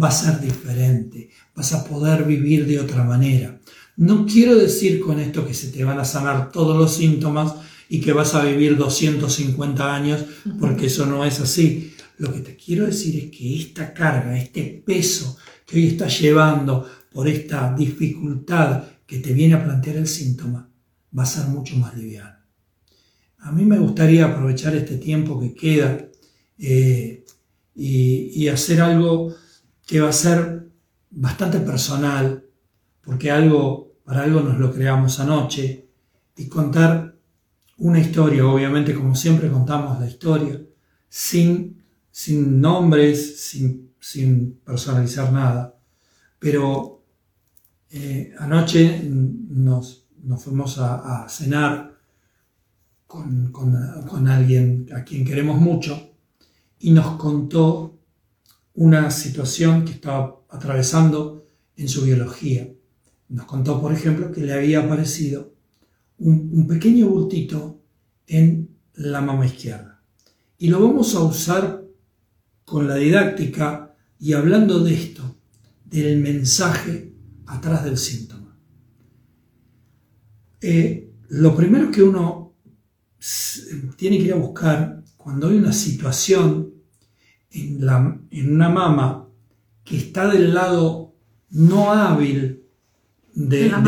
va 0.00 0.08
a 0.08 0.12
ser 0.12 0.40
diferente, 0.40 1.28
vas 1.54 1.72
a 1.72 1.84
poder 1.84 2.24
vivir 2.24 2.66
de 2.66 2.78
otra 2.78 3.02
manera. 3.02 3.60
No 3.96 4.26
quiero 4.26 4.54
decir 4.54 5.00
con 5.00 5.18
esto 5.18 5.46
que 5.46 5.54
se 5.54 5.68
te 5.68 5.84
van 5.84 5.98
a 5.98 6.04
sanar 6.04 6.52
todos 6.52 6.76
los 6.76 6.94
síntomas 6.94 7.54
y 7.88 8.00
que 8.00 8.12
vas 8.12 8.34
a 8.34 8.44
vivir 8.44 8.76
250 8.76 9.94
años, 9.94 10.24
porque 10.58 10.86
eso 10.86 11.04
no 11.06 11.24
es 11.24 11.40
así. 11.40 11.92
Lo 12.18 12.32
que 12.32 12.40
te 12.40 12.56
quiero 12.56 12.86
decir 12.86 13.16
es 13.16 13.36
que 13.36 13.60
esta 13.60 13.92
carga, 13.92 14.38
este 14.38 14.82
peso 14.86 15.36
que 15.66 15.76
hoy 15.76 15.86
estás 15.88 16.20
llevando 16.20 16.86
por 17.12 17.28
esta 17.28 17.74
dificultad 17.74 18.84
que 19.06 19.18
te 19.18 19.32
viene 19.32 19.54
a 19.54 19.64
plantear 19.64 19.96
el 19.96 20.06
síntoma, 20.06 20.70
va 21.16 21.22
a 21.22 21.26
ser 21.26 21.46
mucho 21.46 21.76
más 21.76 21.96
liviano. 21.96 22.38
A 23.38 23.52
mí 23.52 23.64
me 23.64 23.78
gustaría 23.78 24.26
aprovechar 24.26 24.74
este 24.76 24.98
tiempo 24.98 25.40
que 25.40 25.54
queda 25.54 26.08
eh, 26.58 27.24
y, 27.74 28.48
hacer 28.48 28.80
algo 28.82 29.34
que 29.86 30.00
va 30.00 30.10
a 30.10 30.12
ser 30.12 30.68
bastante 31.10 31.58
personal, 31.60 32.44
porque 33.00 33.30
algo, 33.30 33.94
para 34.04 34.22
algo 34.22 34.40
nos 34.40 34.58
lo 34.58 34.72
creamos 34.72 35.18
anoche, 35.20 35.88
y 36.36 36.46
contar 36.46 37.16
una 37.78 37.98
historia, 37.98 38.46
obviamente 38.46 38.94
como 38.94 39.14
siempre 39.14 39.50
contamos 39.50 39.98
la 39.98 40.06
historia, 40.06 40.60
sin, 41.08 41.82
sin 42.10 42.60
nombres, 42.60 43.40
sin, 43.40 43.94
sin 43.98 44.60
personalizar 44.64 45.32
nada. 45.32 45.78
Pero 46.38 46.99
eh, 47.92 48.32
anoche 48.38 49.02
nos, 49.04 50.06
fuimos 50.38 50.78
a, 50.78 51.26
cenar 51.28 51.98
con, 53.06 53.50
con, 53.50 54.28
alguien 54.28 54.88
a 54.94 55.02
quien 55.02 55.24
queremos 55.24 55.60
mucho 55.60 56.12
y 56.78 56.92
nos 56.92 57.16
contó 57.16 57.98
una 58.74 59.10
situación 59.10 59.84
que 59.84 59.92
estaba 59.92 60.40
atravesando 60.48 61.48
en 61.76 61.88
su 61.88 62.02
biología. 62.02 62.68
Nos 63.28 63.46
contó, 63.46 63.80
por 63.80 63.92
ejemplo, 63.92 64.30
que 64.30 64.42
le 64.42 64.52
había 64.52 64.80
aparecido 64.80 65.52
un, 66.18 66.50
un 66.52 66.66
pequeño 66.68 67.08
bultito 67.08 67.82
en 68.28 68.76
la 68.94 69.20
mama 69.20 69.46
izquierda. 69.46 70.00
Y 70.58 70.68
lo 70.68 70.80
vamos 70.80 71.14
a 71.16 71.20
usar 71.20 71.84
con 72.64 72.86
la 72.86 72.94
didáctica 72.94 73.96
y 74.20 74.34
hablando 74.34 74.78
de 74.80 74.94
esto, 74.94 75.36
del 75.84 76.18
mensaje 76.20 77.10
atrás 77.50 77.84
del 77.84 77.98
síntoma. 77.98 78.56
Eh, 80.60 81.12
lo 81.28 81.54
primero 81.56 81.90
que 81.90 82.02
uno 82.02 82.54
tiene 83.96 84.18
que 84.18 84.24
ir 84.24 84.32
a 84.32 84.36
buscar 84.36 85.02
cuando 85.16 85.48
hay 85.48 85.56
una 85.56 85.72
situación 85.72 86.74
en, 87.50 87.84
la, 87.84 88.18
en 88.30 88.54
una 88.54 88.68
mama 88.68 89.28
que 89.84 89.96
está 89.96 90.28
del 90.28 90.54
lado 90.54 91.14
no 91.50 91.92
hábil 91.92 92.62
de, 93.34 93.68
la, 93.68 93.78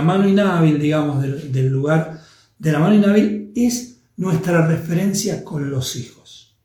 mano 0.00 0.28
inhábil, 0.28 0.78
digamos, 0.78 1.22
del, 1.22 1.68
lugar 1.68 2.20
de 2.58 2.72
la 2.72 2.78
mano 2.78 2.94
inhábil, 2.94 3.52
es 3.54 4.00
nuestra 4.16 4.66
referencia 4.66 5.44
con 5.44 5.70
los 5.70 5.96
hijos. 5.96 6.56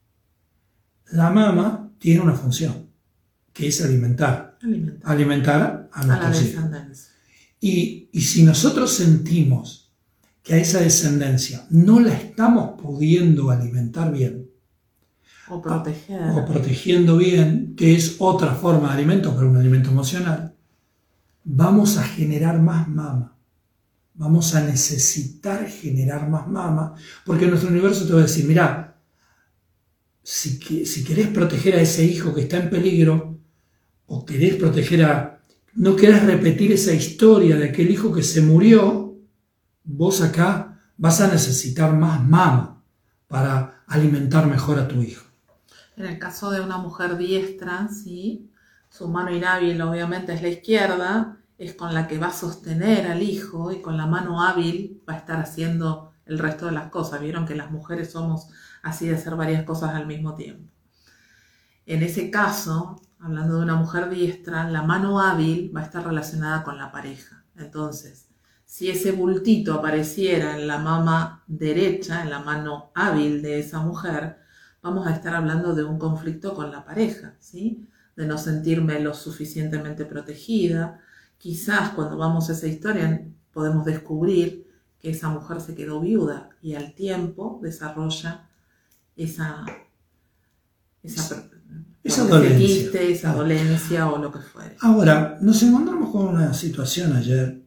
La 1.12 1.30
mama 1.30 1.92
tiene 2.00 2.22
una 2.22 2.34
función, 2.34 2.90
que 3.54 3.68
es 3.68 3.84
alimentar. 3.84 4.58
Alimentar, 5.04 5.83
a 5.94 6.04
nuestros 6.06 6.42
hijos. 6.44 7.10
Y, 7.60 8.10
si 8.20 8.44
nosotros 8.44 8.94
sentimos 8.94 9.92
que 10.42 10.56
a 10.56 10.58
esa 10.58 10.82
descendencia 10.82 11.66
no 11.70 12.00
la 12.00 12.14
estamos 12.14 12.82
pudiendo 12.82 13.50
alimentar 13.50 14.12
bien, 14.12 14.50
o, 15.50 15.62
proteger. 15.62 16.22
o 16.32 16.46
protegiendo 16.46 17.18
bien, 17.18 17.76
que 17.78 17.96
es 17.96 18.18
otra 18.20 18.54
forma 18.54 18.90
de 18.90 18.96
alimento, 18.96 19.34
pero 19.36 19.50
un 19.50 19.58
alimento 19.58 19.92
emocional, 19.92 20.54
vamos 21.44 21.98
a 21.98 22.04
generar 22.04 22.60
más 22.62 22.88
mama. 22.88 23.38
Vamos 24.16 24.54
a 24.54 24.62
necesitar 24.62 25.68
generar 25.68 26.30
más 26.30 26.48
mama, 26.48 26.94
porque 27.26 27.48
nuestro 27.48 27.70
universo 27.70 28.06
te 28.06 28.14
va 28.14 28.20
a 28.20 28.24
decir, 28.24 28.46
mira, 28.46 28.98
si, 30.22 30.60
si 30.86 31.04
querés 31.04 31.28
proteger 31.30 31.76
a 31.76 31.82
ese 31.82 32.06
hijo 32.06 32.34
que 32.34 32.42
está 32.42 32.58
en 32.58 32.70
peligro, 32.70 33.40
o 34.06 34.26
querés 34.26 34.56
proteger 34.56 35.06
a 35.06 35.43
no 35.76 35.96
quieres 35.96 36.24
repetir 36.24 36.72
esa 36.72 36.94
historia 36.94 37.56
de 37.56 37.70
aquel 37.70 37.90
hijo 37.90 38.14
que 38.14 38.24
se 38.24 38.42
murió, 38.42 39.16
vos 39.84 40.22
acá 40.22 40.80
vas 40.98 41.22
a 41.22 41.28
necesitar 41.28 41.94
más 41.94 42.24
mama 42.24 42.84
para 43.28 43.84
alimentar 43.88 44.46
mejor 44.48 44.80
a 44.80 44.88
tu 44.88 45.02
hijo. 45.02 45.26
En 45.98 46.06
el 46.06 46.20
caso 46.20 46.52
de 46.52 46.62
una 46.62 46.78
mujer 46.78 47.18
diestra, 47.18 47.88
¿sí? 47.90 48.50
su 48.90 49.08
mano 49.08 49.32
inhábil 49.32 49.82
obviamente 49.82 50.34
es 50.34 50.42
la 50.42 50.50
izquierda, 50.50 51.38
es 51.58 51.74
con 51.74 51.94
la 51.94 52.08
que 52.08 52.18
va 52.18 52.28
a 52.28 52.34
sostener 52.34 53.08
al 53.08 53.22
hijo 53.22 53.72
y 53.72 53.82
con 53.82 53.98
la 53.98 54.06
mano 54.06 54.44
hábil 54.44 55.02
va 55.08 55.14
a 55.14 55.18
estar 55.18 55.40
haciendo 55.40 56.14
el 56.26 56.40
resto 56.40 56.68
de 56.68 56.74
las 56.74 56.90
cosas. 56.90 57.22
Vieron 57.22 57.46
que 57.46 57.56
las 57.56 57.72
mujeres 57.72 58.12
somos 58.12 58.48
así 58.82 59.08
de 59.08 59.16
hacer 59.16 59.36
varias 59.36 59.64
cosas 59.64 59.96
al 59.96 60.08
mismo 60.08 60.36
tiempo. 60.36 60.72
En 61.86 62.02
ese 62.02 62.32
caso, 62.32 63.02
hablando 63.24 63.56
de 63.58 63.64
una 63.64 63.76
mujer 63.76 64.10
diestra, 64.10 64.70
la 64.70 64.84
mano 64.84 65.22
hábil 65.22 65.72
va 65.74 65.80
a 65.80 65.86
estar 65.86 66.06
relacionada 66.06 66.62
con 66.62 66.78
la 66.78 66.92
pareja. 66.92 67.46
Entonces, 67.56 68.28
si 68.66 68.90
ese 68.90 69.14
bultito 69.14 69.74
apareciera 69.74 70.58
en 70.60 70.68
la 70.68 70.78
mama 70.78 71.42
derecha, 71.48 72.22
en 72.22 72.30
la 72.30 72.40
mano 72.40 72.92
hábil 72.94 73.42
de 73.42 73.60
esa 73.60 73.80
mujer, 73.80 74.40
vamos 74.82 75.08
a 75.08 75.12
estar 75.12 75.36
hablando 75.36 75.74
de 75.74 75.86
un 75.86 75.98
conflicto 75.98 76.54
con 76.54 76.70
la 76.70 76.84
pareja, 76.84 77.36
¿sí? 77.40 77.88
De 78.18 78.26
no 78.26 78.38
sentirme 78.38 79.00
lo 79.00 79.14
suficientemente 79.14 80.04
protegida. 80.04 81.00
Quizás 81.38 81.92
cuando 81.92 82.18
vamos 82.18 82.50
a 82.50 82.54
esa 82.54 82.68
historia 82.68 83.26
podemos 83.54 83.86
descubrir 83.86 84.68
que 85.00 85.12
esa 85.12 85.30
mujer 85.30 85.62
se 85.62 85.76
quedó 85.76 86.02
viuda 86.02 86.50
y 86.62 86.76
al 86.76 86.94
tiempo 86.94 87.60
desarrolla 87.64 88.50
esa, 89.16 89.64
esa 91.04 91.53
esa 92.04 92.28
dolencia. 92.28 93.02
esa 93.02 93.34
dolencia 93.34 94.10
o 94.10 94.18
lo 94.18 94.32
que 94.32 94.40
fuere. 94.40 94.76
Ahora, 94.82 95.38
nos 95.42 95.64
encontramos 95.64 96.12
con 96.12 96.28
una 96.28 96.54
situación 96.54 97.14
ayer 97.14 97.64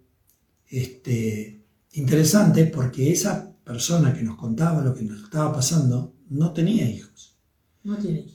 este, 0.68 1.64
interesante 1.92 2.66
porque 2.66 3.10
esa 3.12 3.54
persona 3.64 4.12
que 4.12 4.22
nos 4.22 4.36
contaba 4.36 4.82
lo 4.82 4.94
que 4.94 5.02
nos 5.02 5.22
estaba 5.22 5.52
pasando 5.52 6.14
no 6.28 6.52
tenía 6.52 6.88
hijos. 6.88 7.36
No 7.82 7.96
tiene 7.96 8.20
hijos. 8.20 8.32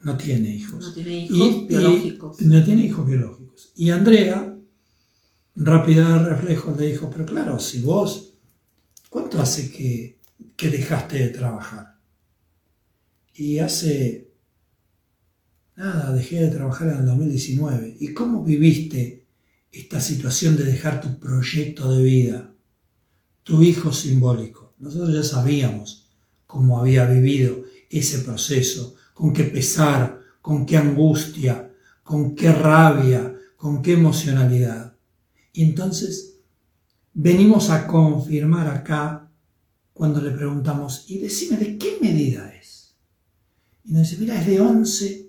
No 0.00 0.16
tiene 0.16 0.54
hijos. 0.54 0.84
No 0.84 0.92
tiene 0.92 1.24
hijos 1.24 1.66
biológicos. 1.68 2.40
no 2.40 2.64
tiene 2.64 2.82
hijos 2.86 3.06
biológicos. 3.06 3.72
Y 3.76 3.90
Andrea 3.90 4.56
rápida 5.58 6.18
de 6.18 6.28
reflejo 6.30 6.74
le 6.78 6.86
dijo, 6.86 7.10
pero 7.10 7.26
claro, 7.26 7.58
si 7.58 7.82
vos, 7.82 8.34
¿cuánto 9.10 9.40
hace 9.40 9.70
que, 9.70 10.20
que 10.56 10.70
dejaste 10.70 11.18
de 11.18 11.28
trabajar? 11.28 11.98
Y 13.34 13.58
hace, 13.58 14.27
nada, 15.78 16.12
dejé 16.12 16.40
de 16.40 16.48
trabajar 16.48 16.88
en 16.88 16.98
el 16.98 17.06
2019. 17.06 17.96
¿Y 18.00 18.12
cómo 18.12 18.42
viviste 18.42 19.24
esta 19.70 20.00
situación 20.00 20.56
de 20.56 20.64
dejar 20.64 21.00
tu 21.00 21.18
proyecto 21.20 21.92
de 21.92 22.02
vida, 22.02 22.52
tu 23.44 23.62
hijo 23.62 23.92
simbólico? 23.92 24.74
Nosotros 24.78 25.14
ya 25.14 25.22
sabíamos 25.22 26.10
cómo 26.46 26.80
había 26.80 27.06
vivido 27.06 27.62
ese 27.90 28.18
proceso, 28.18 28.96
con 29.14 29.32
qué 29.32 29.44
pesar, 29.44 30.20
con 30.42 30.66
qué 30.66 30.76
angustia, 30.76 31.72
con 32.02 32.34
qué 32.34 32.52
rabia, 32.52 33.36
con 33.56 33.80
qué 33.80 33.92
emocionalidad. 33.92 34.96
Y 35.52 35.62
entonces 35.62 36.40
venimos 37.14 37.70
a 37.70 37.86
confirmar 37.86 38.66
acá 38.66 39.30
cuando 39.92 40.20
le 40.20 40.30
preguntamos, 40.30 41.04
y 41.08 41.18
decime 41.18 41.56
de 41.56 41.76
qué 41.76 41.98
medida 42.00 42.52
es. 42.54 42.94
Y 43.84 43.92
nos 43.92 44.08
dice, 44.08 44.20
mira, 44.20 44.40
es 44.40 44.46
de 44.46 44.60
11 44.60 45.27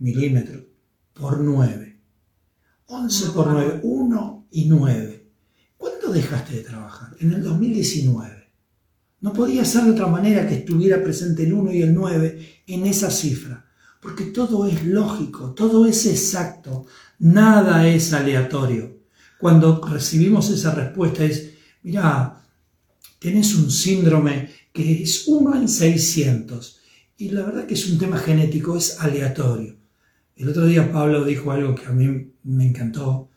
milímetros 0.00 0.64
por 1.12 1.40
9. 1.40 2.00
11 2.86 3.30
por 3.30 3.46
9, 3.46 3.80
1 3.82 4.46
y 4.50 4.64
9. 4.64 5.30
¿Cuándo 5.76 6.12
dejaste 6.12 6.56
de 6.56 6.62
trabajar? 6.62 7.16
En 7.20 7.32
el 7.32 7.42
2019. 7.42 8.40
No 9.20 9.32
podía 9.32 9.64
ser 9.64 9.84
de 9.84 9.92
otra 9.92 10.06
manera 10.06 10.48
que 10.48 10.56
estuviera 10.56 11.02
presente 11.02 11.44
el 11.44 11.52
1 11.52 11.72
y 11.72 11.82
el 11.82 11.94
9 11.94 12.62
en 12.66 12.86
esa 12.86 13.10
cifra, 13.10 13.66
porque 14.00 14.24
todo 14.24 14.66
es 14.66 14.84
lógico, 14.84 15.52
todo 15.52 15.86
es 15.86 16.06
exacto, 16.06 16.86
nada 17.18 17.86
es 17.86 18.12
aleatorio. 18.14 18.98
Cuando 19.38 19.80
recibimos 19.86 20.50
esa 20.50 20.74
respuesta 20.74 21.24
es, 21.24 21.50
mira, 21.82 22.42
tenés 23.18 23.54
un 23.54 23.70
síndrome 23.70 24.50
que 24.72 25.02
es 25.02 25.28
1 25.28 25.54
en 25.56 25.68
600, 25.68 26.80
y 27.18 27.28
la 27.28 27.42
verdad 27.42 27.66
que 27.66 27.74
es 27.74 27.90
un 27.90 27.98
tema 27.98 28.18
genético, 28.18 28.76
es 28.76 28.98
aleatorio. 29.00 29.79
El 30.40 30.48
otro 30.48 30.64
día 30.64 30.90
Pablo 30.90 31.22
dijo 31.22 31.52
algo 31.52 31.74
que 31.74 31.84
a 31.84 31.90
mí 31.90 32.32
me 32.44 32.66
encantó. 32.66 33.28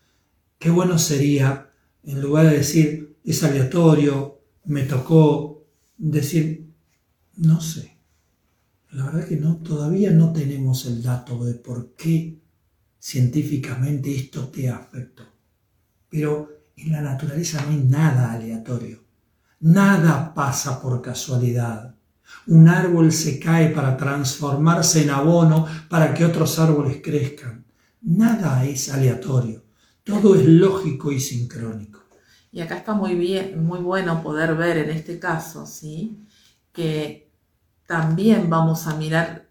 Qué 0.58 0.70
bueno 0.70 0.98
sería, 0.98 1.70
en 2.02 2.22
lugar 2.22 2.46
de 2.46 2.60
decir, 2.60 3.18
es 3.26 3.44
aleatorio, 3.44 4.40
me 4.64 4.84
tocó, 4.84 5.66
decir, 5.98 6.72
no 7.36 7.60
sé. 7.60 7.98
La 8.92 9.04
verdad 9.08 9.28
que 9.28 9.36
todavía 9.36 10.12
no 10.12 10.32
tenemos 10.32 10.86
el 10.86 11.04
dato 11.04 11.44
de 11.44 11.56
por 11.56 11.94
qué 11.96 12.40
científicamente 12.98 14.16
esto 14.16 14.48
te 14.48 14.70
afectó. 14.70 15.24
Pero 16.08 16.70
en 16.78 16.94
la 16.94 17.02
naturaleza 17.02 17.66
no 17.66 17.72
hay 17.72 17.84
nada 17.84 18.32
aleatorio. 18.32 19.04
Nada 19.60 20.34
pasa 20.34 20.82
por 20.82 21.02
casualidad. 21.02 21.93
Un 22.48 22.68
árbol 22.68 23.12
se 23.12 23.40
cae 23.40 23.70
para 23.70 23.96
transformarse 23.96 25.04
en 25.04 25.12
abono 25.12 25.66
para 25.90 26.14
que 26.14 26.26
otros 26.26 26.60
árboles 26.60 27.02
crezcan. 27.04 27.66
Nada 28.02 28.66
es 28.66 28.92
aleatorio. 28.92 29.64
Todo 30.04 30.36
es 30.36 30.46
lógico 30.46 31.12
y 31.12 31.20
sincrónico. 31.20 32.04
Y 32.52 32.62
acá 32.62 32.78
está 32.78 32.94
muy 32.94 33.16
bien, 33.16 33.66
muy 33.66 33.80
bueno 33.80 34.22
poder 34.22 34.56
ver 34.56 34.78
en 34.78 34.90
este 34.90 35.18
caso, 35.18 35.66
¿sí? 35.66 36.20
Que 36.72 37.32
también 37.88 38.50
vamos 38.50 38.86
a 38.88 38.96
mirar 38.96 39.48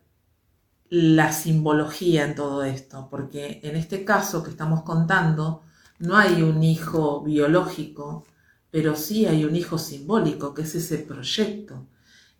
la 0.90 1.32
simbología 1.32 2.26
en 2.26 2.34
todo 2.34 2.62
esto, 2.64 3.08
porque 3.10 3.60
en 3.62 3.76
este 3.76 4.04
caso 4.04 4.42
que 4.42 4.50
estamos 4.50 4.82
contando, 4.82 5.62
no 5.98 6.16
hay 6.16 6.42
un 6.42 6.62
hijo 6.62 7.22
biológico, 7.22 8.26
pero 8.70 8.94
sí 8.94 9.24
hay 9.24 9.44
un 9.44 9.56
hijo 9.56 9.78
simbólico, 9.78 10.52
que 10.52 10.62
es 10.62 10.74
ese 10.74 10.98
proyecto. 10.98 11.86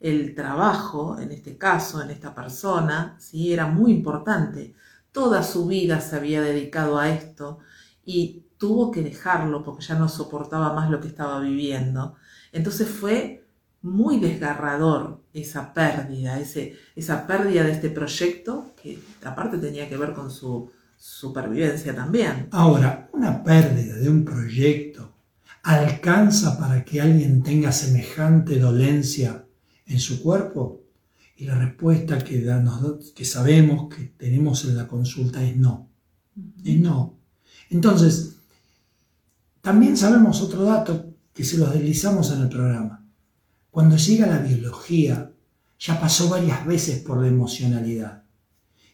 El 0.02 0.34
trabajo, 0.34 1.16
en 1.20 1.30
este 1.30 1.56
caso, 1.56 2.02
en 2.02 2.10
esta 2.10 2.34
persona, 2.34 3.14
sí 3.20 3.52
era 3.52 3.66
muy 3.66 3.92
importante. 3.92 4.74
Toda 5.12 5.44
su 5.44 5.68
vida 5.68 6.00
se 6.00 6.16
había 6.16 6.42
dedicado 6.42 6.98
a 6.98 7.08
esto 7.08 7.60
y 8.04 8.42
tuvo 8.58 8.90
que 8.90 9.02
dejarlo 9.02 9.62
porque 9.62 9.84
ya 9.84 9.94
no 9.94 10.08
soportaba 10.08 10.72
más 10.72 10.90
lo 10.90 11.00
que 11.00 11.06
estaba 11.06 11.38
viviendo. 11.38 12.16
Entonces 12.50 12.88
fue 12.88 13.46
muy 13.82 14.18
desgarrador 14.18 15.20
esa 15.32 15.72
pérdida, 15.72 16.40
ese, 16.40 16.76
esa 16.96 17.24
pérdida 17.24 17.62
de 17.62 17.70
este 17.70 17.88
proyecto 17.88 18.72
que 18.82 18.98
aparte 19.22 19.58
tenía 19.58 19.88
que 19.88 19.96
ver 19.96 20.14
con 20.14 20.32
su 20.32 20.68
supervivencia 20.98 21.94
también. 21.94 22.48
Ahora, 22.50 23.08
una 23.12 23.44
pérdida 23.44 23.94
de 23.94 24.10
un 24.10 24.24
proyecto 24.24 25.12
alcanza 25.62 26.58
para 26.58 26.84
que 26.84 27.00
alguien 27.00 27.40
tenga 27.44 27.70
semejante 27.70 28.58
dolencia 28.58 29.41
en 29.92 30.00
su 30.00 30.22
cuerpo? 30.22 30.82
Y 31.36 31.44
la 31.44 31.58
respuesta 31.58 32.18
que, 32.18 32.44
que 33.14 33.24
sabemos 33.24 33.94
que 33.94 34.04
tenemos 34.16 34.64
en 34.64 34.76
la 34.76 34.86
consulta 34.86 35.42
es 35.42 35.56
no. 35.56 35.88
Es 36.64 36.78
no. 36.78 37.18
Entonces, 37.70 38.36
también 39.60 39.96
sabemos 39.96 40.40
otro 40.40 40.64
dato 40.64 41.06
que 41.32 41.44
se 41.44 41.58
los 41.58 41.72
deslizamos 41.72 42.30
en 42.32 42.42
el 42.42 42.48
programa. 42.48 43.06
Cuando 43.70 43.96
llega 43.96 44.26
la 44.26 44.38
biología, 44.38 45.32
ya 45.78 46.00
pasó 46.00 46.28
varias 46.28 46.66
veces 46.66 47.00
por 47.02 47.20
la 47.20 47.28
emocionalidad. 47.28 48.24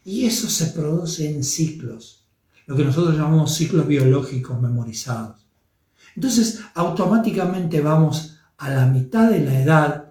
Y 0.04 0.24
eso 0.24 0.48
se 0.48 0.66
produce 0.68 1.28
en 1.28 1.44
ciclos, 1.44 2.26
lo 2.66 2.76
que 2.76 2.84
nosotros 2.84 3.16
llamamos 3.16 3.54
ciclos 3.54 3.86
biológicos 3.86 4.60
memorizados. 4.60 5.44
Entonces, 6.14 6.60
automáticamente 6.74 7.80
vamos 7.80 8.38
a 8.56 8.70
la 8.70 8.86
mitad 8.86 9.30
de 9.30 9.40
la 9.40 9.60
edad 9.60 10.07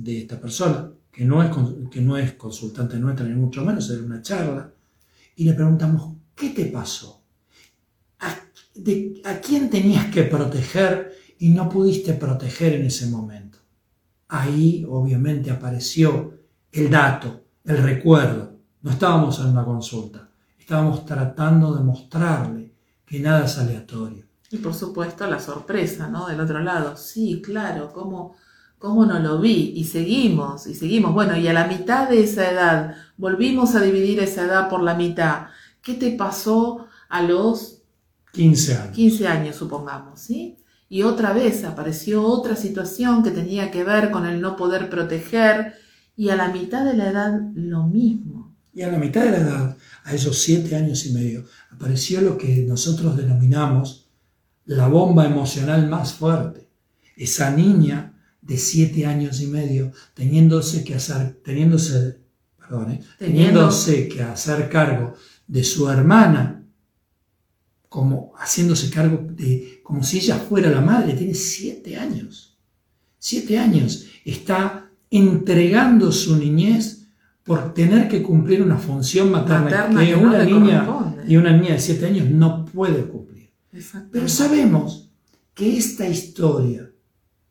de 0.00 0.22
esta 0.22 0.40
persona, 0.40 0.90
que 1.12 1.24
no 1.24 1.42
es, 1.42 1.50
que 1.90 2.00
no 2.00 2.16
es 2.16 2.32
consultante 2.32 2.98
nuestra, 2.98 3.26
ni 3.26 3.34
mucho 3.34 3.64
menos, 3.64 3.90
es 3.90 4.00
una 4.00 4.22
charla, 4.22 4.72
y 5.36 5.44
le 5.44 5.52
preguntamos, 5.52 6.16
¿qué 6.34 6.50
te 6.50 6.66
pasó? 6.66 7.20
de 8.74 9.20
a 9.24 9.40
quién 9.40 9.68
tenías 9.68 10.06
que 10.06 10.22
proteger 10.22 11.12
y 11.38 11.50
no 11.50 11.68
pudiste 11.68 12.14
proteger 12.14 12.74
en 12.74 12.86
ese 12.86 13.08
momento. 13.08 13.58
Ahí 14.28 14.86
obviamente 14.88 15.50
apareció 15.50 16.38
el 16.70 16.88
dato, 16.88 17.44
el 17.64 17.78
recuerdo. 17.78 18.58
No 18.82 18.92
estábamos 18.92 19.38
en 19.40 19.48
una 19.48 19.64
consulta, 19.64 20.30
estábamos 20.58 21.04
tratando 21.04 21.74
de 21.74 21.82
mostrarle 21.82 22.74
que 23.04 23.20
nada 23.20 23.44
es 23.44 23.58
aleatorio. 23.58 24.24
Y 24.50 24.58
por 24.58 24.72
supuesto 24.72 25.26
la 25.26 25.40
sorpresa, 25.40 26.08
¿no? 26.08 26.28
Del 26.28 26.40
otro 26.40 26.60
lado. 26.60 26.96
Sí, 26.96 27.42
claro, 27.44 27.92
¿cómo, 27.92 28.36
cómo 28.80 29.06
no 29.06 29.20
lo 29.20 29.38
vi? 29.38 29.74
Y 29.76 29.84
seguimos, 29.84 30.66
y 30.66 30.74
seguimos. 30.74 31.14
Bueno, 31.14 31.36
y 31.36 31.46
a 31.46 31.52
la 31.52 31.68
mitad 31.68 32.08
de 32.08 32.24
esa 32.24 32.50
edad, 32.50 32.96
volvimos 33.16 33.76
a 33.76 33.80
dividir 33.80 34.18
esa 34.18 34.46
edad 34.46 34.68
por 34.68 34.82
la 34.82 34.94
mitad. 34.94 35.46
¿Qué 35.82 35.94
te 35.94 36.10
pasó 36.10 36.88
a 37.08 37.22
los 37.22 37.82
15 38.32 38.74
años. 38.76 38.96
15 38.96 39.26
años, 39.26 39.56
supongamos, 39.56 40.20
¿sí? 40.20 40.56
Y 40.88 41.02
otra 41.02 41.32
vez 41.32 41.64
apareció 41.64 42.22
otra 42.24 42.56
situación 42.56 43.22
que 43.22 43.30
tenía 43.30 43.70
que 43.70 43.84
ver 43.84 44.10
con 44.10 44.26
el 44.26 44.40
no 44.40 44.56
poder 44.56 44.88
proteger 44.88 45.74
y 46.16 46.30
a 46.30 46.36
la 46.36 46.48
mitad 46.48 46.84
de 46.84 46.96
la 46.96 47.10
edad 47.10 47.40
lo 47.54 47.86
mismo. 47.86 48.56
Y 48.72 48.82
a 48.82 48.90
la 48.90 48.98
mitad 48.98 49.24
de 49.24 49.32
la 49.32 49.38
edad, 49.38 49.76
a 50.04 50.14
esos 50.14 50.38
7 50.38 50.74
años 50.76 51.04
y 51.06 51.12
medio, 51.12 51.44
apareció 51.70 52.20
lo 52.20 52.38
que 52.38 52.62
nosotros 52.62 53.16
denominamos 53.16 54.08
la 54.64 54.88
bomba 54.88 55.26
emocional 55.26 55.88
más 55.88 56.14
fuerte. 56.14 56.68
Esa 57.16 57.50
niña 57.50 58.09
de 58.50 58.58
7 58.58 59.06
años 59.06 59.40
y 59.40 59.46
medio 59.46 59.92
teniéndose 60.12 60.82
que 60.82 60.96
hacer, 60.96 61.40
teniéndose, 61.44 62.18
perdón, 62.58 62.90
¿eh? 62.90 63.00
teniéndose 63.16 64.08
que 64.08 64.22
hacer 64.22 64.68
cargo 64.68 65.14
de 65.46 65.62
su 65.62 65.88
hermana 65.88 66.66
como 67.88 68.32
haciéndose 68.34 68.90
cargo 68.90 69.24
de, 69.30 69.80
como 69.84 70.02
si 70.02 70.18
ella 70.18 70.36
fuera 70.36 70.68
la 70.68 70.80
madre, 70.80 71.12
tiene 71.12 71.34
siete 71.34 71.96
años. 71.96 72.58
Siete 73.20 73.56
años. 73.56 74.06
Está 74.24 74.90
entregando 75.12 76.10
su 76.10 76.36
niñez 76.36 77.06
por 77.44 77.72
tener 77.72 78.08
que 78.08 78.20
cumplir 78.20 78.62
una 78.62 78.78
función 78.78 79.30
materna, 79.30 80.04
que, 80.04 80.16
una 80.16 80.44
niña 80.44 81.14
y 81.24 81.36
una 81.36 81.56
niña 81.56 81.74
de 81.74 81.80
siete 81.80 82.06
años 82.06 82.28
no 82.28 82.64
puede 82.64 83.04
cumplir. 83.04 83.52
Pero 84.10 84.28
sabemos 84.28 85.08
que 85.54 85.76
esta 85.76 86.08
historia 86.08 86.89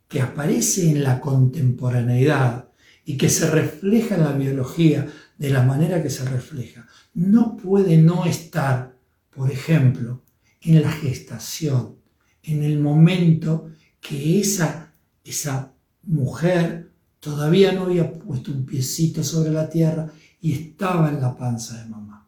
que 0.10 0.22
aparece 0.22 0.90
en 0.90 1.04
la 1.04 1.22
contemporaneidad 1.22 2.68
y 3.06 3.16
que 3.16 3.30
se 3.30 3.50
refleja 3.50 4.16
en 4.16 4.24
la 4.24 4.34
biología 4.34 5.08
de 5.38 5.50
la 5.52 5.64
manera 5.64 6.04
que 6.04 6.10
se 6.10 6.26
refleja, 6.26 6.88
no 7.14 7.56
puede 7.56 7.98
no 7.98 8.26
estar, 8.26 8.98
por 9.30 9.52
ejemplo, 9.52 10.24
en 10.62 10.82
la 10.82 10.92
gestación, 10.92 11.96
en 12.44 12.64
el 12.64 12.80
momento 12.80 13.70
que 14.02 14.42
esa, 14.42 14.92
esa 15.24 15.74
mujer 16.04 16.92
todavía 17.20 17.72
no 17.72 17.84
había 17.84 18.12
puesto 18.12 18.52
un 18.52 18.66
piecito 18.66 19.24
sobre 19.24 19.52
la 19.52 19.70
tierra 19.70 20.12
y 20.42 20.54
estaba 20.54 21.10
en 21.10 21.22
la 21.22 21.38
panza 21.38 21.78
de 21.78 21.90
mamá. 21.90 22.28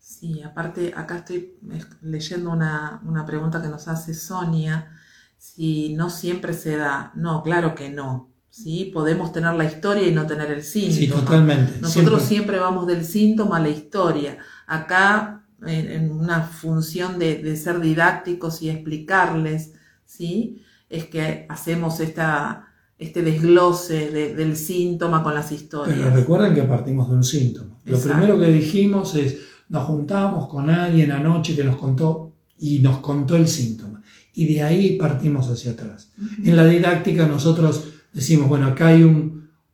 Sí, 0.00 0.42
aparte 0.42 0.92
acá 0.96 1.18
estoy 1.18 1.58
leyendo 2.02 2.50
una, 2.50 3.00
una 3.06 3.24
pregunta 3.24 3.62
que 3.62 3.68
nos 3.68 3.86
hace 3.86 4.14
Sonia, 4.14 4.97
si 5.38 5.94
no 5.94 6.10
siempre 6.10 6.52
se 6.52 6.76
da. 6.76 7.12
No, 7.14 7.42
claro 7.42 7.74
que 7.74 7.88
no. 7.88 8.28
¿sí? 8.50 8.90
Podemos 8.92 9.32
tener 9.32 9.54
la 9.54 9.64
historia 9.64 10.06
y 10.06 10.12
no 10.12 10.26
tener 10.26 10.50
el 10.50 10.62
síntoma. 10.62 10.98
Sí, 10.98 11.08
totalmente. 11.08 11.80
Nosotros 11.80 12.22
siempre, 12.22 12.58
vamos 12.58 12.86
del 12.86 13.04
síntoma 13.04 13.58
a 13.58 13.60
la 13.60 13.68
historia. 13.68 14.38
Acá, 14.66 15.44
en, 15.64 16.10
una 16.10 16.42
función 16.42 17.18
de, 17.18 17.56
ser 17.56 17.80
didácticos 17.80 18.62
y 18.62 18.70
explicarles, 18.70 19.72
¿sí? 20.04 20.62
Es 20.90 21.06
que 21.06 21.46
hacemos 21.48 22.00
esta, 22.00 22.68
este 22.98 23.22
desglose 23.22 24.10
del 24.34 24.56
síntoma 24.56 25.22
con 25.22 25.34
las 25.34 25.52
historias. 25.52 25.98
Pero 25.98 26.10
recuerden 26.10 26.54
que 26.54 26.62
partimos 26.62 27.08
de 27.08 27.16
un 27.16 27.24
síntoma. 27.24 27.78
Lo 27.84 28.00
primero 28.00 28.38
que 28.38 28.46
dijimos 28.46 29.14
es, 29.14 29.38
nos 29.68 29.84
juntamos 29.84 30.48
con 30.48 30.70
alguien 30.70 31.12
anoche 31.12 31.54
que 31.54 31.64
nos 31.64 31.76
contó 31.76 32.32
y 32.58 32.80
nos 32.80 32.98
contó 32.98 33.36
el 33.36 33.46
síntoma. 33.46 33.97
Y 34.38 34.54
de 34.54 34.62
ahí 34.62 34.96
partimos 34.96 35.50
hacia 35.50 35.72
atrás. 35.72 36.12
En 36.44 36.56
la 36.56 36.64
didáctica 36.64 37.26
nosotros 37.26 37.88
decimos, 38.12 38.48
bueno, 38.48 38.68
acá 38.68 38.86
hay 38.86 39.02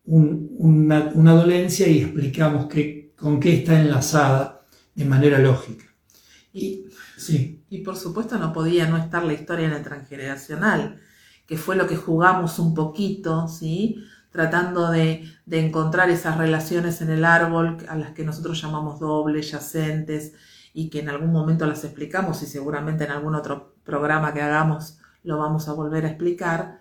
una, 0.07 1.35
dolencia 1.35 1.87
y 1.87 2.01
explicamos 2.01 2.69
con 3.15 3.41
qué 3.41 3.55
está 3.57 3.79
enlazada 3.79 4.65
de 4.95 5.05
manera 5.05 5.39
lógica. 5.39 5.85
Y, 6.51 6.87
sí. 7.19 7.63
y 7.69 7.81
por 7.81 7.97
supuesto 7.97 8.39
no 8.39 8.55
podía 8.55 8.89
no 8.89 8.97
estar 8.97 9.23
la 9.23 9.35
historia 9.35 9.67
en 9.67 9.75
el 9.75 9.83
transgeneracional, 9.83 10.99
que 11.47 11.59
fue 11.59 11.77
lo 11.77 11.87
que 11.87 11.97
jugamos 11.97 12.59
un 12.59 12.73
poquito, 12.73 13.47
¿sí? 13.49 14.03
tratando 14.31 14.91
de, 14.91 15.31
encontrar 15.51 16.09
esas 16.09 16.39
relaciones 16.39 17.03
en 17.03 17.11
el 17.11 17.27
árbol 17.27 17.77
a 17.87 17.97
las 17.97 18.13
que 18.13 18.25
nosotros 18.25 18.63
llamamos 18.63 18.99
dobles, 18.99 19.51
yacentes, 19.51 20.33
y 20.75 20.91
que 20.91 21.01
en 21.01 21.09
algún 21.09 21.33
momento 21.33 21.65
las 21.67 21.85
explicamos 21.85 22.43
y 22.43 22.47
seguramente 22.47 23.05
en 23.05 23.13
algún 23.13 23.37
otro 23.37 23.77
programa 23.85 24.35
que 24.35 24.43
hagamos 24.43 24.99
lo 25.23 25.39
vamos 25.39 25.69
a 25.69 25.73
volver 25.73 26.05
a 26.05 26.09
explicar 26.09 26.81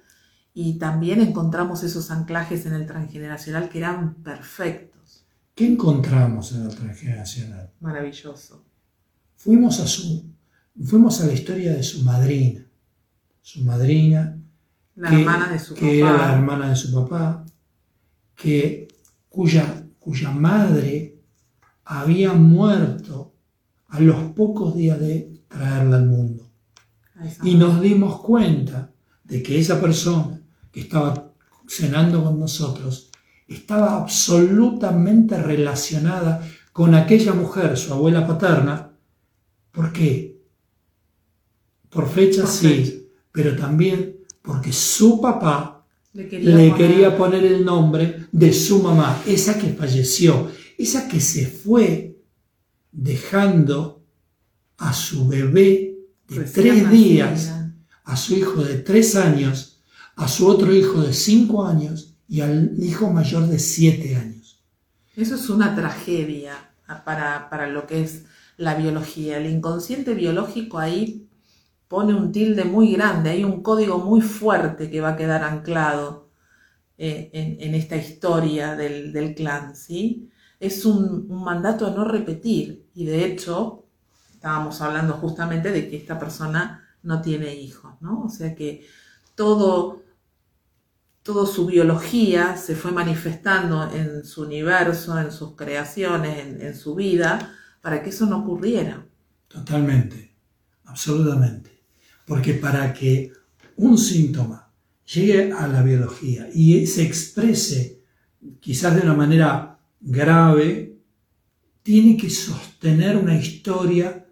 y 0.53 0.77
también 0.79 1.21
encontramos 1.21 1.83
esos 1.83 2.11
anclajes 2.11 2.65
en 2.65 2.73
el 2.73 2.85
transgeneracional 2.85 3.69
que 3.69 3.77
eran 3.77 4.15
perfectos. 4.15 5.25
¿Qué 5.55 5.67
encontramos 5.67 6.51
en 6.53 6.63
el 6.63 6.75
transgeneracional? 6.75 7.71
Maravilloso. 7.79 8.65
Fuimos 9.35 9.79
a, 9.79 9.87
su, 9.87 10.25
fuimos 10.83 11.21
a 11.21 11.27
la 11.27 11.33
historia 11.33 11.73
de 11.73 11.83
su 11.83 12.03
madrina. 12.03 12.65
Su 13.41 13.63
madrina. 13.63 14.37
La 14.95 15.09
hermana 15.09 15.49
de 15.49 15.59
su 15.59 15.75
que 15.75 15.99
era 15.99 16.17
la 16.17 16.33
hermana 16.33 16.69
de 16.69 16.75
su 16.75 16.93
papá, 16.93 17.45
que, 18.35 18.87
cuya, 19.29 19.85
cuya 19.99 20.31
madre 20.31 21.19
había 21.83 22.33
muerto 22.33 23.32
a 23.93 23.99
los 23.99 24.17
pocos 24.33 24.75
días 24.75 24.99
de 24.99 25.31
traerla 25.47 25.97
al 25.97 26.07
mundo. 26.07 26.49
Y 27.43 27.53
nos 27.55 27.79
dimos 27.79 28.21
cuenta 28.21 28.91
de 29.23 29.43
que 29.43 29.59
esa 29.59 29.79
persona 29.79 30.41
que 30.71 30.81
estaba 30.81 31.31
cenando 31.67 32.23
con 32.23 32.39
nosotros 32.39 33.11
estaba 33.47 34.01
absolutamente 34.01 35.37
relacionada 35.37 36.41
con 36.71 36.95
aquella 36.95 37.33
mujer, 37.33 37.77
su 37.77 37.93
abuela 37.93 38.25
paterna. 38.25 38.97
¿Por 39.71 39.93
qué? 39.93 40.41
Por 41.91 42.09
fecha 42.09 42.47
sí, 42.47 43.09
pero 43.31 43.55
también 43.55 44.17
porque 44.41 44.73
su 44.73 45.21
papá 45.21 45.85
le, 46.13 46.27
quería, 46.27 47.15
poner... 47.15 47.45
el 47.45 47.63
nombre 47.63 48.25
de 48.31 48.51
su 48.53 48.81
mamá, 48.81 49.21
esa 49.27 49.59
que 49.59 49.69
falleció, 49.69 50.49
esa 50.79 51.07
que 51.07 51.21
se 51.21 51.45
fue 51.45 52.12
dejando 52.93 54.05
a 54.77 54.93
su 54.93 55.27
bebé 55.27 55.97
de 56.29 56.43
tres 56.45 56.89
días, 56.89 57.53
a 58.05 58.15
su 58.15 58.35
hijo 58.35 58.63
de 58.63 58.75
tres 58.75 59.15
años, 59.15 59.83
a 60.15 60.27
su 60.27 60.47
otro 60.47 60.73
hijo 60.73 61.01
de 61.01 61.13
cinco 61.13 61.65
años 61.65 62.15
y 62.27 62.41
al 62.41 62.73
hijo 62.79 63.09
mayor 63.11 63.47
de 63.47 63.59
siete 63.59 64.15
años. 64.15 64.63
Eso 65.15 65.35
es 65.35 65.49
una 65.49 65.75
tragedia 65.75 66.71
para, 67.03 67.49
para 67.49 67.67
lo 67.67 67.85
que 67.85 68.03
es 68.03 68.23
la 68.57 68.75
biología. 68.75 69.37
El 69.37 69.47
inconsciente 69.47 70.13
biológico 70.13 70.79
ahí 70.79 71.27
pone 71.87 72.13
un 72.13 72.31
tilde 72.31 72.63
muy 72.63 72.93
grande, 72.93 73.31
hay 73.31 73.43
un 73.43 73.61
código 73.61 73.99
muy 73.99 74.21
fuerte 74.21 74.89
que 74.89 75.01
va 75.01 75.09
a 75.09 75.15
quedar 75.15 75.43
anclado 75.43 76.23
eh, 76.97 77.29
en, 77.59 77.75
esta 77.75 77.95
historia 77.95 78.75
del, 78.75 79.33
clan, 79.35 79.75
¿sí? 79.75 80.29
Es 80.65 80.85
un, 80.85 81.27
un, 81.29 81.43
mandato 81.43 81.85
a 81.85 81.91
no 81.91 82.05
repetir 82.05 82.87
y 82.95 83.05
de 83.05 83.25
hecho 83.25 83.85
estábamos 84.33 84.79
hablando 84.81 85.13
justamente 85.13 85.71
de 85.71 85.89
que 85.89 85.97
esta 85.97 86.17
persona 86.17 86.87
no 87.03 87.21
tiene 87.21 87.55
hijos, 87.55 87.93
¿no? 88.01 88.23
O 88.23 88.29
sea 88.29 88.55
que 88.55 88.85
todo 89.35 90.03
toda 91.23 91.47
su 91.47 91.65
biología 91.65 92.57
se 92.57 92.75
fue 92.75 92.91
manifestando 92.91 93.89
en 93.91 94.25
su 94.25 94.43
universo, 94.43 95.17
en 95.19 95.31
sus 95.31 95.55
creaciones, 95.55 96.61
en, 96.61 96.75
su 96.75 96.95
vida, 96.95 97.55
para 97.81 98.03
que 98.03 98.09
eso 98.09 98.25
no 98.25 98.39
ocurriera. 98.39 99.05
Totalmente, 99.47 100.35
absolutamente. 100.85 101.71
Porque 102.25 102.53
para 102.53 102.93
que 102.93 103.31
un 103.77 103.97
síntoma 103.97 104.69
llegue 105.13 105.53
a 105.53 105.67
la 105.67 105.81
biología 105.81 106.49
y 106.53 106.85
se 106.87 107.03
exprese 107.03 108.01
quizás 108.59 108.95
de 108.95 109.01
una 109.01 109.13
manera 109.13 109.72
grave, 110.03 110.99
tiene 111.81 112.17
que 112.17 112.29
sostener 112.29 113.17
una 113.17 113.35
historia, 113.35 114.25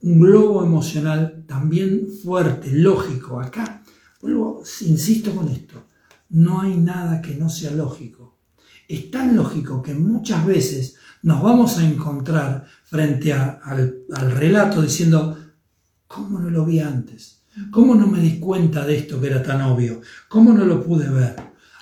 un 0.00 0.20
globo 0.20 0.64
emocional 0.64 1.44
también 1.46 2.08
fuerte, 2.22 2.70
lógico. 2.72 3.40
Acá, 3.40 3.82
vuelvo, 4.20 4.62
insisto 4.82 5.34
con 5.34 5.48
esto, 5.48 5.84
no 6.30 6.60
hay 6.60 6.76
nada 6.76 7.20
que 7.20 7.34
no 7.34 7.48
sea 7.48 7.72
lógico. 7.72 8.38
Es 8.88 9.10
tan 9.10 9.36
lógico 9.36 9.82
que 9.82 9.94
muchas 9.94 10.46
veces 10.46 10.96
nos 11.22 11.42
vamos 11.42 11.78
a 11.78 11.86
encontrar 11.86 12.66
frente 12.84 13.32
al, 13.32 14.04
relato 14.30 14.82
diciendo, 14.82 15.36
¿cómo 16.06 16.38
no 16.38 16.48
lo 16.48 16.64
vi 16.64 16.80
antes? 16.80 17.42
¿Cómo 17.70 17.94
no 17.94 18.06
me 18.06 18.20
di 18.20 18.38
cuenta 18.38 18.86
de 18.86 18.96
esto 18.96 19.20
que 19.20 19.26
era 19.26 19.42
tan 19.42 19.60
obvio? 19.62 20.00
¿Cómo 20.28 20.52
no 20.52 20.64
lo 20.64 20.82
pude 20.82 21.08
ver? 21.08 21.36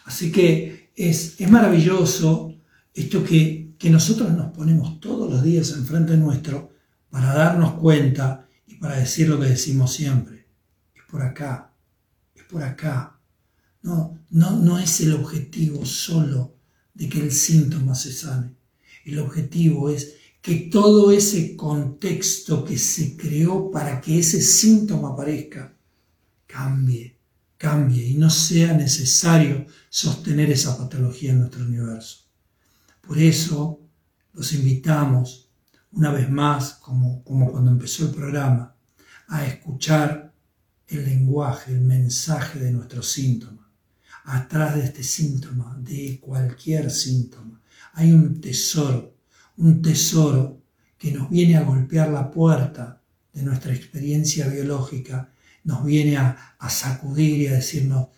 Así 0.05 0.33
que 0.33 0.91
es, 0.97 1.39
es 1.39 1.51
maravilloso 1.51 2.56
esto 2.97 3.23
que, 3.23 3.75
que 3.79 3.91
nosotros 3.91 4.33
nos 4.33 4.53
ponemos 4.53 4.99
todos 5.01 5.31
los 5.31 5.43
días 5.43 5.71
enfrente 5.73 6.17
nuestro 6.17 6.73
para 7.11 7.35
darnos 7.35 7.75
cuenta 7.75 8.49
y 8.67 8.77
para 8.77 8.97
decir 8.97 9.29
lo 9.29 9.39
que 9.39 9.47
decimos 9.47 9.93
siempre. 9.93 10.47
Es 10.95 11.03
por 11.09 11.23
acá, 11.23 11.75
es 12.35 12.43
por 12.45 12.63
acá, 12.63 13.17
no, 13.83 14.19
no, 14.31 14.79
es 14.81 15.01
el 15.01 15.15
objetivo 15.15 15.87
solo 15.87 16.57
de 16.93 17.09
que 17.09 17.21
el 17.21 17.31
síntoma 17.31 17.95
se 17.95 18.13
sane. 18.13 18.57
El 19.05 19.21
objetivo 19.21 19.91
es 19.91 20.15
que 20.43 20.69
todo 20.73 21.13
ese 21.13 21.55
contexto 21.55 22.65
que 22.65 22.79
se 22.79 23.17
creó 23.17 23.71
para 23.71 24.01
que 24.01 24.19
ese 24.19 24.41
síntoma 24.41 25.11
aparezca 25.11 25.77
cambie, 26.47 27.17
cambie 27.57 28.09
y 28.09 28.15
no 28.15 28.29
sea 28.29 28.73
necesario 28.73 29.67
sostener 29.89 30.51
esa 30.51 30.77
patología 30.77 31.31
en 31.31 31.41
nuestro 31.41 31.65
universo. 31.65 32.26
Por 33.07 33.19
eso 33.19 33.81
los 34.33 34.53
invitamos, 34.53 35.49
una 35.93 36.11
vez 36.11 36.29
más, 36.29 36.75
como, 36.75 37.23
como 37.25 37.51
cuando 37.51 37.71
empezó 37.71 38.05
el 38.05 38.15
programa, 38.15 38.75
a 39.29 39.45
escuchar 39.45 40.33
el 40.89 41.05
lenguaje, 41.05 41.73
el 41.73 41.81
mensaje 41.81 42.59
de 42.59 42.71
nuestros 42.71 43.11
síntomas 43.11 43.67
atrás 44.27 44.75
de 44.75 44.85
este 44.85 45.03
síntoma, 45.03 45.77
de 45.81 46.19
cualquier 46.21 46.91
síntoma, 46.91 47.61
hay 47.93 48.13
un 48.13 48.41
tesoro, 48.41 49.15
un 49.57 49.81
tesoro 49.81 50.61
que 50.99 51.13
nos 51.13 51.31
viene 51.31 51.57
a 51.57 51.63
golpear 51.63 52.09
la 52.09 52.31
puerta 52.31 53.01
de 53.33 53.43
nuestra 53.43 53.73
experiencia 53.73 54.49
biológica, 54.49 55.31
nos 55.65 55.85
viene 55.85 56.17
a, 56.17 56.55
sacudir 56.69 57.43
y 57.43 57.47
a 57.47 57.53
decirnos, 57.53 58.09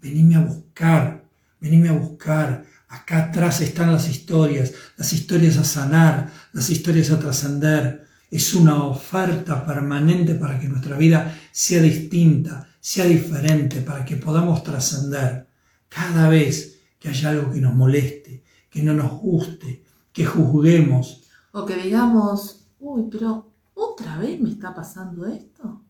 venime 0.00 0.34
a 0.36 0.40
buscar, 0.40 1.24
venime 1.60 1.90
a 1.90 1.92
buscar, 1.92 2.64
acá 2.92 3.24
atrás 3.24 3.62
están 3.62 3.90
las 3.90 4.06
historias, 4.08 4.74
las 4.98 5.12
historias 5.14 5.56
a 5.56 5.64
sanar, 5.64 6.30
las 6.52 6.68
historias 6.68 7.10
a 7.10 7.18
trascender. 7.18 8.06
Es 8.30 8.54
una 8.54 8.84
oferta 8.84 9.64
permanente 9.64 10.34
para 10.34 10.60
que 10.60 10.68
nuestra 10.68 10.98
vida 10.98 11.38
sea 11.50 11.80
distinta, 11.80 12.68
sea 12.80 13.06
diferente, 13.06 13.80
para 13.80 14.04
que 14.04 14.16
podamos 14.16 14.62
trascender. 14.62 15.46
Cada 15.88 16.28
vez 16.28 16.80
que 16.98 17.08
haya 17.08 17.30
algo 17.30 17.50
que 17.50 17.60
nos 17.60 17.74
moleste, 17.74 18.44
que 18.68 18.82
no 18.82 18.92
nos 18.92 19.12
guste, 19.12 19.84
que 20.12 20.26
juzguemos. 20.26 21.22
O 21.52 21.64
que 21.64 21.76
digamos, 21.76 22.66
uy, 22.78 23.08
pero 23.10 23.52
otra 23.72 24.18
vez 24.18 24.38
me 24.38 24.50
está 24.50 24.74
pasando 24.74 25.26
esto. 25.26 25.82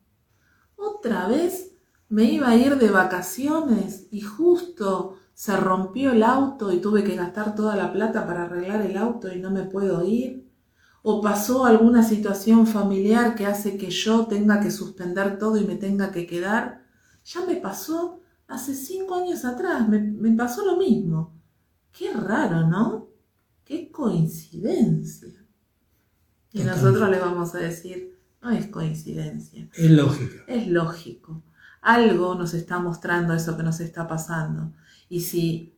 Otra 0.76 1.26
vez 1.26 1.72
me 2.08 2.24
iba 2.24 2.48
a 2.48 2.56
ir 2.56 2.76
de 2.76 2.90
vacaciones 2.90 4.06
y 4.12 4.20
justo 4.20 5.16
se 5.34 5.56
rompió 5.56 6.12
el 6.12 6.22
auto 6.22 6.72
y 6.72 6.80
tuve 6.80 7.04
que 7.04 7.16
gastar 7.16 7.54
toda 7.54 7.76
la 7.76 7.92
plata 7.92 8.26
para 8.26 8.44
arreglar 8.44 8.82
el 8.82 8.96
auto 8.96 9.32
y 9.32 9.40
no 9.40 9.50
me 9.50 9.64
puedo 9.64 10.04
ir. 10.04 10.48
o 11.04 11.20
pasó 11.20 11.64
alguna 11.64 12.04
situación 12.04 12.64
familiar 12.64 13.34
que 13.34 13.44
hace 13.44 13.76
que 13.76 13.90
yo 13.90 14.26
tenga 14.26 14.60
que 14.60 14.70
suspender 14.70 15.36
todo 15.36 15.56
y 15.56 15.64
me 15.64 15.74
tenga 15.74 16.12
que 16.12 16.28
quedar, 16.28 16.84
ya 17.24 17.44
me 17.44 17.56
pasó 17.56 18.20
hace 18.46 18.74
cinco 18.74 19.16
años 19.16 19.44
atrás, 19.44 19.88
me, 19.88 20.32
pasó 20.36 20.64
lo 20.64 20.76
mismo. 20.76 21.34
Qué 21.90 22.12
raro, 22.12 22.68
¿no? 22.68 23.08
Qué 23.64 23.90
coincidencia. 23.90 25.44
Y 26.52 26.62
nosotros 26.62 27.10
le 27.10 27.18
vamos 27.18 27.54
a 27.54 27.58
decir, 27.58 28.18
no 28.40 28.50
es 28.50 28.66
coincidencia. 28.66 29.68
Es 29.74 29.90
lógico. 29.90 30.34
Es 30.46 30.68
lógico. 30.68 31.42
Algo 31.80 32.34
nos 32.34 32.54
está 32.54 32.78
mostrando 32.78 33.34
eso 33.34 33.56
que 33.56 33.62
nos 33.62 33.80
está 33.80 34.06
pasando. 34.06 34.72
Y 35.12 35.20
si 35.20 35.76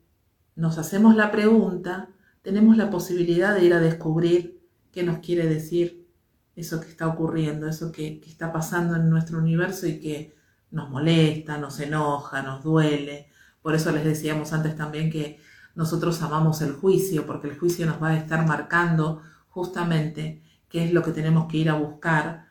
nos 0.54 0.78
hacemos 0.78 1.16
la 1.16 1.32
pregunta, 1.32 2.08
tenemos 2.42 2.76
la 2.76 2.88
posibilidad 2.88 3.52
de 3.52 3.64
ir 3.64 3.74
a 3.74 3.80
descubrir 3.80 4.60
qué 4.92 5.02
nos 5.02 5.18
quiere 5.18 5.48
decir 5.48 6.06
eso 6.54 6.80
que 6.80 6.88
está 6.88 7.08
ocurriendo, 7.08 7.66
eso 7.66 7.90
que, 7.90 8.22
está 8.28 8.52
pasando 8.52 8.94
en 8.94 9.10
nuestro 9.10 9.38
universo 9.38 9.88
y 9.88 9.98
que 9.98 10.36
nos 10.70 10.88
molesta, 10.88 11.58
nos 11.58 11.80
enoja, 11.80 12.42
nos 12.42 12.62
duele. 12.62 13.28
Por 13.60 13.74
eso 13.74 13.90
les 13.90 14.04
decíamos 14.04 14.52
antes 14.52 14.76
también 14.76 15.10
que 15.10 15.40
nosotros 15.74 16.22
amamos 16.22 16.62
el 16.62 16.74
juicio, 16.74 17.26
porque 17.26 17.48
el 17.48 17.58
juicio 17.58 17.86
nos 17.86 18.00
va 18.00 18.10
a 18.10 18.16
estar 18.16 18.46
marcando 18.46 19.20
justamente 19.48 20.44
qué 20.68 20.84
es 20.84 20.92
lo 20.92 21.02
que 21.02 21.10
tenemos 21.10 21.50
que 21.50 21.56
ir 21.56 21.70
a 21.70 21.74
buscar, 21.74 22.46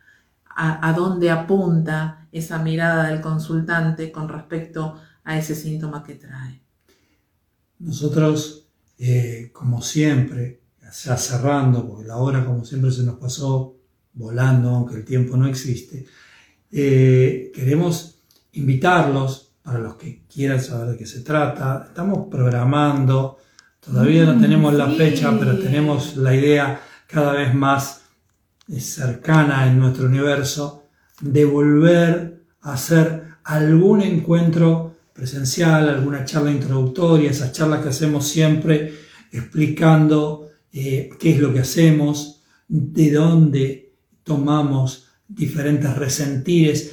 a, 0.53 0.91
dónde 0.91 1.31
apunta 1.31 2.27
esa 2.33 2.59
mirada 2.59 3.07
del 3.07 3.21
consultante 3.21 4.11
con 4.11 4.27
respecto 4.27 4.99
a 5.23 5.37
ese 5.37 5.55
síntoma 5.55 6.03
que 6.03 6.15
trae. 6.15 6.62
Nosotros, 7.83 8.67
eh, 8.97 9.49
como 9.53 9.81
siempre, 9.81 10.61
ya 11.03 11.17
cerrando, 11.17 11.87
porque 11.87 12.07
la 12.07 12.17
hora 12.17 12.45
como 12.45 12.63
siempre 12.63 12.91
se 12.91 13.03
nos 13.03 13.17
pasó 13.17 13.75
volando, 14.13 14.69
aunque 14.69 14.95
el 14.95 15.05
tiempo 15.05 15.35
no 15.35 15.47
existe, 15.47 16.05
eh, 16.71 17.51
queremos 17.53 18.19
invitarlos 18.53 19.51
para 19.63 19.79
los 19.79 19.95
que 19.95 20.23
quieran 20.31 20.61
saber 20.61 20.89
de 20.89 20.97
qué 20.97 21.05
se 21.05 21.21
trata. 21.21 21.85
Estamos 21.87 22.27
programando, 22.29 23.37
todavía 23.79 24.25
no 24.25 24.35
mm, 24.35 24.41
tenemos 24.41 24.73
la 24.73 24.89
fecha, 24.89 25.35
pero 25.37 25.57
tenemos 25.57 26.15
la 26.15 26.35
idea 26.35 26.81
cada 27.07 27.33
vez 27.33 27.53
más 27.53 28.01
eh, 28.67 28.79
cercana 28.79 29.67
en 29.67 29.79
nuestro 29.79 30.05
universo 30.05 30.83
de 31.21 31.45
volver 31.45 32.43
a 32.61 32.73
hacer 32.73 33.23
algún 33.43 34.01
encuentro 34.01 34.92
presencial, 35.13 35.87
alguna 35.87 36.25
charla 36.25 36.51
introductoria, 36.51 37.29
esas 37.29 37.51
charlas 37.51 37.81
que 37.81 37.89
hacemos 37.89 38.27
siempre 38.27 38.93
explicando 39.31 40.49
eh, 40.71 41.09
qué 41.19 41.31
es 41.31 41.39
lo 41.39 41.53
que 41.53 41.59
hacemos, 41.59 42.41
de 42.67 43.11
dónde 43.11 43.93
tomamos 44.23 45.07
diferentes 45.27 45.95
resentires 45.95 46.91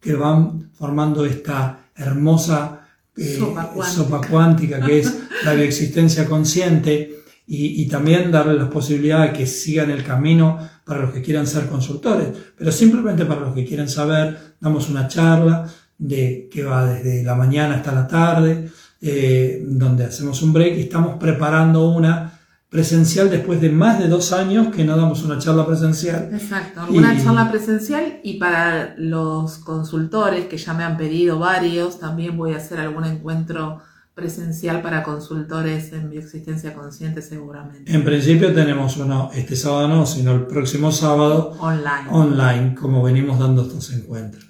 que 0.00 0.14
van 0.14 0.70
formando 0.72 1.26
esta 1.26 1.90
hermosa 1.94 2.86
eh, 3.16 3.38
sopa, 3.38 4.20
cuántica. 4.28 4.80
que 4.80 5.00
es 5.00 5.14
la 5.44 5.54
bioexistencia 5.54 6.26
consciente 6.26 7.24
y, 7.46 7.82
y, 7.82 7.88
también 7.88 8.30
darle 8.30 8.54
la 8.54 8.68
posibilidad 8.68 9.26
de 9.26 9.32
que 9.32 9.46
sigan 9.46 9.90
el 9.90 10.04
camino 10.04 10.58
para 10.84 11.00
los 11.00 11.12
que 11.12 11.22
quieran 11.22 11.46
ser 11.46 11.66
consultores, 11.66 12.28
pero 12.56 12.70
simplemente 12.70 13.24
para 13.24 13.40
los 13.40 13.54
que 13.54 13.64
quieren 13.64 13.88
saber, 13.88 14.56
damos 14.60 14.90
una 14.90 15.08
charla 15.08 15.66
de, 15.98 16.48
que 16.50 16.62
va 16.62 16.86
desde 16.86 17.22
la 17.22 17.34
mañana 17.34 17.76
hasta 17.76 17.92
la 17.92 18.06
tarde, 18.06 18.70
eh, 19.00 19.62
donde 19.66 20.04
hacemos 20.04 20.40
un 20.42 20.52
break 20.52 20.76
y 20.76 20.80
estamos 20.82 21.16
preparando 21.18 21.90
una 21.90 22.38
presencial 22.68 23.30
después 23.30 23.60
de 23.60 23.70
más 23.70 23.98
de 23.98 24.08
dos 24.08 24.32
años 24.32 24.74
que 24.74 24.84
no 24.84 24.96
damos 24.96 25.22
una 25.22 25.38
charla 25.38 25.66
presencial. 25.66 26.28
Exacto, 26.32 26.82
una 26.90 27.16
charla 27.22 27.50
presencial 27.50 28.20
y 28.22 28.38
para 28.38 28.94
los 28.98 29.58
consultores 29.58 30.46
que 30.46 30.58
ya 30.58 30.74
me 30.74 30.84
han 30.84 30.96
pedido 30.96 31.38
varios, 31.38 31.98
también 31.98 32.36
voy 32.36 32.52
a 32.52 32.58
hacer 32.58 32.80
algún 32.80 33.04
encuentro 33.04 33.80
presencial 34.14 34.82
para 34.82 35.04
consultores 35.04 35.92
en 35.92 36.10
bioexistencia 36.10 36.74
consciente 36.74 37.22
seguramente. 37.22 37.90
En 37.90 38.04
principio 38.04 38.52
tenemos 38.52 38.96
uno 38.96 39.30
este 39.32 39.54
sábado 39.54 39.86
no, 39.86 40.06
sino 40.06 40.32
el 40.32 40.46
próximo 40.46 40.90
sábado 40.90 41.56
online, 41.60 42.08
online 42.10 42.74
como 42.74 43.02
venimos 43.02 43.38
dando 43.38 43.62
estos 43.62 43.92
encuentros. 43.92 44.47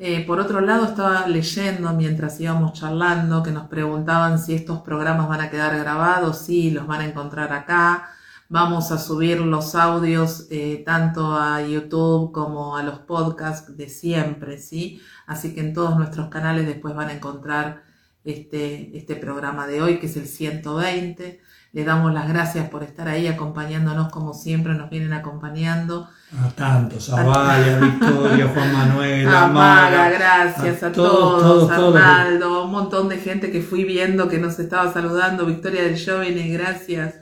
Eh, 0.00 0.24
por 0.26 0.38
otro 0.38 0.60
lado, 0.60 0.84
estaba 0.86 1.26
leyendo 1.26 1.92
mientras 1.92 2.40
íbamos 2.40 2.72
charlando 2.74 3.42
que 3.42 3.50
nos 3.50 3.66
preguntaban 3.68 4.38
si 4.38 4.54
estos 4.54 4.80
programas 4.82 5.28
van 5.28 5.40
a 5.40 5.50
quedar 5.50 5.76
grabados. 5.76 6.38
Sí, 6.38 6.70
los 6.70 6.86
van 6.86 7.00
a 7.00 7.06
encontrar 7.06 7.52
acá. 7.52 8.08
Vamos 8.48 8.92
a 8.92 8.98
subir 8.98 9.40
los 9.40 9.74
audios 9.74 10.46
eh, 10.50 10.82
tanto 10.86 11.34
a 11.34 11.60
YouTube 11.62 12.32
como 12.32 12.76
a 12.76 12.82
los 12.84 13.00
podcasts 13.00 13.76
de 13.76 13.88
siempre, 13.88 14.58
¿sí? 14.58 15.02
Así 15.26 15.52
que 15.54 15.60
en 15.60 15.74
todos 15.74 15.96
nuestros 15.96 16.28
canales 16.28 16.66
después 16.66 16.94
van 16.94 17.08
a 17.08 17.14
encontrar 17.14 17.82
este, 18.24 18.96
este 18.96 19.16
programa 19.16 19.66
de 19.66 19.82
hoy, 19.82 19.98
que 19.98 20.06
es 20.06 20.16
el 20.16 20.26
120. 20.28 21.40
Le 21.72 21.84
damos 21.84 22.14
las 22.14 22.26
gracias 22.26 22.70
por 22.70 22.82
estar 22.82 23.08
ahí 23.08 23.26
acompañándonos 23.26 24.10
como 24.10 24.32
siempre 24.32 24.74
nos 24.74 24.88
vienen 24.88 25.12
acompañando. 25.12 26.08
A 26.42 26.48
tantos, 26.48 27.10
a 27.10 27.22
Vale, 27.22 27.74
a 27.74 27.78
Victoria, 27.80 28.48
Juan 28.48 28.72
Manuel, 28.72 29.28
a, 29.28 29.48
Maga, 29.48 30.08
gracias 30.08 30.82
a, 30.82 30.92
todos, 30.92 31.70
Arnaldo, 31.70 32.64
un 32.64 32.70
montón 32.70 33.10
de 33.10 33.18
gente 33.18 33.50
que 33.50 33.60
fui 33.60 33.84
viendo 33.84 34.28
que 34.28 34.38
nos 34.38 34.58
estaba 34.58 34.90
saludando, 34.92 35.44
Victoria 35.44 35.82
del 35.82 36.02
Jovene, 36.02 36.48
gracias 36.48 37.16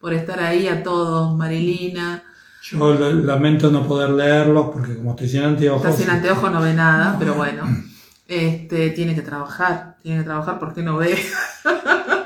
por 0.00 0.12
estar 0.12 0.40
ahí 0.40 0.66
a 0.66 0.82
todos, 0.82 1.36
Marilina. 1.36 2.24
Yo 2.62 2.94
lamento 2.94 3.70
no 3.70 3.86
poder 3.86 4.10
leerlos 4.10 4.70
porque 4.72 4.96
como 4.96 5.10
estoy 5.10 5.28
sin 5.28 5.42
anteojos. 5.42 5.84
Está 5.84 5.96
sin 5.96 6.10
anteojos 6.10 6.50
no 6.50 6.60
ve 6.60 6.74
nada, 6.74 7.16
pero 7.20 7.34
bueno, 7.34 7.64
este, 8.26 8.90
tiene 8.90 9.14
que 9.14 9.22
trabajar, 9.22 9.96
tiene 10.02 10.18
que 10.18 10.24
trabajar 10.24 10.58
porque 10.58 10.82
no 10.82 10.96
ve. 10.96 11.16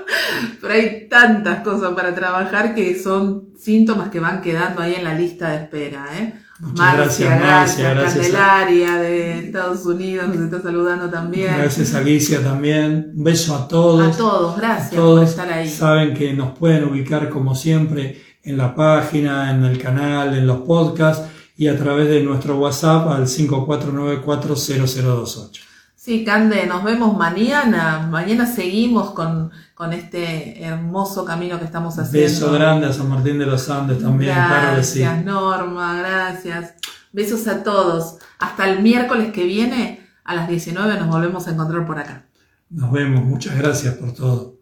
Pero 0.60 0.74
hay 0.74 1.08
tantas 1.08 1.62
cosas 1.62 1.94
para 1.94 2.14
trabajar 2.14 2.74
que 2.74 2.98
son 2.98 3.48
síntomas 3.58 4.10
que 4.10 4.20
van 4.20 4.40
quedando 4.40 4.82
ahí 4.82 4.94
en 4.94 5.04
la 5.04 5.14
lista 5.14 5.50
de 5.50 5.64
espera. 5.64 6.06
¿eh? 6.18 6.34
Marcia, 6.58 7.36
gracias, 7.36 7.94
gracias, 7.94 8.14
Candelaria 8.14 8.96
de 8.96 9.40
Estados 9.40 9.84
Unidos 9.84 10.28
nos 10.28 10.38
está 10.38 10.62
saludando 10.62 11.10
también. 11.10 11.54
Gracias 11.58 11.92
Alicia 11.94 12.42
también. 12.42 13.12
Un 13.14 13.24
beso 13.24 13.54
a 13.54 13.68
todos. 13.68 14.14
A 14.14 14.16
todos, 14.16 14.56
gracias 14.56 15.00
por 15.00 15.22
estar 15.22 15.52
ahí. 15.52 15.68
Saben 15.68 16.14
que 16.14 16.32
nos 16.32 16.56
pueden 16.56 16.84
ubicar 16.84 17.28
como 17.28 17.54
siempre 17.54 18.22
en 18.42 18.56
la 18.56 18.74
página, 18.74 19.50
en 19.50 19.64
el 19.64 19.76
canal, 19.76 20.34
en 20.34 20.46
los 20.46 20.60
podcasts 20.60 21.28
y 21.58 21.68
a 21.68 21.76
través 21.76 22.08
de 22.08 22.22
nuestro 22.22 22.58
WhatsApp 22.58 23.08
al 23.08 23.26
54940028. 23.26 25.65
Sí, 26.06 26.24
Cande, 26.24 26.66
nos 26.66 26.84
vemos 26.84 27.18
mañana. 27.18 28.06
Mañana 28.08 28.46
seguimos 28.46 29.10
con, 29.10 29.50
este 29.92 30.62
hermoso 30.62 31.24
camino 31.24 31.58
que 31.58 31.64
estamos 31.64 31.98
haciendo. 31.98 32.28
Beso 32.28 32.52
grande 32.52 32.86
a 32.86 32.92
San 32.92 33.08
Martín 33.08 33.40
de 33.40 33.46
los 33.46 33.68
Andes 33.68 34.00
también, 34.00 34.32
Gracias, 34.32 35.24
Norma, 35.24 35.98
gracias. 35.98 36.74
Besos 37.10 37.48
a 37.48 37.64
todos. 37.64 38.18
Hasta 38.38 38.70
el 38.70 38.84
miércoles 38.84 39.32
que 39.32 39.42
viene 39.46 40.08
a 40.22 40.36
las 40.36 40.48
19 40.48 40.96
nos 40.96 41.08
volvemos 41.08 41.48
a 41.48 41.50
encontrar 41.50 41.84
por 41.84 41.98
acá. 41.98 42.24
Nos 42.70 42.92
vemos, 42.92 43.24
muchas 43.24 43.58
gracias 43.58 43.94
por 43.94 44.12
todo. 44.14 44.54